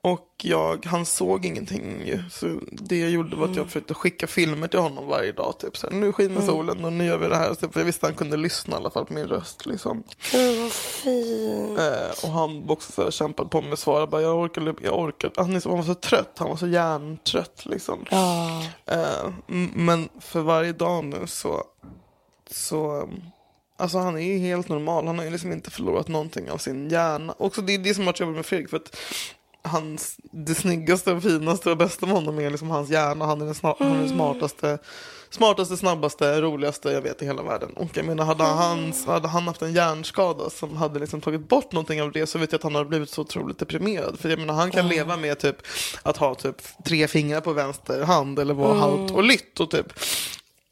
Och 0.03 0.27
jag, 0.43 0.87
han 0.87 1.07
såg 1.07 1.45
ingenting 1.47 2.03
ju. 2.07 2.23
Så 2.31 2.61
det 2.73 2.99
jag 2.99 3.11
gjorde 3.11 3.37
var 3.37 3.49
att 3.49 3.57
jag 3.57 3.67
försökte 3.67 3.95
skicka 3.95 4.27
filmer 4.27 4.69
till 4.69 4.79
honom 4.81 5.07
varje 5.07 5.33
dag. 5.33 5.55
Typ 5.59 5.77
så 5.77 5.87
här, 5.91 5.95
nu 5.97 6.13
skiner 6.13 6.41
solen 6.41 6.85
och 6.85 6.93
nu 6.93 7.05
gör 7.05 7.19
vi 7.19 7.29
det 7.29 7.37
här. 7.37 7.55
För 7.55 7.81
jag 7.81 7.85
visste 7.85 8.07
att 8.07 8.11
han 8.13 8.17
kunde 8.19 8.37
lyssna 8.37 8.77
i 8.77 8.77
alla 8.77 8.91
fall 8.91 9.07
på 9.07 9.13
min 9.15 9.27
röst. 9.27 9.67
Liksom. 9.67 10.03
Gud 10.33 10.63
vad 10.63 10.73
fint. 10.73 11.79
Eh, 11.79 12.25
och 12.25 12.31
han 12.33 12.71
också 12.71 12.93
så 12.93 13.03
här, 13.03 13.11
kämpade 13.11 13.49
på 13.49 13.61
med 13.63 13.73
att 13.73 13.79
svara. 13.79 14.07
Bara, 14.07 14.23
jag 14.23 14.39
orkar, 14.39 14.75
jag 14.83 14.99
orkar. 14.99 15.31
Han, 15.37 15.61
så- 15.61 15.69
han 15.69 15.79
var 15.79 15.85
så 15.85 15.95
trött. 15.95 16.33
Han 16.37 16.49
var 16.49 16.57
så 16.57 16.67
hjärntrött 16.67 17.63
liksom. 17.67 18.05
Ja. 18.11 18.63
Eh, 18.87 19.33
men 19.75 20.09
för 20.21 20.41
varje 20.41 20.73
dag 20.73 21.05
nu 21.05 21.27
så, 21.27 21.65
så 22.51 23.01
um, 23.03 23.23
Alltså 23.77 23.99
han 23.99 24.17
är 24.17 24.21
ju 24.21 24.39
helt 24.39 24.69
normal. 24.69 25.07
Han 25.07 25.19
har 25.19 25.25
ju 25.25 25.31
liksom 25.31 25.53
inte 25.53 25.71
förlorat 25.71 26.09
någonting 26.09 26.51
av 26.51 26.59
sin 26.59 26.89
hjärna. 26.91 27.35
Också 27.39 27.63
det 27.63 27.75
är 27.75 27.79
det 27.79 27.95
som 27.95 28.03
har 28.03 28.07
varit 28.13 28.21
jobbigt 28.21 28.37
med 28.37 28.47
Fredrik. 28.47 28.71
För 28.71 28.77
att 28.77 28.97
hans, 29.63 30.17
det 30.33 30.55
snyggaste 30.55 31.13
och 31.13 31.23
finaste 31.23 31.71
och 31.71 31.77
bästa 31.77 32.07
med 32.07 32.15
honom 32.15 32.39
är 32.39 32.51
liksom 32.51 32.71
hans 32.71 32.91
hjärna. 32.91 33.27
Han 33.27 33.41
är 33.41 33.45
den, 33.45 33.55
sna- 33.55 33.77
han 33.79 33.93
är 33.93 33.99
den 33.99 34.09
smartaste, 34.09 34.79
smartaste, 35.31 35.77
snabbaste, 35.77 36.41
roligaste 36.41 36.91
jag 36.91 37.03
vet 37.03 37.23
i 37.23 37.27
hela 37.27 37.43
världen. 37.43 37.71
Och 37.77 37.97
jag 37.97 38.07
menar, 38.07 38.25
hade 38.25 38.45
han, 38.45 38.93
hade 39.07 39.29
han 39.29 39.47
haft 39.47 39.63
en 39.63 39.73
hjärnskada 39.73 40.51
som 40.51 40.77
hade 40.77 40.99
liksom 41.01 41.21
tagit 41.21 41.49
bort 41.49 41.73
någonting 41.73 42.03
av 42.03 42.13
det 42.13 42.27
så 42.27 42.39
vet 42.39 42.53
jag 42.53 42.59
att 42.59 42.63
han 42.63 42.75
hade 42.75 42.89
blivit 42.89 43.11
så 43.11 43.21
otroligt 43.21 43.59
deprimerad. 43.59 44.19
För 44.21 44.29
jag 44.29 44.39
menar, 44.39 44.55
han 44.55 44.71
kan 44.71 44.89
leva 44.89 45.17
med 45.17 45.39
typ 45.39 45.57
att 46.03 46.17
ha 46.17 46.35
typ 46.35 46.57
tre 46.85 47.09
fingrar 47.09 47.41
på 47.41 47.53
vänster 47.53 48.03
hand 48.03 48.39
eller 48.39 48.55
vara 48.55 48.75
halt 48.75 49.11
och 49.11 49.23
lytt 49.23 49.61
och 49.61 49.71
typ 49.71 49.93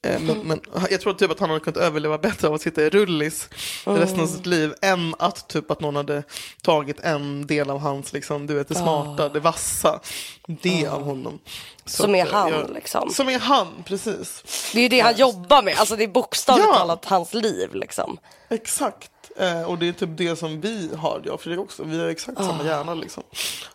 Men, 0.02 0.38
men 0.44 0.60
jag 0.90 1.00
tror 1.00 1.12
typ 1.14 1.30
att 1.30 1.40
han 1.40 1.48
hade 1.50 1.60
kunnat 1.60 1.76
överleva 1.76 2.18
bättre 2.18 2.48
av 2.48 2.54
att 2.54 2.60
sitta 2.62 2.82
i 2.82 2.90
rullis 2.90 3.48
resten 3.84 4.20
av 4.20 4.26
sitt 4.26 4.46
liv 4.46 4.74
än 4.82 5.14
att 5.18 5.48
typ 5.48 5.70
att 5.70 5.80
någon 5.80 5.96
hade 5.96 6.22
tagit 6.62 7.00
en 7.00 7.46
del 7.46 7.70
av 7.70 7.78
hans, 7.78 8.12
liksom, 8.12 8.46
du 8.46 8.54
vet, 8.54 8.68
det 8.68 8.74
smarta, 8.74 9.28
det 9.28 9.40
vassa, 9.40 10.00
det 10.46 10.86
av 10.86 11.02
honom. 11.02 11.38
Så 11.84 12.02
Som 12.02 12.14
är 12.14 12.26
eh, 12.26 12.32
han, 12.32 12.50
jag- 12.52 12.70
liksom. 12.74 13.10
Som 13.10 13.28
är 13.28 13.38
han, 13.38 13.68
precis. 13.84 14.42
Det 14.72 14.78
är 14.78 14.82
ju 14.82 14.88
det 14.88 15.00
han 15.00 15.16
jobbar 15.16 15.62
med, 15.62 15.74
alltså 15.78 15.96
det 15.96 16.04
är 16.04 16.08
bokstavligt 16.08 16.68
Ja. 16.68 16.74
talat 16.78 17.04
hans 17.04 17.34
liv 17.34 17.74
liksom. 17.74 18.18
Exakt. 18.50 19.10
Eh, 19.38 19.62
och 19.62 19.78
det 19.78 19.88
är 19.88 19.92
typ 19.92 20.08
det 20.12 20.36
som 20.36 20.60
vi 20.60 20.90
har, 20.96 21.22
jag 21.24 21.34
och 21.34 21.40
Fredrik 21.40 21.60
också. 21.60 21.84
Vi 21.84 22.00
har 22.00 22.08
exakt 22.08 22.38
samma 22.38 22.64
hjärna 22.64 22.94
liksom. 22.94 23.22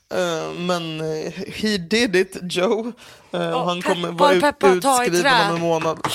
Eh, 0.10 0.54
men 0.58 1.02
eh, 1.02 1.34
he 1.54 1.78
did 1.78 2.16
it, 2.16 2.38
Joe. 2.42 2.92
Eh, 3.32 3.52
och 3.52 3.66
han 3.66 3.82
kommer 3.82 4.12
peppar, 4.12 4.20
vara 4.26 4.34
ut, 4.34 4.42
peppar, 4.42 4.76
utskriven 4.76 5.50
om 5.50 5.56
en 5.56 5.62
månad. 5.62 6.08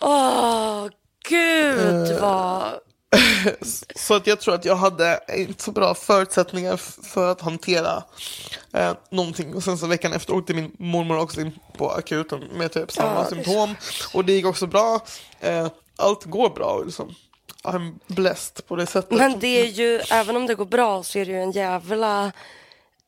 Åh, 0.00 0.86
gud 1.28 2.10
Eh. 2.10 2.20
vad... 2.20 2.62
Så 3.96 4.14
att 4.14 4.26
jag 4.26 4.40
tror 4.40 4.54
att 4.54 4.64
jag 4.64 4.76
hade 4.76 5.20
inte 5.36 5.62
så 5.62 5.72
bra 5.72 5.94
förutsättningar 5.94 6.76
för 7.12 7.32
att 7.32 7.40
hantera 7.40 8.02
eh, 8.72 8.92
någonting. 9.10 9.54
Och 9.54 9.62
sen 9.62 9.78
så 9.78 9.86
veckan 9.86 10.12
efter 10.12 10.34
åkte 10.34 10.54
min 10.54 10.72
mormor 10.78 11.18
också 11.18 11.40
in 11.40 11.52
på 11.76 11.90
akuten 11.90 12.40
med 12.54 12.72
typ 12.72 12.92
samma 12.92 13.14
Ja, 13.14 13.26
symptom. 13.26 13.74
Och 14.14 14.24
det 14.24 14.32
gick 14.32 14.46
också 14.46 14.66
bra. 14.66 15.00
Eh, 15.40 15.68
allt 15.96 16.24
går 16.24 16.50
bra 16.50 16.82
liksom. 16.84 17.14
I'm 17.64 17.98
blessed 18.06 18.66
på 18.66 18.76
det 18.76 18.86
sättet. 18.86 19.18
Men 19.18 19.38
det 19.38 19.60
är 19.60 19.66
ju, 19.66 20.00
även 20.10 20.36
om 20.36 20.46
det 20.46 20.54
går 20.54 20.64
bra 20.64 21.02
så 21.02 21.18
är 21.18 21.26
det 21.26 21.32
ju 21.32 21.42
en 21.42 21.50
jävla 21.52 22.32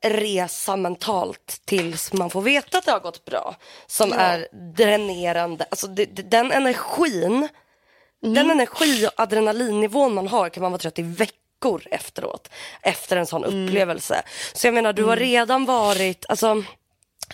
resa 0.05 0.77
mentalt 0.77 1.61
tills 1.65 2.13
man 2.13 2.31
får 2.31 2.43
veta 2.43 2.79
att 2.79 2.85
det 2.85 2.93
har 2.93 3.01
gått 3.01 3.25
bra. 3.25 3.57
Som 3.87 4.13
är 4.13 4.49
dränerande. 4.77 5.67
Alltså 5.71 5.87
det, 5.87 6.05
den 6.07 6.53
energin, 6.53 7.49
den 8.23 8.51
energi 8.51 9.07
och 9.07 9.21
adrenalinnivån 9.21 10.15
man 10.15 10.29
har 10.29 10.49
kan 10.49 10.63
man 10.63 10.73
vara 10.73 10.79
trött 10.81 10.99
i 10.99 11.03
veckor 11.03 11.83
efteråt. 11.91 12.49
Efter 12.83 13.17
en 13.17 13.27
sån 13.27 13.45
upplevelse. 13.45 14.23
Så 14.53 14.67
jag 14.67 14.75
menar 14.75 14.93
du 14.93 15.05
har 15.05 15.17
redan 15.17 15.65
varit, 15.65 16.25
alltså 16.29 16.63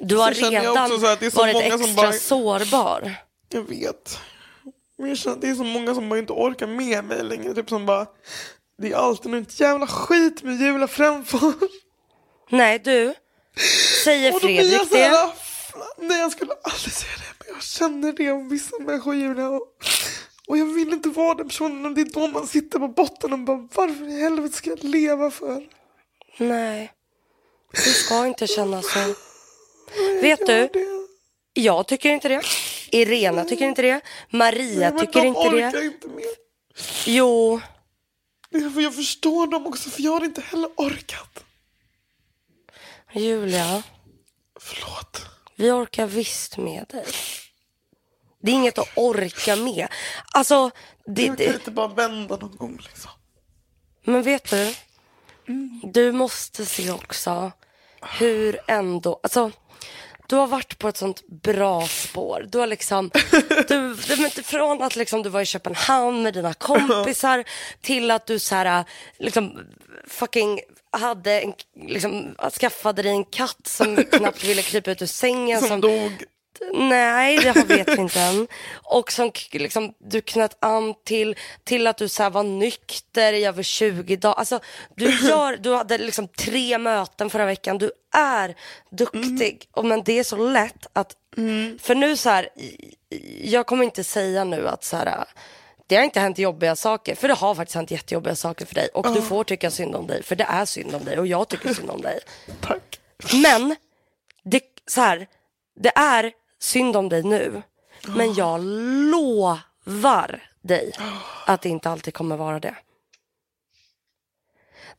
du 0.01 0.17
har 0.17 0.31
redan 0.33 0.91
varit 1.35 1.57
extra 1.57 1.95
bara- 2.03 2.13
sårbar. 2.13 3.15
Jag 3.49 3.63
vet. 3.69 4.19
Men 4.99 5.09
jag 5.09 5.19
känner 5.19 5.37
att 5.37 5.43
det 5.43 5.49
är 5.49 5.55
så 5.55 5.65
många 5.65 5.95
som 5.95 6.09
bara 6.09 6.19
inte 6.19 6.33
orkar 6.33 6.67
med 6.67 7.05
mig 7.05 7.23
längre. 7.25 7.55
Typ 7.55 7.69
som 7.69 7.87
bara, 7.87 8.07
det 8.83 8.93
är 8.93 8.97
alltid 8.97 9.31
något 9.33 9.61
jävla 9.61 9.87
skit 9.87 10.43
med 10.43 10.61
Julia 10.61 10.89
Fränfors. 10.89 11.55
Nej 12.51 12.79
du, 12.79 13.15
säger 14.05 14.35
Och 14.35 14.41
då 14.41 14.47
blir 14.47 14.57
jag 14.73 14.89
Fredrik 14.89 14.89
så 14.89 14.95
det? 14.95 15.01
här, 15.05 15.31
nej 15.99 16.19
jag 16.21 16.33
skulle 16.33 16.53
aldrig 16.63 16.93
säga 16.93 17.13
det, 17.17 17.45
men 17.45 17.55
jag 17.55 17.63
känner 17.63 18.13
det 18.13 18.33
om 18.33 18.49
vissa 18.49 18.79
människor 18.79 19.15
Julia. 19.15 19.49
Och, 19.49 19.63
och 20.49 20.59
jag 20.59 20.67
vill 20.67 20.93
inte 20.93 21.09
vara 21.09 21.35
den 21.35 21.49
personen, 21.49 21.87
och 21.87 21.93
det 21.93 22.01
är 22.01 22.05
då 22.05 22.27
man 22.27 22.47
sitter 22.47 22.79
på 22.79 22.89
botten 22.89 23.33
och 23.33 23.39
bara, 23.39 23.69
varför 23.75 24.09
i 24.09 24.21
helvete 24.21 24.57
ska 24.57 24.71
jag 24.71 24.85
leva 24.85 25.31
för? 25.31 25.67
Nej, 26.39 26.93
du 27.73 27.91
ska 27.93 28.27
inte 28.27 28.47
känna 28.47 28.83
så. 28.83 28.99
Vet 30.23 30.39
du, 30.47 30.69
Det. 30.73 30.73
jag 31.53 31.87
tycker 31.89 32.11
inte 32.11 32.29
det. 32.29 32.43
Irena 32.93 33.45
tycker 33.45 33.65
inte 33.65 33.83
det. 33.83 34.01
Maria 34.31 34.91
Men 34.91 34.99
tycker 35.01 35.21
de 35.21 35.27
inte 35.27 35.41
orkar 35.41 35.73
det. 35.73 35.85
inte 35.85 36.09
mer. 36.09 36.25
Jo, 37.07 37.61
Jag 38.77 38.95
förstår 38.95 39.47
dem 39.47 39.67
också, 39.67 39.91
för 39.91 40.03
jag 40.03 40.13
har 40.13 40.25
inte 40.25 40.41
heller 40.41 40.71
orkat. 40.77 41.45
Julia, 43.13 43.83
Förlåt. 44.61 45.21
vi 45.57 45.71
orkar 45.71 46.07
visst 46.07 46.57
med 46.57 46.85
dig. 46.89 47.05
Det 48.43 48.51
är 48.51 48.55
inget 48.55 48.79
att 48.79 48.89
orka 48.97 49.57
med. 49.57 49.89
Alltså, 50.33 50.71
det, 51.07 51.23
Jag 51.23 51.27
kan 51.39 51.47
det, 51.47 51.55
inte 51.55 51.71
bara 51.71 51.89
vända 51.89 52.37
någon 52.37 52.57
gång 52.57 52.79
liksom. 52.83 53.11
men 54.05 54.23
vet 54.23 54.51
du? 54.51 54.75
Du 55.83 56.13
måste 56.13 56.67
se 56.67 56.91
också 56.91 57.53
hur 58.19 58.61
ändå, 58.69 59.21
alltså 59.23 59.51
du 60.29 60.37
har 60.37 60.47
varit 60.47 60.79
på 60.79 60.89
ett 60.89 60.97
sånt 60.97 61.27
bra 61.27 61.87
spår. 61.87 62.47
Du 62.49 62.59
har 62.59 62.67
liksom, 62.67 63.11
du, 63.69 63.95
du, 63.95 64.43
från 64.43 64.83
att 64.83 64.97
liksom 64.97 65.23
du 65.23 65.29
var 65.29 65.41
i 65.41 65.47
Köpenhamn 65.47 66.23
med 66.23 66.35
dina 66.35 66.55
kompisar 66.55 67.45
till 67.81 68.11
att 68.11 68.27
du 68.27 68.39
så 68.39 68.55
här, 68.55 68.85
liksom 69.19 69.61
fucking 70.07 70.61
hade 70.91 71.41
en, 71.41 71.53
liksom, 71.75 72.35
skaffade 72.61 73.03
dig 73.03 73.13
en 73.13 73.25
katt 73.25 73.67
som 73.67 73.97
knappt 73.97 74.45
ville 74.45 74.63
krypa 74.63 74.91
ut 74.91 75.03
ur 75.03 75.07
sängen. 75.07 75.61
Som 75.61 75.81
dog. 75.81 76.25
Nej, 76.73 77.39
det 77.39 77.65
vet 77.65 77.89
vi 77.89 78.01
inte 78.01 78.21
än. 78.31 78.49
Och 78.73 79.13
som 79.13 79.33
liksom, 79.53 79.95
du 79.99 80.21
knöt 80.21 80.57
an 80.61 80.95
till, 81.05 81.37
till 81.65 81.87
att 81.87 81.97
du 81.97 82.09
så 82.09 82.23
här 82.23 82.31
var 82.31 82.43
nykter 82.43 83.33
i 83.33 83.45
över 83.45 83.63
20 83.63 84.17
dagar. 84.17 84.35
Alltså, 84.35 84.61
du, 84.97 85.11
gör, 85.29 85.57
du 85.57 85.75
hade 85.75 85.99
liksom 85.99 86.29
tre 86.29 86.79
möten 86.79 87.31
förra 87.31 87.47
veckan. 87.47 87.79
Du 87.79 87.91
är 88.17 88.55
duktig. 88.91 89.69
Och, 89.73 89.85
men 89.85 90.03
det 90.05 90.19
är 90.19 90.25
så 90.25 90.37
lätt 90.37 90.87
att... 90.93 91.17
För 91.79 91.95
nu 91.95 92.17
så 92.17 92.31
här, 92.31 92.49
jag 93.41 93.67
kommer 93.67 93.85
inte 93.85 94.05
säga 94.05 94.45
nu 94.45 94.69
att 94.69 94.85
så 94.85 94.97
här, 94.97 95.25
det 95.87 95.97
har 95.97 96.03
inte 96.03 96.21
hänt 96.21 96.39
jobbiga 96.39 96.77
saker. 96.77 97.15
För 97.15 97.29
det 97.29 97.35
har 97.35 97.55
faktiskt 97.55 97.75
hänt 97.75 97.91
jättejobbiga 97.91 98.37
saker 98.37 98.67
för 98.67 98.75
dig. 98.75 98.89
Och 98.95 99.15
du 99.15 99.23
får 99.23 99.45
tycka 99.45 99.71
synd 99.71 99.95
om 99.95 100.07
dig. 100.07 100.23
För 100.23 100.37
det 100.37 100.45
är 100.45 100.65
synd 100.65 100.95
om 100.95 101.05
dig. 101.05 101.19
Och 101.19 101.27
jag 101.27 101.49
tycker 101.49 101.75
synd 101.75 101.91
om 101.91 102.01
dig. 102.01 102.21
Tack. 102.61 103.01
Men 103.43 103.77
det, 104.45 104.63
så 104.87 105.01
här, 105.01 105.27
det 105.81 105.93
är 105.97 106.33
synd 106.59 106.97
om 106.97 107.09
dig 107.09 107.23
nu. 107.23 107.63
Men 108.07 108.35
jag 108.35 108.61
lovar 109.11 110.43
dig 110.63 110.93
att 111.47 111.63
det 111.63 111.69
inte 111.69 111.91
alltid 111.91 112.15
kommer 112.15 112.37
vara 112.37 112.61
det. 112.61 112.75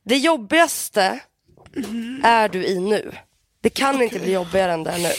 Det 0.02 0.16
jobbigaste 0.16 1.20
är 2.22 2.48
du 2.48 2.66
i 2.66 2.80
nu. 2.80 3.12
Det 3.60 3.70
kan 3.70 4.02
inte 4.02 4.18
bli 4.18 4.32
jobbigare 4.32 4.72
än 4.72 4.84
det 4.84 4.90
är 4.90 4.98
nu. 4.98 5.12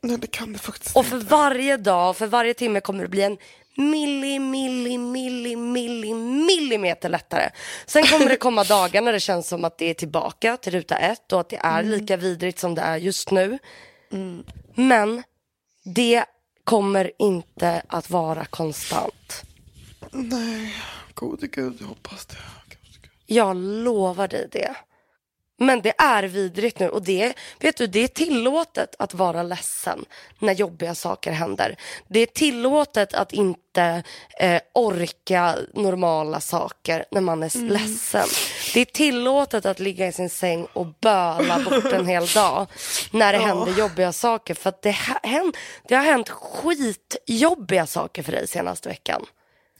Nej, 0.00 0.18
det 0.18 0.26
kan 0.26 0.52
det 0.52 0.58
faktiskt 0.58 0.96
Och 0.96 1.06
för 1.06 1.18
varje 1.18 1.76
dag, 1.76 2.16
för 2.16 2.26
varje 2.26 2.54
timme 2.54 2.80
kommer 2.80 3.02
det 3.02 3.08
bli 3.08 3.22
en 3.22 3.38
milli, 3.76 4.38
milli, 4.38 4.98
milli, 4.98 5.56
milli, 5.56 6.14
millimeter 6.14 7.08
lättare. 7.08 7.50
Sen 7.86 8.04
kommer 8.04 8.28
det 8.28 8.36
komma 8.36 8.64
dagar 8.68 9.02
när 9.02 9.12
det 9.12 9.20
känns 9.20 9.48
som 9.48 9.64
att 9.64 9.78
det 9.78 9.90
är 9.90 9.94
tillbaka 9.94 10.56
till 10.56 10.72
ruta 10.72 10.96
ett 10.96 11.32
och 11.32 11.40
att 11.40 11.48
det 11.48 11.60
är 11.62 11.82
lika 11.82 12.16
vidrigt 12.16 12.58
som 12.58 12.74
det 12.74 12.82
är 12.82 12.96
just 12.96 13.30
nu. 13.30 13.58
Men 14.74 15.22
det 15.82 16.24
kommer 16.64 17.12
inte 17.18 17.82
att 17.86 18.10
vara 18.10 18.44
konstant. 18.44 19.44
Nej, 20.12 20.74
gode 21.14 21.46
gud, 21.46 21.76
jag 21.80 21.86
hoppas 21.86 22.26
det. 22.26 22.36
Gode 22.68 22.98
gud. 23.02 23.10
Jag 23.26 23.56
lovar 23.56 24.28
dig 24.28 24.48
det. 24.52 24.76
Men 25.62 25.82
det 25.82 25.94
är 25.98 26.22
vidrigt 26.22 26.78
nu 26.78 26.88
och 26.88 27.02
det, 27.02 27.32
vet 27.60 27.76
du, 27.76 27.86
det 27.86 28.00
är 28.00 28.08
tillåtet 28.08 28.94
att 28.98 29.14
vara 29.14 29.42
ledsen 29.42 30.04
när 30.38 30.52
jobbiga 30.52 30.94
saker 30.94 31.32
händer. 31.32 31.76
Det 32.08 32.20
är 32.20 32.26
tillåtet 32.26 33.14
att 33.14 33.32
inte 33.32 34.02
eh, 34.38 34.60
orka 34.72 35.56
normala 35.74 36.40
saker 36.40 37.04
när 37.10 37.20
man 37.20 37.42
är 37.42 37.68
ledsen. 37.68 38.26
Det 38.74 38.80
är 38.80 38.84
tillåtet 38.84 39.66
att 39.66 39.80
ligga 39.80 40.06
i 40.06 40.12
sin 40.12 40.30
säng 40.30 40.66
och 40.72 40.86
böla 40.86 41.58
bort 41.58 41.92
en 41.92 42.06
hel 42.06 42.26
dag 42.26 42.66
när 43.10 43.32
det 43.32 43.38
händer 43.38 43.72
jobbiga 43.78 44.12
saker. 44.12 44.54
För 44.54 44.68
att 44.68 44.82
det, 44.82 44.96
det 45.88 45.94
har 45.94 46.04
hänt 46.04 46.28
skitjobbiga 46.28 47.86
saker 47.86 48.22
för 48.22 48.32
dig 48.32 48.48
senaste 48.48 48.88
veckan. 48.88 49.26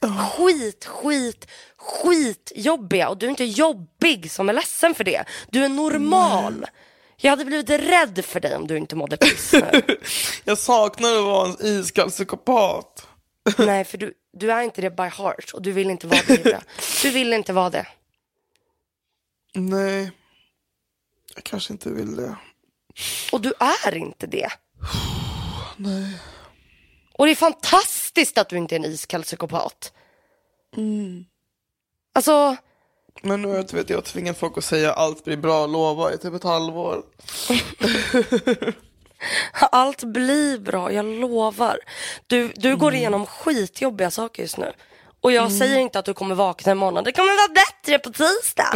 Skit, 0.07 0.85
skit, 0.85 1.47
skitjobbiga. 1.77 3.09
Och 3.09 3.17
du 3.17 3.25
är 3.25 3.29
inte 3.29 3.43
jobbig 3.43 4.31
som 4.31 4.49
är 4.49 4.53
ledsen 4.53 4.95
för 4.95 5.03
det. 5.03 5.25
Du 5.49 5.65
är 5.65 5.69
normal. 5.69 6.65
Jag 7.17 7.29
hade 7.29 7.45
blivit 7.45 7.69
rädd 7.69 8.25
för 8.25 8.39
dig 8.39 8.55
om 8.55 8.67
du 8.67 8.77
inte 8.77 8.95
mådde 8.95 9.17
piss 9.17 9.53
nu. 9.53 9.81
Jag 10.43 10.57
saknar 10.57 11.15
att 11.15 11.23
vara 11.23 11.47
en 11.47 11.65
iskall 11.65 12.09
psykopat. 12.09 13.07
Nej, 13.57 13.83
för 13.83 13.97
du, 13.97 14.13
du 14.33 14.51
är 14.51 14.61
inte 14.61 14.81
det 14.81 14.89
by 14.89 15.03
heart 15.03 15.51
och 15.53 15.61
du 15.61 15.71
vill 15.71 15.89
inte 15.89 16.07
vara 16.07 16.21
det. 16.27 16.61
Du 17.01 17.09
vill 17.09 17.33
inte 17.33 17.53
vara 17.53 17.69
det. 17.69 17.87
Nej, 19.53 20.11
jag 21.35 21.43
kanske 21.43 21.73
inte 21.73 21.89
vill 21.89 22.15
det. 22.15 22.35
Och 23.31 23.41
du 23.41 23.53
är 23.59 23.95
inte 23.95 24.27
det. 24.27 24.49
Nej. 25.77 26.19
Och 27.13 27.25
det 27.25 27.31
är 27.31 27.35
fantastiskt 27.35 28.02
att 28.35 28.49
du 28.49 28.57
inte 28.57 28.75
är 28.75 28.79
en 28.79 28.85
iskall 28.85 29.23
psykopat. 29.23 29.93
Alltså, 32.13 32.55
Men 33.21 33.41
nu 33.41 33.47
vet 33.47 33.73
jag, 33.73 33.89
jag 33.89 33.97
har 33.97 34.01
tvingat 34.01 34.37
folk 34.37 34.57
att 34.57 34.63
säga 34.63 34.93
allt 34.93 35.23
blir 35.23 35.37
bra, 35.37 35.67
lova 35.67 36.13
i 36.13 36.17
typ 36.17 36.33
ett 36.33 36.43
halvår. 36.43 37.03
allt 39.71 40.03
blir 40.03 40.59
bra, 40.59 40.91
jag 40.91 41.05
lovar. 41.05 41.79
Du, 42.27 42.53
du 42.55 42.75
går 42.75 42.93
igenom 42.93 43.25
skitjobbiga 43.25 44.11
saker 44.11 44.43
just 44.43 44.57
nu. 44.57 44.73
Och 45.21 45.31
jag 45.31 45.51
säger 45.51 45.79
inte 45.79 45.99
att 45.99 46.05
du 46.05 46.13
kommer 46.13 46.35
vakna 46.35 46.71
imorgon. 46.71 47.03
Det 47.03 47.11
kommer 47.11 47.47
vara 47.47 47.53
bättre 47.53 47.99
på 47.99 48.09
tisdag. 48.09 48.73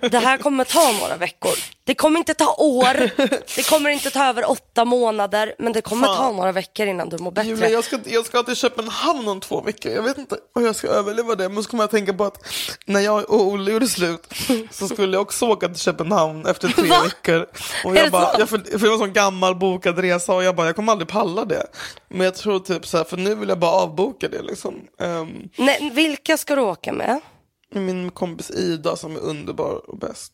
det 0.10 0.18
här 0.18 0.38
kommer 0.38 0.64
ta 0.64 0.92
några 1.00 1.16
veckor. 1.16 1.75
Det 1.86 1.94
kommer 1.94 2.18
inte 2.18 2.34
ta 2.34 2.54
år. 2.58 3.10
Det 3.56 3.68
kommer 3.68 3.90
inte 3.90 4.10
ta 4.10 4.24
över 4.24 4.50
åtta 4.50 4.84
månader. 4.84 5.54
Men 5.58 5.72
det 5.72 5.80
kommer 5.80 6.06
ta 6.06 6.32
några 6.32 6.52
veckor 6.52 6.86
innan 6.86 7.08
du 7.08 7.18
mår 7.18 7.30
bättre. 7.30 7.48
Julia, 7.48 7.68
jag 7.68 7.84
ska, 7.84 7.98
jag 8.04 8.26
ska 8.26 8.42
till 8.42 8.56
Köpenhamn 8.56 9.28
om 9.28 9.40
två 9.40 9.60
veckor. 9.60 9.92
Jag 9.92 10.02
vet 10.02 10.18
inte 10.18 10.36
om 10.54 10.64
jag 10.64 10.76
ska 10.76 10.88
överleva 10.88 11.34
det. 11.34 11.48
Men 11.48 11.62
så 11.62 11.70
kommer 11.70 11.82
jag 11.82 11.90
tänka 11.90 12.12
på 12.12 12.24
att 12.24 12.46
när 12.86 13.00
jag 13.00 13.30
och 13.30 13.40
Olle 13.46 13.70
gjorde 13.72 13.88
slut 13.88 14.26
så 14.70 14.88
skulle 14.88 15.16
jag 15.16 15.22
också 15.22 15.46
åka 15.46 15.68
till 15.68 15.76
Köpenhamn 15.76 16.46
efter 16.46 16.68
tre 16.68 16.88
Va? 16.88 17.02
veckor. 17.04 17.46
Och 17.84 17.96
jag 17.96 18.10
bara, 18.10 18.38
jag, 18.38 18.48
för, 18.48 18.58
för 18.58 18.78
det 18.78 18.86
var 18.86 18.92
en 18.92 18.98
sån 18.98 19.12
gammal 19.12 19.54
bokad 19.54 19.98
resa 19.98 20.34
och 20.34 20.44
jag 20.44 20.56
bara, 20.56 20.66
jag 20.66 20.76
kommer 20.76 20.92
aldrig 20.92 21.08
palla 21.08 21.44
det. 21.44 21.66
Men 22.08 22.20
jag 22.24 22.34
tror 22.34 22.58
typ 22.58 22.86
så 22.86 22.96
här, 22.96 23.04
för 23.04 23.16
nu 23.16 23.34
vill 23.34 23.48
jag 23.48 23.58
bara 23.58 23.70
avboka 23.72 24.28
det 24.28 24.42
liksom. 24.42 24.74
Um, 24.98 25.48
Nej, 25.56 25.90
vilka 25.94 26.36
ska 26.36 26.54
du 26.54 26.62
åka 26.62 26.92
med? 26.92 27.20
min 27.74 28.10
kompis 28.10 28.50
Ida 28.50 28.96
som 28.96 29.16
är 29.16 29.20
underbar 29.20 29.90
och 29.90 29.98
bäst. 29.98 30.32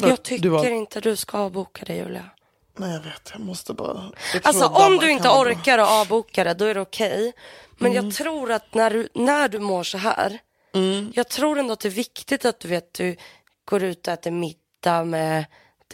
Jag 0.00 0.22
tycker 0.22 0.70
inte 0.70 1.00
du 1.00 1.16
ska 1.16 1.38
avboka 1.38 1.84
det 1.86 1.94
Julia. 1.96 2.30
Nej 2.76 2.92
jag 2.92 3.00
vet, 3.00 3.30
jag 3.32 3.40
måste 3.40 3.72
bara. 3.74 4.12
jag 4.32 4.46
Alltså 4.46 4.66
om 4.66 4.96
du 4.96 5.10
inte 5.10 5.28
orkar 5.28 5.78
att 5.78 5.88
avboka 5.88 6.44
det, 6.44 6.54
då 6.54 6.64
är 6.64 6.74
det 6.74 6.80
okej. 6.80 7.32
Men 7.78 7.92
Mm. 7.92 8.04
jag 8.04 8.14
tror 8.14 8.52
att 8.52 8.74
när 8.74 8.90
du, 8.90 9.08
när 9.14 9.48
du 9.48 9.58
mår 9.58 9.82
så 9.82 9.98
här, 9.98 10.38
Mm. 10.74 11.12
jag 11.14 11.28
tror 11.28 11.58
ändå 11.58 11.72
att 11.72 11.80
det 11.80 11.88
är 11.88 11.90
viktigt 11.90 12.44
att 12.44 12.60
du 12.60 12.68
vet, 12.68 12.94
du 12.94 13.16
går 13.64 13.82
ut 13.82 14.06
och 14.08 14.12
äter 14.14 14.30
middag 14.30 15.04
med 15.04 15.44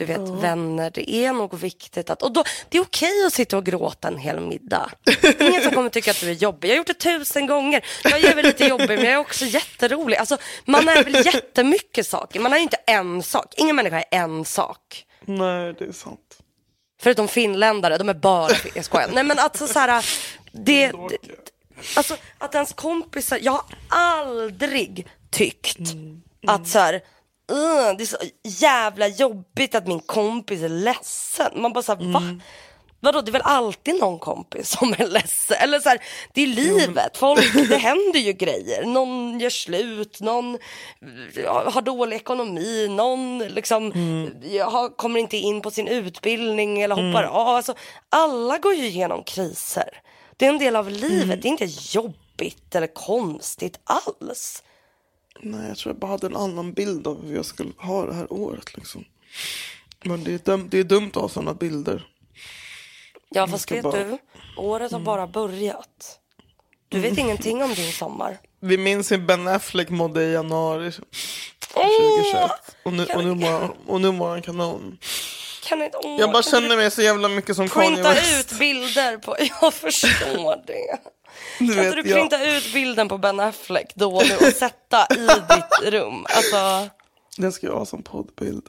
du 0.01 0.07
vet, 0.07 0.28
vänner. 0.28 0.90
Det 0.94 1.11
är 1.11 1.32
nog 1.32 1.59
viktigt 1.59 2.11
att, 2.11 2.22
och 2.22 2.32
då, 2.32 2.44
det 2.68 2.78
är 2.78 2.82
okej 2.82 3.26
att 3.26 3.32
sitta 3.32 3.57
och 3.57 3.66
gråta 3.66 4.09
en 4.09 4.18
hel 4.18 4.40
middag. 4.40 4.90
Ingen 5.40 5.62
som 5.62 5.72
kommer 5.74 5.90
tycka 5.90 6.11
att 6.11 6.20
du 6.20 6.28
är 6.30 6.34
jobbig. 6.34 6.68
Jag 6.68 6.72
har 6.72 6.76
gjort 6.76 6.86
det 6.86 6.94
tusen 6.94 7.46
gånger. 7.46 7.84
Jag 8.05 8.24
är 8.24 8.34
väl 8.34 8.44
lite 8.44 8.64
jobbig, 8.64 8.88
men 8.88 9.05
jag 9.05 9.12
är 9.12 9.16
också 9.16 9.44
jätterolig. 9.44 10.16
Alltså, 10.16 10.38
man 10.64 10.88
är 10.88 11.05
väl 11.05 11.26
jättemycket 11.26 12.07
saker. 12.07 12.40
Man 12.40 12.53
är 12.53 12.57
ju 12.57 12.62
inte 12.62 12.76
en 12.86 13.22
sak. 13.22 13.55
Ingen 13.57 13.76
människa 13.76 14.01
är 14.01 14.07
en 14.11 14.44
sak. 14.44 15.05
Nej 15.24 15.74
det 15.78 15.84
är 15.84 15.92
sant. 15.92 16.38
Förutom 17.01 17.28
finländare, 17.28 17.98
de 17.98 18.09
är 18.09 18.14
bara 18.14 18.53
jag 18.74 18.84
skojar. 18.84 19.11
Nej 19.12 19.24
men 19.24 19.38
alltså 19.38 19.66
så 19.66 19.78
här, 19.78 20.05
det, 20.53 20.86
det, 20.86 21.18
alltså 21.96 22.16
att 22.38 22.55
ens 22.55 22.72
kompisar, 22.72 23.38
jag 23.42 23.53
har 23.53 23.64
aldrig 23.88 25.09
tyckt 25.30 25.78
att 26.46 26.68
så 26.68 26.78
här, 26.78 27.01
"Ugh, 27.51 27.96
det 27.98 28.05
är 28.05 28.07
så 28.07 28.16
jävla 28.44 29.09
jobbigt 29.09 29.74
att 29.74 29.86
min 29.86 30.01
kompis 30.01 30.62
är 30.62 30.68
ledsen. 30.68 31.53
Man 31.62 31.72
bara 31.72 31.82
så 31.82 31.94
här, 31.94 32.12
va? 32.12 32.22
Vadå, 33.03 33.20
det 33.20 33.30
är 33.30 33.32
väl 33.32 33.42
alltid 33.44 34.01
någon 34.01 34.18
kompis 34.18 34.68
som 34.78 34.92
är 34.98 35.07
ledsen? 35.07 35.57
Eller 35.61 35.80
så 35.80 35.88
här, 35.88 35.98
det 36.34 36.42
är 36.42 36.46
livet, 36.46 37.16
folk, 37.16 37.68
det 37.68 37.76
händer 37.76 38.20
ju 38.20 38.32
grejer. 38.32 38.84
Någon 38.84 39.40
gör 39.40 39.51
slut, 39.51 40.20
någon 40.20 40.59
har 41.66 41.82
dålig 41.82 42.16
ekonomi, 42.16 42.88
någon 42.90 43.38
liksom 43.38 43.92
ja, 44.42 44.70
har- 44.70 44.96
kommer 44.96 45.20
inte 45.20 45.36
in 45.36 45.61
på 45.61 45.70
sin 45.70 45.88
utbildning 45.88 46.82
eller 46.82 46.94
hoppar 46.94 47.22
av. 47.24 47.48
Alltså, 47.48 47.74
alla 48.09 48.59
går 48.59 48.74
ju 48.74 48.86
igenom 48.86 49.22
kriser. 49.24 50.01
Det 50.36 50.46
är 50.46 50.51
en 50.51 50.59
del 50.59 50.76
av 50.76 50.90
livet, 50.90 51.42
det 51.42 51.48
är 51.48 51.51
inte 51.51 51.68
jobbigt 51.98 52.74
eller 52.74 52.86
konstigt 52.94 53.80
alls. 53.84 54.62
Nej, 55.41 55.68
jag 55.68 55.76
tror 55.78 55.95
jag 55.95 56.01
bara 56.01 56.11
hade 56.11 56.26
en 56.26 56.37
annan 56.37 56.72
bild 56.72 57.07
av 57.07 57.26
hur 57.26 57.35
jag 57.37 57.45
skulle 57.45 57.72
ha 57.78 58.07
det 58.07 58.14
här 58.14 58.33
året. 58.33 58.76
Liksom. 58.76 59.05
Men 60.05 60.24
det 60.24 60.35
är, 60.35 60.39
dum, 60.39 60.68
det 60.70 60.78
är 60.78 60.85
dumt 60.85 61.09
att 61.14 61.14
ha 61.22 61.28
sådana 61.28 61.55
bilder. 61.55 62.07
Ja 63.28 63.47
fast 63.47 63.72
vet 63.72 63.83
bara- 63.83 64.05
du, 64.05 64.18
året 64.57 64.93
har 64.93 65.01
bara 65.01 65.26
börjat. 65.26 66.18
Du 66.89 67.01
vet 67.01 67.18
ingenting 67.18 67.62
om 67.62 67.74
din 67.74 67.93
sommar. 67.93 68.39
Vi 68.61 68.78
minns 68.78 69.12
hur 69.12 69.18
Ben 69.18 69.49
Affleck 69.49 69.91
mådde 69.91 70.24
i 70.24 70.33
januari 70.33 70.93
2021. 70.93 72.51
Och 72.83 72.93
nu, 72.93 73.05
och 73.07 73.24
nu, 73.24 73.35
mår, 73.35 73.76
och 73.87 74.01
nu 74.01 74.12
mår 74.12 74.28
han 74.28 74.43
kanon. 74.43 74.99
Kan 75.71 75.83
inte, 75.83 75.99
åh, 76.03 76.21
Jag 76.21 76.33
bara 76.33 76.43
kan 76.43 76.51
känner 76.61 76.77
mig 76.77 76.91
så 76.91 77.03
jävla 77.03 77.29
mycket 77.29 77.57
som 77.57 77.68
Kanye 77.68 77.91
printa 77.91 78.12
West. 78.14 78.53
ut 78.53 78.59
bilder 78.59 79.16
på... 79.18 79.37
Jag 79.61 79.75
förstår 79.75 80.66
det. 80.66 80.99
Du 81.59 81.75
Kan 81.75 81.85
inte 81.85 82.03
du 82.03 82.09
jag- 82.11 82.18
printa 82.18 82.45
ut 82.47 82.73
bilden 82.73 83.09
på 83.09 83.18
Ben 83.18 83.41
Affleck 83.41 83.93
då 83.95 84.16
och 84.16 84.27
nu 84.29 84.37
och 84.37 84.55
sätta 84.55 85.07
i 85.16 85.27
ditt 85.27 85.93
rum? 85.93 86.27
Alltså, 86.37 86.89
Den 87.37 87.53
ska 87.53 87.66
jag 87.66 87.75
ha 87.75 87.87
som 87.87 88.03
poddbild. 88.03 88.62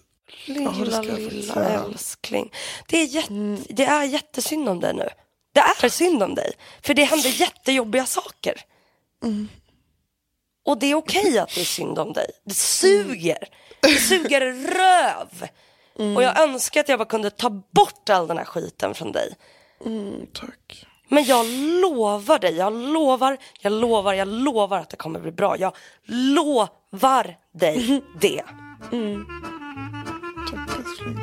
lilla, 0.46 0.72
faktiskt 0.92 1.32
lilla 1.32 1.66
älskling. 1.86 2.52
Det 2.88 2.98
är, 2.98 3.06
jätte, 3.06 3.34
Mm. 3.34 3.64
det 3.70 3.84
är 3.86 4.04
jättesynd 4.04 4.70
om 4.70 4.80
dig 4.80 4.94
nu. 4.94 5.10
Det 5.54 5.60
är 5.86 5.90
synd 5.90 6.24
om 6.24 6.36
dig. 6.36 6.52
För 6.84 6.94
det 6.94 7.04
händer 7.04 7.30
jättejobbiga 7.30 8.06
saker. 8.06 8.62
Mm. 9.24 9.50
Och 10.66 10.78
det 10.80 10.86
är 10.92 10.96
okej 10.96 11.40
att 11.40 11.56
det 11.56 11.62
är 11.62 11.66
synd 11.66 12.00
om 12.00 12.14
dig. 12.14 12.32
Det 12.46 12.54
suger. 12.54 13.38
Det 13.82 13.96
suger 14.00 14.42
röv. 14.52 15.48
Mm. 16.02 16.16
Och 16.18 16.24
jag 16.24 16.40
önskar 16.40 16.80
att 16.82 16.90
jag 16.90 17.00
bara 17.00 17.06
kunde 17.06 17.30
ta 17.30 17.50
bort 17.50 18.10
all 18.10 18.28
den 18.28 18.38
här 18.38 18.46
skiten 18.46 18.94
från 18.94 19.12
dig. 19.12 19.36
Mm, 19.86 20.28
tack. 20.34 20.86
Men 21.08 21.24
jag 21.24 21.46
lovar 21.82 22.40
dig, 22.40 22.56
jag 22.56 22.74
lovar, 22.74 23.38
jag 23.62 23.74
lovar, 23.74 24.14
jag 24.14 24.28
lovar 24.28 24.78
att 24.80 24.90
det 24.90 24.98
kommer 24.98 25.20
bli 25.20 25.32
bra. 25.32 25.58
Jag 25.58 25.76
lovar 26.08 27.38
dig 27.54 28.04
det. 28.20 28.44
Älskling. 30.78 31.18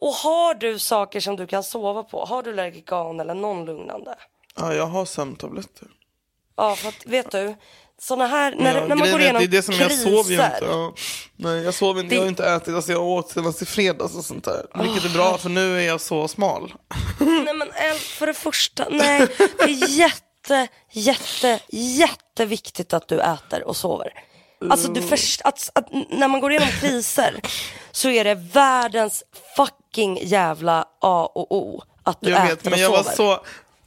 Och 0.00 0.12
har 0.12 0.54
du 0.54 0.78
saker 0.78 1.20
som 1.20 1.36
du 1.36 1.46
kan 1.46 1.62
sova 1.62 2.02
på? 2.02 2.24
Har 2.24 2.42
du 2.42 2.52
Lergigan 2.54 3.20
eller 3.20 3.34
någon 3.34 3.64
lugnande? 3.64 4.14
Ja, 4.56 4.74
jag 4.74 4.86
har 4.86 5.04
sömntabletter. 5.04 5.88
Ja, 6.56 6.74
för 6.76 6.88
att 6.88 7.06
vet 7.06 7.30
du, 7.30 7.56
såna 8.00 8.26
här, 8.26 8.54
när, 8.58 8.74
Ja, 8.74 8.80
när 8.80 8.88
man 8.88 8.98
grejen 8.98 9.12
går 9.12 9.20
igenom 9.20 9.40
det 9.40 9.46
är 9.46 9.48
det 9.48 9.62
som 9.62 9.74
jag 9.74 9.92
sover 9.92 10.16
ju 10.16 10.22
kriser. 10.22 10.44
inte. 10.54 10.66
Ja. 10.66 10.94
Nej, 11.36 11.62
jag 11.62 11.74
sover 11.74 12.02
inte. 12.02 12.14
Det- 12.14 12.16
Jag 12.16 12.22
har 12.22 12.28
inte 12.28 12.46
ätit. 12.46 12.74
Alltså 12.74 12.92
jag 12.92 13.02
åt 13.02 13.30
senast 13.30 13.62
i 13.62 13.66
fredags 13.66 14.16
och 14.16 14.24
sånt 14.24 14.44
där. 14.44 14.66
Vilket 14.82 15.04
är 15.04 15.08
bra 15.14 15.38
för 15.38 15.48
nu 15.48 15.76
är 15.80 15.86
jag 15.86 16.00
så 16.00 16.28
smal. 16.28 16.72
Nej 17.18 17.54
men 17.54 17.68
El, 17.68 17.96
för 17.98 18.26
det 18.26 18.34
första, 18.34 18.86
nej. 18.90 19.26
Det 19.58 19.64
är 19.64 19.98
jätte, 19.98 20.68
jätte, 20.92 21.60
jätteviktigt 21.68 22.92
att 22.92 23.08
du 23.08 23.20
äter 23.20 23.64
och 23.64 23.76
sover. 23.76 24.12
Alltså 24.70 24.88
du 24.88 25.02
först, 25.02 25.40
att, 25.44 25.70
att 25.74 25.88
när 26.10 26.28
man 26.28 26.40
går 26.40 26.50
igenom 26.50 26.68
kriser 26.80 27.40
så 27.92 28.08
är 28.10 28.24
det 28.24 28.34
världens 28.34 29.22
fucking 29.56 30.18
jävla 30.22 30.84
A 31.00 31.30
och 31.34 31.52
O 31.56 31.82
att 32.02 32.18
du 32.20 32.30
Jag 32.30 32.38
äter 32.44 32.48
vet, 32.56 32.64
men 32.64 32.72
och 32.72 32.78
jag 32.78 32.90
var 32.90 33.02
sover. 33.02 33.16
så... 33.16 33.40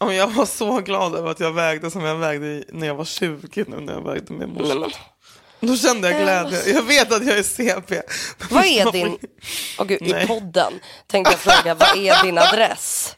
ja, 0.03 0.13
Jag 0.13 0.27
var 0.27 0.45
så 0.45 0.79
glad 0.79 1.15
över 1.15 1.31
att 1.31 1.39
jag 1.39 1.51
vägde 1.51 1.91
som 1.91 2.03
jag 2.03 2.15
vägde 2.15 2.63
när 2.69 2.87
jag 2.87 2.95
var 2.95 3.05
20 3.05 3.65
nu 3.67 3.79
när 3.79 3.93
jag 3.93 4.01
vägde 4.01 4.33
morse. 4.33 4.73
Nej, 4.73 4.77
men, 4.79 5.69
Då 5.69 5.77
kände 5.77 6.11
jag 6.11 6.21
glädje. 6.21 6.73
Jag 6.73 6.83
vet 6.83 7.11
att 7.13 7.25
jag 7.25 7.37
är 7.37 7.43
CP. 7.43 8.01
vad 8.51 8.65
är 8.65 8.91
din, 8.91 9.17
åh 9.79 9.85
gud, 9.85 10.01
i 10.01 10.27
podden 10.27 10.73
tänkte 11.07 11.33
jag 11.33 11.39
fråga, 11.39 11.73
vad 11.73 11.97
är 11.97 12.23
din 12.23 12.37
adress? 12.37 13.15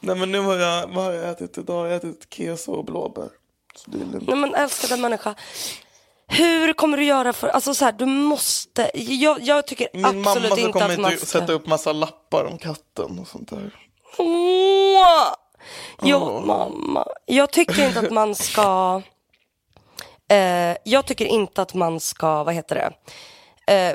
Nej 0.00 0.16
men 0.16 0.32
nu 0.32 0.38
har 0.40 0.56
jag, 0.56 0.86
vad 0.88 1.04
har 1.04 1.12
jag 1.12 1.30
ätit 1.30 1.58
idag? 1.58 1.86
Jag 1.86 1.90
har 1.90 1.96
ätit 1.96 2.26
keso 2.34 2.72
och 2.72 2.84
blåbär. 2.84 3.28
Så 3.76 3.90
det 3.90 3.96
är 3.96 4.04
lugnt. 4.06 4.28
Nej 4.28 4.36
men 4.36 4.54
älskade 4.54 4.96
människa. 5.02 5.34
Hur 6.32 6.72
kommer 6.72 6.96
du 6.96 7.04
göra 7.04 7.32
för, 7.32 7.48
alltså 7.48 7.74
så 7.74 7.84
här, 7.84 7.92
du 7.92 8.06
måste, 8.06 8.90
jag, 8.94 9.40
jag 9.42 9.66
tycker 9.66 9.88
Min 9.92 10.04
absolut 10.04 10.50
mamma 10.50 10.60
inte 10.60 10.72
kommer 10.72 10.92
att 10.92 11.00
man 11.00 11.12
inte 11.12 11.26
ska. 11.26 11.38
sätta 11.40 11.52
upp 11.52 11.66
massa 11.66 11.92
lappar 11.92 12.44
om 12.44 12.58
katten 12.58 13.18
och 13.18 13.28
sånt 13.28 13.50
där. 13.50 13.70
Åh! 14.18 15.34
Ja, 16.02 16.40
mamma. 16.40 17.06
Jag 17.26 17.50
tycker 17.52 17.86
inte 17.86 18.00
att 18.00 18.10
man 18.10 18.34
ska... 18.34 19.02
Eh, 20.28 20.76
jag 20.84 21.06
tycker 21.06 21.24
inte 21.24 21.62
att 21.62 21.74
man 21.74 22.00
ska, 22.00 22.44
vad 22.44 22.54
heter 22.54 22.74
det? 22.74 22.92
Eh, 23.66 23.94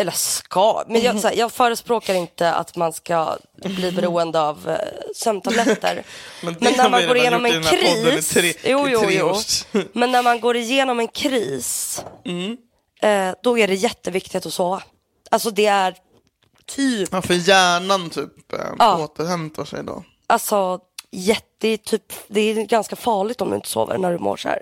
eller 0.00 0.10
ska, 0.12 0.84
men 0.88 1.00
jag, 1.00 1.14
här, 1.14 1.32
jag 1.36 1.52
förespråkar 1.52 2.14
inte 2.14 2.52
att 2.52 2.76
man 2.76 2.92
ska 2.92 3.36
bli 3.64 3.92
beroende 3.92 4.40
av 4.40 4.68
eh, 4.68 4.78
sömntabletter. 5.16 6.02
Men 6.42 6.56
Men 6.60 6.72
när 6.76 6.88
man 6.90 7.06
går 7.06 7.16
igenom 7.16 7.46
en 7.46 7.62
kris. 7.62 8.28
tre- 8.30 8.54
jo, 8.64 8.86
jo, 8.88 9.04
jo. 9.08 9.34
Men 9.92 10.12
när 10.12 10.22
man 10.22 10.40
går 10.40 10.56
igenom 10.56 11.00
en 11.00 11.08
kris, 11.08 12.04
Mm. 12.24 12.56
eh, 13.02 13.34
då 13.42 13.58
är 13.58 13.68
det 13.68 13.74
jätteviktigt 13.74 14.46
att 14.46 14.52
sova. 14.52 14.82
Alltså 15.30 15.50
det 15.50 15.66
är 15.66 15.94
typ 16.66 17.08
Ja, 17.12 17.22
för 17.22 17.34
hjärnan 17.34 18.10
typ 18.10 18.52
eh, 18.52 18.58
Ja. 18.78 18.98
återhämtar 19.04 19.64
sig 19.64 19.84
då. 19.84 20.04
Alltså 20.26 20.78
jätte, 21.10 21.76
typ, 21.76 22.12
det 22.28 22.40
är 22.40 22.54
ganska 22.66 22.96
farligt 22.96 23.40
om 23.40 23.50
du 23.50 23.56
inte 23.56 23.68
sover 23.68 23.98
när 23.98 24.12
du 24.12 24.18
mår 24.18 24.36
så 24.36 24.48
här. 24.48 24.58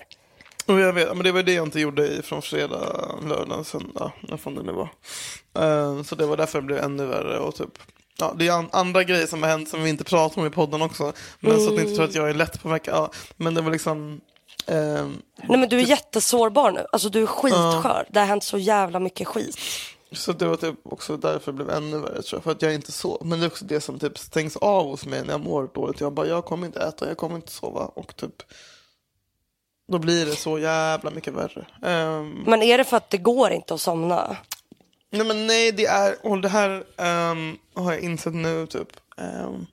Och 0.66 0.80
jag 0.80 0.92
vet, 0.92 1.08
men 1.16 1.24
det 1.24 1.32
var 1.32 1.42
det 1.42 1.52
jag 1.52 1.66
inte 1.66 1.80
gjorde 1.80 2.08
i 2.08 2.22
från 2.22 2.42
fredag, 2.42 3.18
lördag, 3.28 3.66
söndag, 3.66 4.12
när 4.20 4.36
fan 4.36 4.54
det 4.54 4.62
nu 4.62 4.72
var. 4.72 4.88
Eh, 5.58 6.02
så 6.02 6.14
det 6.14 6.26
var 6.26 6.36
därför 6.36 6.60
det 6.60 6.66
blev 6.66 6.78
ännu 6.84 7.06
värre 7.06 7.38
och 7.38 7.54
typ 7.54 7.78
Ja, 8.18 8.34
det 8.38 8.48
är 8.48 8.52
an- 8.52 8.68
andra 8.72 9.04
grejer 9.04 9.26
som 9.26 9.42
har 9.42 9.50
hänt 9.50 9.68
som 9.68 9.82
vi 9.82 9.90
inte 9.90 10.04
pratar 10.04 10.40
om 10.40 10.46
i 10.46 10.50
podden 10.50 10.82
också. 10.82 11.12
Men 11.40 11.60
så 11.60 11.68
att 11.68 11.74
ni 11.74 11.80
inte 11.82 11.94
tror 11.94 12.04
att 12.04 12.14
jag 12.14 12.30
är 12.30 12.34
lätt 12.34 12.62
på 12.62 12.68
vecka. 12.68 12.90
Ja, 12.90 13.10
men 13.36 13.54
det 13.54 13.60
var 13.60 13.70
liksom... 13.70 14.20
ehm, 14.66 15.22
Nej 15.48 15.58
men 15.58 15.68
du 15.68 15.76
är 15.78 15.82
jättesårbar 15.86 16.70
nu. 16.70 16.86
Alltså 16.92 17.08
du 17.08 17.22
är 17.22 17.26
skitskör. 17.26 18.06
Det 18.10 18.18
har 18.18 18.26
hänt 18.26 18.44
så 18.44 18.58
jävla 18.58 18.98
mycket 19.00 19.28
skit. 19.28 19.58
Så 20.12 20.32
det 20.32 20.46
var 20.46 20.56
typ 20.56 20.74
också 20.84 21.16
därför 21.16 21.52
det 21.52 21.56
blev 21.64 21.70
ännu 21.70 21.98
värre 21.98 22.22
tror 22.22 22.36
jag. 22.38 22.42
För 22.44 22.50
att 22.50 22.62
jag 22.62 22.74
inte 22.74 22.92
sov. 22.92 23.22
Men 23.26 23.40
det 23.40 23.46
är 23.46 23.50
också 23.50 23.64
det 23.64 23.80
som 23.80 23.98
typ 23.98 24.18
stängs 24.18 24.56
av 24.56 24.84
hos 24.84 25.06
mig 25.06 25.22
när 25.24 25.30
jag 25.30 25.40
mår 25.40 25.70
dåligt. 25.74 26.00
Jag 26.00 26.12
bara, 26.12 26.26
jag 26.26 26.44
kommer 26.44 26.66
inte 26.66 26.80
äta, 26.80 27.08
jag 27.08 27.16
kommer 27.16 27.36
inte 27.36 27.52
sova. 27.52 27.80
Och 27.84 28.16
typ, 28.16 28.42
då 29.88 29.98
blir 29.98 30.26
det 30.26 30.36
så 30.36 30.58
jävla 30.58 31.10
mycket 31.10 31.34
värre. 31.34 31.66
Ehm, 31.82 32.44
Men 32.46 32.62
är 32.62 32.78
det 32.78 32.84
för 32.84 32.96
att 32.96 33.10
det 33.10 33.18
går 33.18 33.50
inte 33.50 33.74
att 33.74 33.80
somna? 33.80 34.36
nej 35.10 35.26
men 35.26 35.46
nej, 35.46 35.72
det 35.72 35.86
är, 35.86 36.26
och 36.26 36.40
det 36.40 36.48
här 36.48 36.84
ehm, 36.96 37.58
har 37.74 37.92
jag 37.92 38.00
insett 38.00 38.34
nu 38.34 38.66
typ. 38.66 38.88
Ehm, 39.16 39.66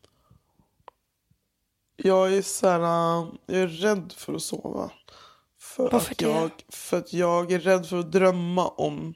jag 1.96 2.34
är 2.34 2.42
så 2.42 2.68
här, 2.68 2.80
jag 3.46 3.62
är 3.62 3.68
rädd 3.68 4.14
för 4.18 4.34
att 4.34 4.42
sova. 4.42 4.92
För 5.60 5.90
Varför 5.92 6.12
att 6.12 6.18
det? 6.18 6.26
jag, 6.26 6.50
För 6.70 6.98
att 6.98 7.14
jag 7.14 7.52
är 7.52 7.60
rädd 7.60 7.86
för 7.88 8.00
att 8.00 8.12
drömma 8.12 8.68
om 8.68 9.14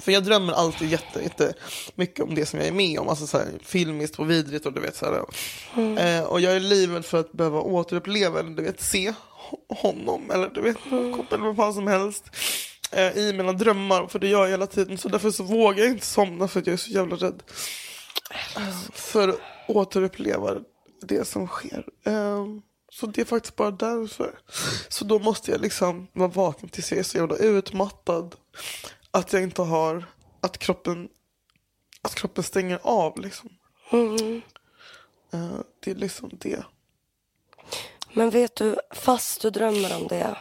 För 0.00 0.12
jag 0.12 0.24
drömmer 0.24 0.52
alltid 0.52 0.88
jätte, 0.90 1.22
jätte 1.22 1.54
mycket 1.94 2.24
om 2.24 2.34
det 2.34 2.46
som 2.46 2.58
jag 2.58 2.68
är 2.68 2.72
med 2.72 2.98
om, 3.00 3.08
alltså 3.08 3.26
så 3.26 3.38
här, 3.38 3.46
filmiskt 3.62 4.18
och 4.18 4.30
vidrigt 4.30 4.66
och 4.66 4.72
du 4.72 4.80
vet 4.80 4.96
så 4.96 5.06
här. 5.06 5.24
Eh, 5.98 6.24
och 6.24 6.40
jag 6.40 6.56
är 6.56 6.60
livrädd 6.60 7.04
för 7.04 7.20
att 7.20 7.32
behöva 7.32 7.60
återuppleva 7.60 8.40
eller 8.40 8.50
du 8.50 8.62
vet 8.62 8.80
se 8.80 9.10
ho- 9.10 9.76
honom 9.82 10.30
eller 10.30 10.48
du 10.50 10.60
vet 10.60 10.76
eller 11.32 11.52
vad 11.52 11.74
som 11.74 11.86
helst 11.86 12.24
eh, 12.92 13.16
i 13.18 13.32
mina 13.32 13.52
drömmar 13.52 14.06
för 14.06 14.18
det 14.18 14.28
gör 14.28 14.42
jag 14.42 14.50
hela 14.50 14.66
tiden 14.66 14.98
så 14.98 15.08
därför 15.08 15.30
så 15.30 15.42
vågar 15.42 15.84
jag 15.84 15.92
inte 15.92 16.06
somna 16.06 16.48
för 16.48 16.60
att 16.60 16.66
jag 16.66 16.74
är 16.74 16.78
så 16.78 16.90
jävla 16.90 17.16
rädd 17.16 17.42
eh, 18.56 18.62
för 18.92 19.28
att 19.28 19.38
återuppleva 19.68 20.54
det 21.02 21.28
som 21.28 21.46
sker. 21.46 21.84
Eh, 22.04 22.44
så 22.92 23.06
det 23.06 23.20
är 23.20 23.24
faktiskt 23.24 23.56
bara 23.56 23.70
därför. 23.70 24.38
Så 24.88 25.04
då 25.04 25.18
måste 25.18 25.50
jag 25.50 25.60
liksom 25.60 26.06
vara 26.12 26.28
vaken 26.28 26.68
tills 26.68 26.90
jag 26.92 26.98
är 26.98 27.02
så 27.02 27.16
jävla 27.18 27.36
utmattad. 27.36 28.34
Att 29.16 29.32
jag 29.32 29.42
inte 29.42 29.62
har, 29.62 30.04
att 30.40 30.58
kroppen, 30.58 31.08
att 32.02 32.14
kroppen 32.14 32.44
stänger 32.44 32.78
av 32.82 33.20
liksom. 33.20 33.50
Mm. 33.90 34.42
Eh, 35.32 35.58
det 35.80 35.90
är 35.90 35.94
liksom 35.94 36.30
det. 36.32 36.64
Men 38.12 38.30
vet 38.30 38.56
du, 38.56 38.76
fast 38.90 39.42
du 39.42 39.50
drömmer 39.50 39.96
om 39.96 40.06
det. 40.06 40.36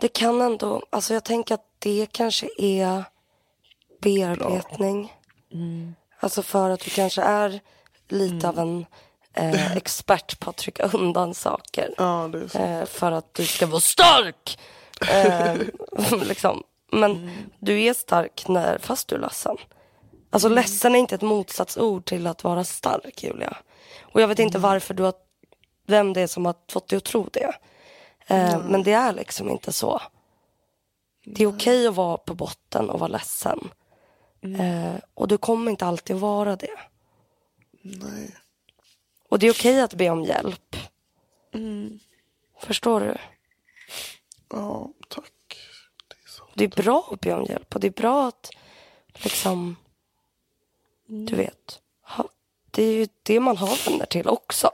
Det 0.00 0.08
kan 0.08 0.40
ändå, 0.40 0.86
alltså 0.90 1.14
jag 1.14 1.24
tänker 1.24 1.54
att 1.54 1.66
det 1.78 2.06
kanske 2.12 2.48
är 2.58 3.04
bearbetning. 4.02 5.12
Alltså 6.20 6.42
för 6.42 6.70
att 6.70 6.80
du 6.80 6.90
kanske 6.90 7.22
är 7.22 7.60
lite 8.08 8.48
av 8.48 8.58
en 8.58 8.86
eh, 9.34 9.76
expert 9.76 10.40
på 10.40 10.50
att 10.50 10.56
trycka 10.56 10.82
undan 10.92 11.34
saker. 11.34 11.94
Ja. 11.96 12.30
Eh, 12.54 12.84
för 12.84 13.12
att 13.12 13.34
du 13.34 13.46
ska 13.46 13.66
vara 13.66 13.80
stark. 13.80 14.58
Eh, 15.08 15.56
liksom. 16.22 16.62
Men 16.92 17.30
du 17.58 17.82
är 17.82 17.94
stark 17.94 18.48
när, 18.48 18.78
fast 18.78 19.08
du 19.08 19.16
är 19.16 19.20
ledsen. 19.20 19.56
Alltså 20.30 20.48
ledsen 20.48 20.94
är 20.94 20.98
inte 20.98 21.14
ett 21.14 21.22
motsatsord 21.22 22.04
till 22.04 22.26
att 22.26 22.44
vara 22.44 22.64
stark 22.64 23.22
Julia. 23.22 23.56
Och 24.02 24.20
jag 24.20 24.28
vet 24.28 24.38
inte 24.38 24.58
varför 24.58 24.94
du 24.94 25.02
har, 25.02 25.14
vem 25.86 26.12
det 26.12 26.20
är 26.20 26.26
som 26.26 26.46
har 26.46 26.54
fått 26.72 26.88
dig 26.88 26.96
att 26.96 27.04
tro 27.04 27.28
det. 27.32 27.54
Eh, 28.26 28.64
men 28.64 28.82
det 28.82 28.92
är 28.92 29.12
liksom 29.12 29.50
inte 29.50 29.72
så. 29.72 30.02
Det 31.24 31.44
är 31.44 31.48
okej 31.48 31.86
att 31.86 31.94
vara 31.94 32.16
på 32.16 32.34
botten 32.34 32.90
och 32.90 33.00
vara 33.00 33.08
ledsen. 33.08 33.70
Eh, 34.42 34.94
och 35.14 35.28
du 35.28 35.38
kommer 35.38 35.70
inte 35.70 35.86
alltid 35.86 36.16
vara 36.16 36.56
det. 36.56 36.78
Nej. 37.82 38.36
Och 39.28 39.38
det 39.38 39.46
är 39.46 39.52
okej 39.52 39.80
att 39.80 39.94
be 39.94 40.10
om 40.10 40.24
hjälp. 40.24 40.76
Förstår 42.60 43.00
du? 43.00 43.16
Ja, 44.50 44.90
tack. 45.08 45.32
Det 46.08 46.16
är 46.24 46.30
så. 46.30 46.44
Det 46.54 46.64
är 46.64 46.68
bra 46.82 47.08
att 47.12 47.20
be 47.20 47.34
om 47.34 47.44
hjälp 47.44 47.74
och 47.74 47.80
det 47.80 47.86
är 47.86 47.90
bra 47.90 48.28
att 48.28 48.50
liksom 49.14 49.76
Du 51.06 51.36
vet. 51.36 51.80
Ha, 52.02 52.28
det 52.70 52.82
är 52.82 52.92
ju 52.92 53.08
det 53.22 53.40
man 53.40 53.56
har 53.56 53.90
vänner 53.90 54.06
till 54.06 54.28
också. 54.28 54.70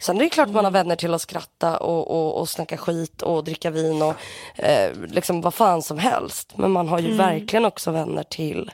Sen 0.00 0.16
är 0.16 0.20
det 0.20 0.28
klart 0.30 0.48
man 0.48 0.64
har 0.64 0.72
vänner 0.72 0.96
till 0.96 1.14
att 1.14 1.22
skratta 1.22 1.78
och, 1.78 2.10
och, 2.10 2.40
och 2.40 2.48
snacka 2.48 2.76
skit 2.76 3.22
och 3.22 3.44
dricka 3.44 3.70
vin 3.70 4.02
och 4.02 4.14
eh, 4.56 4.96
liksom 4.96 5.40
vad 5.40 5.54
fan 5.54 5.82
som 5.82 5.98
helst. 5.98 6.56
Men 6.56 6.70
man 6.70 6.88
har 6.88 6.98
ju 6.98 7.16
verkligen 7.16 7.64
också 7.64 7.90
vänner 7.90 8.22
till, 8.22 8.72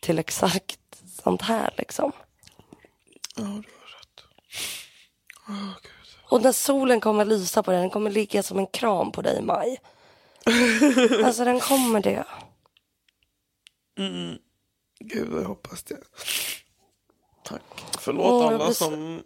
till 0.00 0.18
exakt 0.18 0.80
sånt 1.22 1.42
här 1.42 1.74
liksom. 1.76 2.12
Ja, 3.36 3.42
du 3.42 3.46
har 3.46 3.98
rätt. 3.98 4.24
Åh, 5.48 5.72
Gud. 5.82 5.92
Och 6.28 6.42
när 6.42 6.52
solen 6.52 7.00
kommer 7.00 7.24
lysa 7.24 7.62
på 7.62 7.70
dig, 7.70 7.80
den 7.80 7.90
kommer 7.90 8.10
ligga 8.10 8.42
som 8.42 8.58
en 8.58 8.66
kram 8.66 9.12
på 9.12 9.22
dig 9.22 9.38
i 9.38 9.42
maj. 9.42 9.80
alltså 11.24 11.44
den 11.44 11.60
kommer 11.60 12.00
det. 12.00 12.24
Gud, 15.00 15.28
jag 15.32 15.44
hoppas 15.44 15.82
det. 15.82 15.96
Tack. 17.44 17.62
Förlåt 17.98 18.42
jag 18.42 18.54
alla 18.54 18.64
blir 18.64 18.74
som 18.74 19.22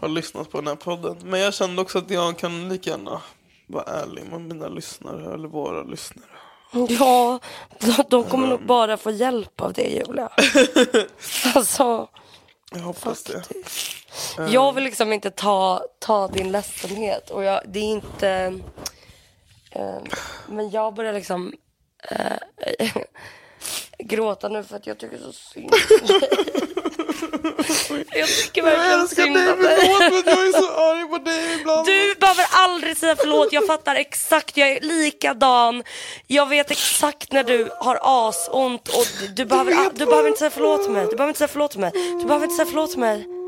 har 0.00 0.08
lyssnat 0.08 0.50
på 0.50 0.58
den 0.58 0.66
här 0.66 0.76
podden. 0.76 1.16
Men 1.24 1.40
jag 1.40 1.54
kände 1.54 1.82
också 1.82 1.98
att 1.98 2.10
jag 2.10 2.38
kan 2.38 2.68
lika 2.68 2.90
gärna 2.90 3.22
vara 3.66 3.84
ärlig 3.84 4.24
med 4.24 4.40
mina 4.40 4.68
lyssnare, 4.68 5.34
eller 5.34 5.48
våra 5.48 5.82
lyssnare. 5.82 6.30
Ja, 6.88 7.40
de, 8.08 8.24
kommer 8.24 8.46
nog 8.46 8.66
bara 8.66 8.96
få 8.96 9.10
hjälp 9.10 9.60
av 9.60 9.72
det 9.72 9.82
Julia. 9.82 10.28
alltså, 11.54 12.08
Jag 12.70 12.78
hoppas 12.80 13.22
det. 13.22 13.42
Jag 14.48 14.72
vill 14.72 14.84
liksom 14.84 15.12
inte 15.12 15.30
ta, 15.30 15.82
ta 15.98 16.28
din 16.28 16.52
ledsenhet 16.52 17.30
och 17.30 17.44
jag, 17.44 17.60
det 17.66 17.78
är 17.78 17.82
inte... 17.82 18.60
Eh, 19.70 19.98
men 20.48 20.70
jag 20.70 20.94
börjar 20.94 21.12
liksom 21.12 21.52
eh, 22.10 22.88
gråta 23.98 24.48
nu 24.48 24.64
för 24.64 24.76
att 24.76 24.86
jag 24.86 24.98
tycker 24.98 25.18
så 25.18 25.32
synd 25.32 25.74
om 25.74 26.06
dig. 26.06 26.28
Jag 28.12 28.28
tycker 28.28 28.66
Jag 28.66 28.76
verkligen 28.76 29.08
synd 29.08 29.36
om 29.36 29.62
dig. 29.62 29.76
förlåt 29.80 30.24
men 30.24 30.34
jag 30.34 30.46
är 30.46 30.52
så 30.52 30.72
arg 30.72 31.08
på 31.08 31.18
dig 31.18 31.60
ibland. 31.60 31.86
Du 31.86 32.14
behöver 32.20 32.46
aldrig 32.52 32.96
säga 32.96 33.16
förlåt, 33.16 33.52
jag 33.52 33.66
fattar 33.66 33.94
exakt, 33.94 34.56
jag 34.56 34.68
är 34.68 34.80
likadan. 34.80 35.82
Jag 36.26 36.48
vet 36.48 36.70
exakt 36.70 37.32
när 37.32 37.44
du 37.44 37.70
har 37.80 37.98
asont 38.02 38.88
och 38.88 39.06
du, 39.20 39.28
du, 39.28 39.44
behöver, 39.44 39.90
du 39.94 40.06
behöver 40.06 40.28
inte 40.28 40.38
säga 40.38 40.50
förlåt 40.50 40.82
till 40.82 40.92
mig. 40.92 41.06
Du 41.10 41.16
behöver 41.16 41.28
inte 41.30 41.38
säga 41.38 41.48
förlåt 41.48 41.70
till 41.70 41.80
mig. 41.80 41.90
Du 41.92 42.24
behöver 42.24 42.44
inte 42.44 42.56
säga 42.56 42.66
förlåt 42.66 42.90
till 42.90 43.00
mig. 43.00 43.43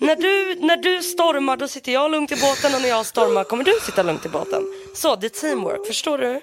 När 0.00 0.16
du, 0.16 0.54
när 0.60 0.76
du 0.76 1.02
stormar 1.02 1.56
då 1.56 1.68
sitter 1.68 1.92
jag 1.92 2.10
lugnt 2.10 2.32
i 2.32 2.36
båten 2.36 2.74
och 2.74 2.82
när 2.82 2.88
jag 2.88 3.06
stormar 3.06 3.44
kommer 3.44 3.64
du 3.64 3.72
sitta 3.86 4.02
lugnt 4.02 4.26
i 4.26 4.28
båten. 4.28 4.62
Så, 4.94 5.16
det 5.16 5.26
är 5.26 5.40
teamwork, 5.40 5.86
förstår 5.86 6.18
du? 6.18 6.40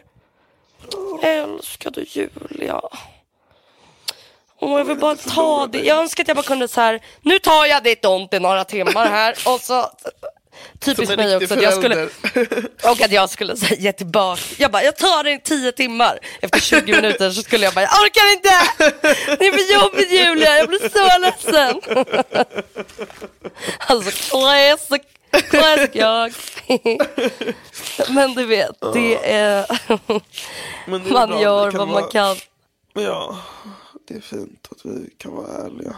Älskade 1.28 2.05
Julia? 2.07 2.82
Åh, 4.59 4.78
jag 4.78 4.86
vill 4.86 4.97
bara 4.97 5.15
ta 5.15 5.67
det. 5.67 5.80
Jag 5.80 5.97
önskar 5.97 6.24
att 6.24 6.28
jag 6.28 6.38
bara 6.38 6.43
kunde 6.45 6.67
så 6.67 6.82
här. 6.82 7.01
nu 7.21 7.39
tar 7.39 7.65
jag 7.65 7.84
ditt 7.84 8.05
ont 8.05 8.34
i 8.34 8.39
några 8.39 8.63
timmar 8.63 9.05
här 9.05 9.36
och 9.45 9.59
så 9.61 9.89
Typiskt 10.79 11.17
mig 11.17 11.35
också. 11.37 11.53
Att 11.53 11.61
jag 11.61 11.73
skulle, 11.73 12.03
och 12.83 13.01
att 13.01 13.11
jag 13.11 13.29
skulle 13.29 13.57
säga 13.57 13.75
ge 13.81 13.91
tillbaka. 13.91 14.41
Jag 14.57 14.71
bara, 14.71 14.83
jag 14.83 14.95
tar 14.97 15.23
det 15.23 15.31
i 15.31 15.39
tio 15.41 15.71
timmar. 15.71 16.19
Efter 16.41 16.59
20 16.59 16.91
minuter 16.95 17.31
så 17.31 17.41
skulle 17.41 17.65
jag 17.65 17.73
bara, 17.73 17.81
jag 17.81 17.91
orkar 18.03 18.31
inte! 18.33 18.49
Det 19.39 19.45
är 19.47 19.51
för 19.51 19.83
jobbigt 19.83 20.11
Julia, 20.11 20.57
jag 20.57 20.67
blir 20.67 20.89
så 20.89 21.19
ledsen. 21.19 21.81
Alltså 23.87 24.11
classic, 24.29 25.01
classic 25.49 25.89
jag. 25.93 26.33
Men 28.09 28.33
du 28.33 28.45
vet, 28.45 28.75
det 28.93 29.31
är, 29.33 29.65
Men 30.87 31.03
det 31.03 31.09
är 31.09 31.13
man 31.13 31.29
bra, 31.29 31.41
gör 31.41 31.71
vad 31.71 31.87
man 31.87 32.01
vara- 32.01 32.11
kan. 32.11 32.35
Ja, 32.93 33.37
det 34.07 34.13
är 34.15 34.21
fint 34.21 34.67
att 34.71 34.77
vi 34.85 35.09
kan 35.17 35.31
vara 35.35 35.65
ärliga. 35.65 35.95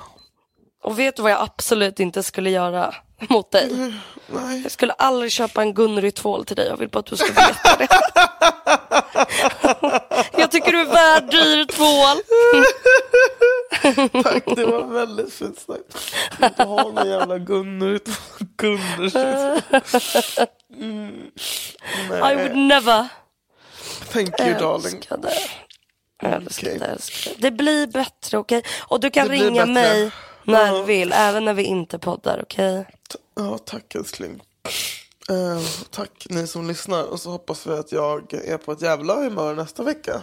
Och 0.83 0.99
vet 0.99 1.15
du 1.15 1.21
vad 1.21 1.31
jag 1.31 1.41
absolut 1.41 1.99
inte 1.99 2.23
skulle 2.23 2.49
göra 2.49 2.95
mot 3.29 3.51
dig? 3.51 3.93
Nej. 4.27 4.61
Jag 4.63 4.71
skulle 4.71 4.93
aldrig 4.93 5.31
köpa 5.31 5.61
en 5.61 5.73
Gunnery-tvål 5.73 6.45
till 6.45 6.55
dig. 6.55 6.67
Jag 6.67 6.77
vill 6.77 6.89
bara 6.89 6.99
att 6.99 7.05
du 7.05 7.17
ska 7.17 7.27
veta 7.27 7.75
det. 7.77 7.87
Jag 10.37 10.51
tycker 10.51 10.71
du 10.71 10.79
är 10.79 10.85
värd 10.85 11.31
dyr 11.31 11.65
tvål. 11.65 12.17
Tack, 14.23 14.43
det 14.55 14.65
var 14.65 14.83
väldigt 14.83 15.33
fint 15.33 15.59
sagt. 15.59 16.05
Jag 16.29 16.37
vill 16.37 16.45
inte 16.45 16.63
ha 16.63 16.83
någon 16.83 17.09
jävla 17.09 17.37
Gunnar. 17.37 17.99
Gunnar. 18.57 19.61
Mm. 20.73 21.31
I 22.09 22.35
would 22.35 22.55
never. 22.55 23.07
thank 24.11 24.39
you 24.39 24.53
darling. 24.53 25.01
Älskar 26.23 26.79
det. 26.79 26.85
Älskar 26.85 27.31
Okej. 27.31 27.35
det, 27.37 27.51
blir 27.51 27.87
bättre, 27.87 28.37
okej? 28.37 28.63
Och 28.79 28.99
du 28.99 29.09
kan 29.09 29.27
Det 29.27 29.33
ringa 29.33 29.65
mig 29.65 30.11
när 30.45 30.73
du 30.73 30.83
vill, 30.83 31.13
även 31.13 31.45
när 31.45 31.53
vi 31.53 31.63
inte 31.63 31.99
poddar, 31.99 32.39
okej? 32.43 32.85
Ja, 33.35 33.57
tack 33.57 33.95
älskling. 33.95 34.41
Eh, 35.29 35.61
tack 35.91 36.25
ni 36.29 36.47
som 36.47 36.67
lyssnar 36.67 37.03
och 37.03 37.19
så 37.19 37.29
hoppas 37.31 37.67
vi 37.67 37.73
att 37.73 37.91
jag 37.91 38.33
är 38.33 38.57
på 38.57 38.71
ett 38.71 38.81
jävla 38.81 39.15
humör 39.15 39.55
nästa 39.55 39.83
vecka. 39.83 40.21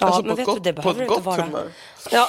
Ja, 0.00 0.06
alltså 0.06 0.22
men 0.22 0.36
på 0.36 0.42
ett 0.42 0.46
vet 0.46 0.46
du, 0.46 0.52
gott, 0.54 0.64
det 0.64 0.72
på 0.72 0.82
behöver 0.82 1.02
ett 1.02 1.08
du 1.08 1.14
inte 1.14 1.14
gott 1.14 1.24
vara. 1.36 1.42
humör. 1.46 1.72
Ja. 2.10 2.28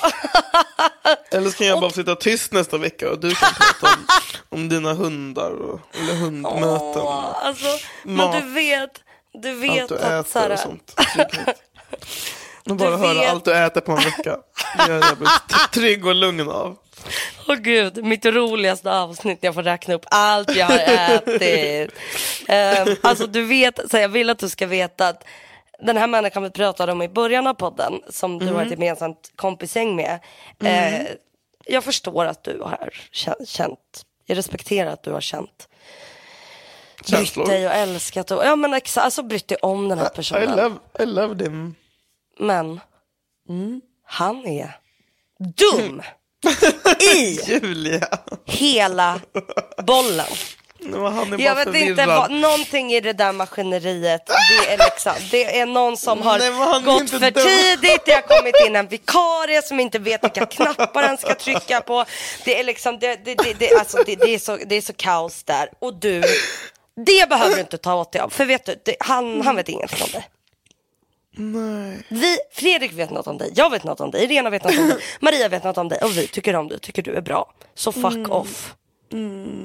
Eller 1.32 1.50
så 1.50 1.58
kan 1.58 1.68
jag 1.68 1.82
bara 1.82 1.92
sitta 1.92 2.16
tyst 2.16 2.52
nästa 2.52 2.78
vecka 2.78 3.10
och 3.12 3.20
du 3.20 3.36
kan 3.36 3.50
prata 3.54 3.96
om, 3.96 4.06
om 4.60 4.70
dina 4.70 4.94
hundar 4.94 5.52
och, 5.52 5.80
eller 5.94 6.14
hundmöten. 6.16 7.02
Åh, 7.02 7.46
alltså, 7.46 7.68
men 8.04 8.42
du 8.42 8.54
vet, 8.54 8.90
du 9.34 9.54
vet 9.56 9.82
allt 9.82 9.90
du 9.90 9.96
att 10.00 10.30
så 10.30 10.40
äter 10.40 10.50
här, 10.50 10.54
och 10.54 10.60
sånt. 10.60 10.94
Och 12.70 12.76
bara 12.76 12.90
Du 12.92 12.98
höra 12.98 13.14
vet- 13.14 13.30
allt 13.30 13.46
du 13.46 13.54
äter 13.58 13.82
på 13.82 13.92
en 13.92 13.98
vecka. 14.04 14.38
Det 14.78 14.84
är 14.94 15.18
jag 15.20 15.72
trygg 15.74 16.06
och 16.06 16.16
lugn 16.16 16.50
av. 16.50 16.78
Åh 17.48 17.56
gud, 17.56 18.04
mitt 18.06 18.26
roligaste 18.26 18.92
avsnitt 18.92 19.40
jag 19.42 19.54
får 19.54 19.64
räkna 19.64 19.94
upp 19.94 20.06
allt 20.10 20.56
jag 20.56 20.66
har 20.66 20.78
ätit. 20.80 21.92
um, 22.50 22.96
alltså 23.04 23.28
du 23.28 23.46
vet, 23.46 23.92
så 23.92 23.98
jag 23.98 24.10
vill 24.10 24.30
att 24.30 24.40
du 24.40 24.50
ska 24.50 24.68
veta 24.68 25.08
att 25.08 25.24
den 25.80 25.98
här 25.98 26.08
människan 26.08 26.44
vi 26.44 26.50
pratade 26.50 26.92
om 26.92 27.02
i 27.02 27.10
början 27.10 27.48
av 27.48 27.54
podden, 27.54 28.02
som 28.10 28.40
du 28.40 28.54
har 28.54 28.64
ett 28.66 28.72
gemensamt 28.72 29.32
kompisgäng 29.36 29.96
med. 29.96 30.20
eh, 30.64 31.08
jag 31.66 31.84
förstår 31.84 32.26
att 32.26 32.44
du 32.44 32.60
har 32.62 32.90
kä- 33.14 33.46
känt, 33.46 34.06
jag 34.26 34.38
respekterar 34.38 34.92
att 34.94 35.04
du 35.04 35.12
har 35.12 35.22
känt 35.22 35.68
brytt 36.98 37.10
Känslor. 37.10 37.46
dig 37.48 37.68
och 37.68 37.74
älskat 37.74 38.32
och, 38.32 38.46
ja 38.46 38.56
men 38.56 38.74
exakt, 38.74 39.06
alltså 39.06 39.24
brytt 39.24 39.48
dig 39.48 39.58
om 39.62 39.90
den 39.90 40.00
här 40.00 40.06
I 40.06 40.16
personen. 40.16 40.56
love, 40.56 40.76
I 41.00 41.06
love 41.06 41.44
them. 41.46 41.76
Men 42.40 42.80
Mm. 43.50 43.82
han 44.06 44.46
är 44.46 44.78
dum 45.40 46.02
i 47.16 47.40
Julia. 47.48 48.08
hela 48.46 49.20
bollen. 49.84 50.26
Jag 51.38 51.56
vet 51.56 51.76
inte, 51.76 52.06
vad, 52.06 52.32
någonting 52.32 52.94
i 52.94 53.00
det 53.00 53.14
där 53.14 53.32
maskineriet, 53.32 54.26
det 54.26 54.74
är 54.74 54.78
liksom, 54.78 55.14
det 55.32 55.60
är 55.60 55.66
någon 55.66 55.98
som 55.98 56.22
har 56.22 56.40
Nej, 56.40 56.82
gått 56.82 57.10
för 57.10 57.32
dum. 57.32 57.44
tidigt, 57.44 58.06
det 58.06 58.12
har 58.12 58.22
kommit 58.22 58.56
in 58.68 58.76
en 58.76 58.88
vikarie 58.88 59.62
som 59.62 59.80
inte 59.80 60.00
vet 60.00 60.24
vilka 60.24 60.46
knappar 60.46 61.04
han 61.04 61.18
ska 61.18 61.36
trycka 61.36 61.82
på. 61.82 62.06
Det 62.46 62.60
är 62.60 62.64
liksom, 62.64 63.00
det, 63.00 63.26
det, 63.26 63.36
det, 63.36 63.54
det, 63.54 63.76
alltså, 63.80 64.04
det, 64.06 64.16
det, 64.16 64.34
är, 64.34 64.40
så, 64.40 64.58
det 64.66 64.76
är 64.76 64.82
så 64.82 64.94
kaos 64.94 65.44
där. 65.44 65.70
Och 65.80 65.94
du, 65.94 66.24
det 67.06 67.30
behöver 67.30 67.56
du 67.56 67.62
inte 67.62 67.78
ta 67.78 67.96
åt 67.96 68.12
dig 68.12 68.22
av, 68.22 68.30
för 68.30 68.46
vet 68.46 68.66
du, 68.66 68.82
det, 68.86 68.96
han, 69.00 69.42
han 69.42 69.56
vet 69.56 69.70
ingenting 69.70 70.04
om 70.04 70.12
dig. 70.12 70.28
Nej. 71.42 72.04
Vi, 72.10 72.38
Fredrik 72.52 72.94
vet 72.94 73.10
något 73.10 73.28
om 73.28 73.38
dig, 73.38 73.52
jag 73.56 73.70
vet 73.70 73.84
något 73.84 74.00
om 74.00 74.12
dig, 74.12 74.24
Irena 74.24 74.50
vet 74.50 74.64
något 74.64 74.78
om 74.80 74.88
dig, 74.88 74.98
Maria 75.20 75.50
vet 75.50 75.64
något 75.64 75.78
om 75.78 75.90
dig 75.90 76.00
och 76.04 76.18
vi 76.18 76.28
tycker 76.28 76.56
om 76.56 76.68
dig, 76.68 76.80
tycker 76.80 77.02
du 77.04 77.12
är 77.16 77.22
bra. 77.22 77.54
Så 77.76 77.92
fuck 77.92 78.30
off. 78.30 78.76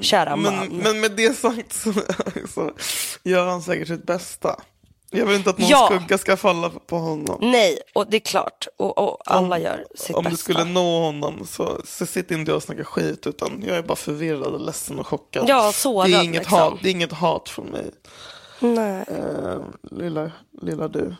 Kära 0.01 0.35
Men, 0.35 0.55
man. 0.55 0.67
men 0.67 0.99
med 0.99 1.11
det 1.11 1.37
sagt 1.37 1.73
så, 1.73 1.93
så 2.53 2.71
gör 3.23 3.47
han 3.47 3.61
säkert 3.61 3.87
sitt 3.87 4.05
bästa. 4.05 4.59
Jag 5.11 5.25
vill 5.25 5.35
inte 5.35 5.49
att 5.49 5.57
någon 5.57 5.69
Ja. 5.69 5.89
skugga 5.91 6.17
ska 6.17 6.37
falla 6.37 6.69
på 6.69 6.97
honom. 6.97 7.37
Nej, 7.41 7.79
och 7.93 8.09
det 8.09 8.17
är 8.17 8.21
klart. 8.21 8.67
Och, 8.77 8.97
och 8.97 9.17
alla 9.25 9.59
gör 9.59 9.85
sitt 9.95 10.15
Om 10.15 10.23
bästa. 10.23 10.29
du 10.31 10.37
skulle 10.37 10.63
nå 10.63 10.99
honom 11.05 11.47
så, 11.47 11.81
så 11.85 12.05
sitter 12.05 12.35
inte 12.35 12.51
jag 12.51 12.55
och 12.55 12.63
snackar 12.63 12.83
skit 12.83 13.27
utan 13.27 13.63
jag 13.67 13.77
är 13.77 13.81
bara 13.83 13.95
förvirrad 13.95 14.53
och 14.53 14.61
ledsen 14.61 14.99
och 14.99 15.07
chockad. 15.07 15.45
Ja, 15.49 15.71
sårad, 15.71 16.09
det, 16.09 16.15
är 16.17 16.23
inget 16.23 16.41
liksom. 16.41 16.59
hat, 16.59 16.73
det 16.83 16.89
är 16.89 16.91
inget 16.91 17.11
hat 17.11 17.49
från 17.49 17.65
mig. 17.65 17.91
Nej. 18.59 19.05
Eh, 19.07 19.59
lilla, 19.91 20.31
lilla 20.61 20.87
du. 20.87 21.15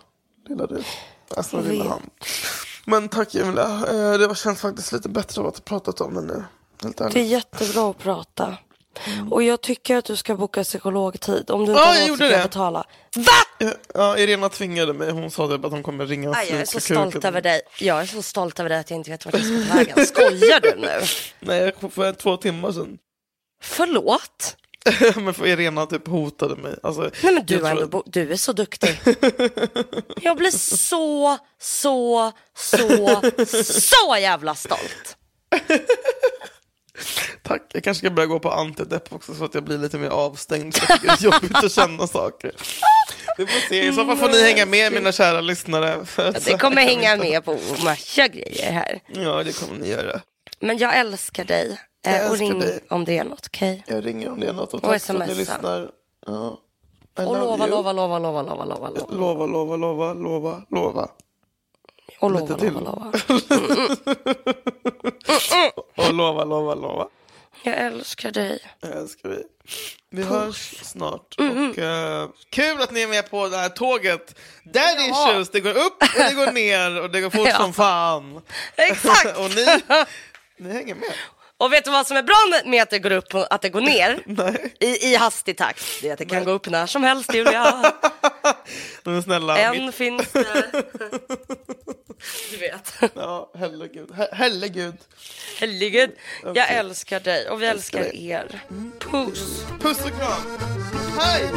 Lilla 0.49 0.67
du. 0.67 0.83
Alltså 1.35 1.61
lilla 1.61 1.83
han. 1.89 2.09
Men 2.85 3.09
tack 3.09 3.35
Julia. 3.35 3.63
Eh, 3.63 4.19
det 4.19 4.37
känns 4.37 4.61
faktiskt 4.61 4.91
lite 4.91 5.09
bättre 5.09 5.41
av 5.41 5.47
att 5.47 5.57
ha 5.57 5.63
pratat 5.63 6.01
om 6.01 6.13
det 6.13 6.21
nu. 6.21 6.43
Helt 6.83 7.01
ärligt. 7.01 7.13
Det 7.13 7.19
är 7.19 7.23
jättebra 7.23 7.89
att 7.89 7.97
prata. 7.97 8.57
Och 9.31 9.43
jag 9.43 9.61
tycker 9.61 9.95
att 9.97 10.05
du 10.05 10.15
ska 10.15 10.35
boka 10.35 10.63
psykologtid. 10.63 11.51
Om 11.51 11.65
du 11.65 11.71
Mm. 11.71 11.83
inte 11.83 11.99
Ja, 11.99 12.01
har 12.01 12.09
råd 12.09 12.17
så 12.17 12.29
kan 12.29 12.41
betala. 12.43 12.85
Va? 13.15 13.71
Ja, 13.93 14.17
Irena 14.17 14.49
tvingade 14.49 14.93
mig. 14.93 15.11
Hon 15.11 15.31
sa 15.31 15.47
det 15.47 15.55
att 15.67 15.71
hon 15.71 15.83
kommer 15.83 16.05
ringa 16.05 16.33
Aj, 16.35 16.47
jag 16.51 16.59
är 16.61 16.65
så 16.65 16.79
stolt 16.79 17.13
kuken. 17.13 17.27
över 17.27 17.41
dig. 17.41 17.61
Jag 17.79 18.01
är 18.01 18.05
så 18.05 18.21
stolt 18.21 18.59
över 18.59 18.69
dig 18.69 18.79
att 18.79 18.89
jag 18.89 18.97
inte 18.99 19.11
vet 19.11 19.25
vart 19.25 19.33
jag 19.33 19.43
ska 19.43 19.71
ta 19.71 19.77
vägen. 19.77 20.05
Skojar 20.05 20.59
du 20.61 20.75
nu? 20.75 21.01
Nej, 21.39 21.73
för 21.91 22.13
två 22.13 22.37
timmar 22.37 22.71
sedan. 22.71 22.97
Förlåt? 23.61 24.55
men 25.15 25.33
för 25.33 25.47
Irena 25.47 25.85
typ 25.85 26.07
hotade 26.07 26.55
mig. 26.55 26.75
Alltså, 26.83 27.11
men 27.23 27.45
du, 27.45 27.57
tror- 27.57 27.81
ändå, 27.83 28.03
du 28.05 28.31
är 28.31 28.35
så 28.37 28.53
duktig. 28.53 28.99
Jag 30.21 30.37
blir 30.37 30.51
så, 30.51 31.37
så, 31.59 32.31
så, 32.57 33.21
så 33.63 34.17
jävla 34.19 34.55
stolt. 34.55 35.17
Tack, 37.43 37.61
jag 37.73 37.83
kanske 37.83 37.99
ska 37.99 38.09
börja 38.09 38.27
gå 38.27 38.39
på 38.39 38.51
antidepp 38.51 39.13
också 39.13 39.33
så 39.35 39.45
att 39.45 39.53
jag 39.53 39.63
blir 39.63 39.77
lite 39.77 39.97
mer 39.97 40.09
avstängd. 40.09 40.75
Så 40.75 40.85
det 41.01 41.07
är 41.07 41.23
jobbigt 41.23 41.55
att 41.55 41.71
känna 41.71 42.07
saker. 42.07 42.51
Vi 43.37 43.47
får 43.47 43.69
se, 43.69 43.87
i 43.87 43.93
så 43.93 44.05
fall 44.05 44.17
får 44.17 44.29
ni 44.29 44.43
hänga 44.43 44.65
med 44.65 44.93
mina 44.93 45.11
kära 45.11 45.41
lyssnare. 45.41 46.05
Det 46.45 46.57
kommer 46.59 46.81
hänga 46.81 47.15
med 47.23 47.45
på 47.45 47.59
massa 47.83 48.27
grejer 48.27 48.71
här. 48.71 48.99
Ja, 49.07 49.43
det 49.43 49.53
kommer 49.59 49.79
ni 49.79 49.89
göra. 49.89 50.21
Men 50.59 50.77
jag 50.77 50.97
älskar 50.97 51.45
dig. 51.45 51.77
Eh, 52.07 52.31
och 52.31 52.37
ring 52.37 52.59
dig. 52.59 52.79
om 52.89 53.05
det 53.05 53.17
är 53.17 53.23
något, 53.23 53.45
okej? 53.47 53.83
Jag 53.87 54.05
ringer 54.05 54.29
om 54.31 54.39
det 54.39 54.47
är 54.47 54.53
något 54.53 54.73
och 54.73 54.83
Och 54.83 54.89
tack 54.91 55.01
för 55.01 55.15
att 55.21 55.27
ni 55.27 55.35
lyssnar. 55.35 55.91
Ja. 56.25 56.59
Och 57.17 57.23
lova, 57.37 57.65
lova, 57.67 57.91
lova, 57.91 58.19
lova, 58.19 58.41
lova, 58.41 58.65
lova, 58.65 58.89
lova. 58.89 59.07
Lova, 59.09 59.45
lova, 59.45 59.75
lova, 59.75 60.13
lova, 60.13 60.61
lova. 60.69 61.09
Och 62.19 62.31
Lite 62.31 62.43
lova, 62.47 62.57
till. 62.59 62.73
lova, 62.73 62.89
lova. 62.91 63.11
Och 66.07 66.13
lova, 66.13 66.43
lova, 66.43 66.75
lova. 66.75 67.07
Jag 67.63 67.75
älskar 67.77 68.31
dig. 68.31 68.59
Jag 68.79 68.91
älskar 68.97 69.29
vi. 69.29 69.43
Vi 70.09 70.23
hörs 70.23 70.79
snart. 70.83 71.35
Mm-hmm. 71.37 71.69
Och 71.69 71.77
eh, 72.23 72.29
kul 72.49 72.81
att 72.81 72.91
ni 72.91 73.01
är 73.01 73.07
med 73.07 73.29
på 73.29 73.47
det 73.47 73.57
här 73.57 73.69
tåget. 73.69 74.35
Daddy 74.63 75.07
Ja. 75.07 75.29
issues, 75.31 75.49
det 75.49 75.59
går 75.59 75.69
upp 75.77 76.01
och 76.01 76.07
det 76.29 76.33
går 76.35 76.51
ner 76.51 77.01
och 77.01 77.11
det 77.11 77.21
går 77.21 77.29
fort 77.29 77.47
Ja. 77.51 77.57
som 77.57 77.73
fan. 77.73 78.41
Exakt! 78.75 79.37
och 79.39 79.49
ni, 79.55 79.65
ni 80.57 80.73
hänger 80.73 80.95
med. 80.95 81.13
Och 81.59 81.73
vet 81.73 81.85
du 81.85 81.91
vad 81.91 82.07
som 82.07 82.17
är 82.17 82.23
bra 82.23 82.35
med- 82.65 82.81
att 82.83 82.89
det 82.89 82.99
går 82.99 83.11
upp 83.11 83.35
och 83.35 83.53
att 83.53 83.61
det 83.61 83.69
går 83.69 83.81
ner? 83.81 84.19
Nej, 84.25 84.73
I, 84.79 84.85
i 85.11 85.15
hastig 85.15 85.57
takt. 85.57 85.83
Det 86.01 86.09
är 86.09 86.13
att 86.13 86.19
det 86.19 86.25
kan 86.25 86.43
gå 86.43 86.51
upp 86.51 86.69
när 86.69 86.85
som 86.85 87.03
helst, 87.03 87.33
Julia. 87.33 87.93
men 89.03 89.23
snälla. 89.23 89.57
Än 89.57 89.85
mitt- 89.85 89.95
finns 89.95 90.31
det. 90.31 90.71
Du 92.51 92.57
vet. 92.57 92.93
Ja, 93.15 93.51
herregud. 93.59 94.11
Her- 94.11 94.29
herregud. 94.33 94.95
Herregud. 95.59 96.09
Jag 96.43 96.51
Okej. 96.51 96.63
älskar 96.69 97.19
dig 97.19 97.49
och 97.49 97.61
vi 97.61 97.65
älskar 97.65 97.99
dig. 97.99 98.29
er. 98.29 98.59
Puss. 98.99 99.63
Puss 99.81 99.97
och 100.05 100.11
kram. 100.19 100.57
Hej! 101.19 101.49